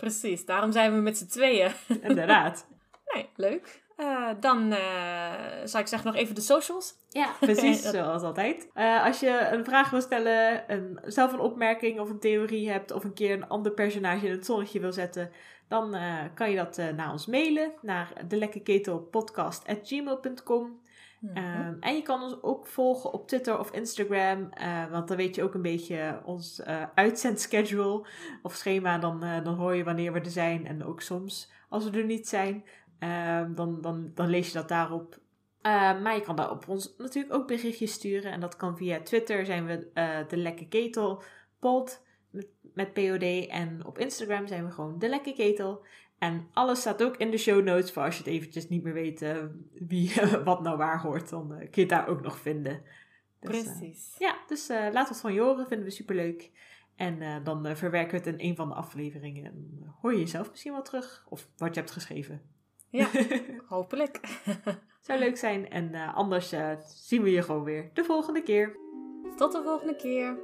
[0.00, 1.72] Precies, daarom zijn we met z'n tweeën.
[2.08, 2.66] inderdaad.
[3.14, 3.82] Nee, leuk.
[3.96, 5.32] Eh, dan eh
[5.64, 6.94] zou ik zeggen nog even de socials.
[7.08, 8.68] Ja, precies, Dat- zoals altijd.
[8.74, 12.92] Eh, als je een vraag wil stellen, een, zelf een opmerking of een theorie hebt,
[12.92, 15.30] of een keer een ander personage in het zonnetje wil zetten,
[15.68, 18.12] dan eh, kan je dat eh, naar ons mailen, naar
[21.20, 21.30] lekkerketelpodcast.gmail.com.
[21.34, 25.34] Ehm, en je kan ons ook volgen op Twitter of Instagram, eh, want dan weet
[25.34, 28.06] je ook een beetje ons eh uitzendschedule
[28.42, 28.98] of schema.
[28.98, 32.04] Dan, eh, dan hoor je wanneer we er zijn en ook soms als we er
[32.04, 32.64] niet zijn,
[32.98, 35.18] ehm, dan, dan, dan lees je dat daarop.
[35.62, 39.00] Eh, maar je kan daar op ons natuurlijk ook berichtjes sturen en dat kan via
[39.00, 39.90] Twitter zijn we
[40.28, 41.22] de Lekke Ketel
[41.58, 45.84] pod met, met POD en op Instagram zijn we gewoon de Lekke Ketel.
[46.20, 48.92] En alles staat ook in de show notes voor als je het eventjes niet meer
[48.92, 49.36] weet eh,
[49.72, 50.12] wie
[50.44, 51.28] wat nou waar hoort.
[51.28, 52.82] Dan eh, kun je het daar ook nog vinden.
[53.40, 54.14] Dus, eh, Precies.
[54.18, 55.66] ja, dus laat het van je horen.
[55.66, 56.50] Vinden we superleuk.
[56.96, 59.44] En dan verwerken we het in een van de afleveringen.
[59.44, 61.24] En hoor je jezelf misschien wel terug.
[61.28, 62.42] Of wat je hebt geschreven.
[62.88, 63.08] Ja,
[63.68, 64.20] hopelijk.
[65.06, 65.70] Zou leuk zijn.
[65.70, 66.54] En anders
[66.84, 68.76] zien we je gewoon weer de volgende keer.
[69.36, 70.38] Tot de volgende keer.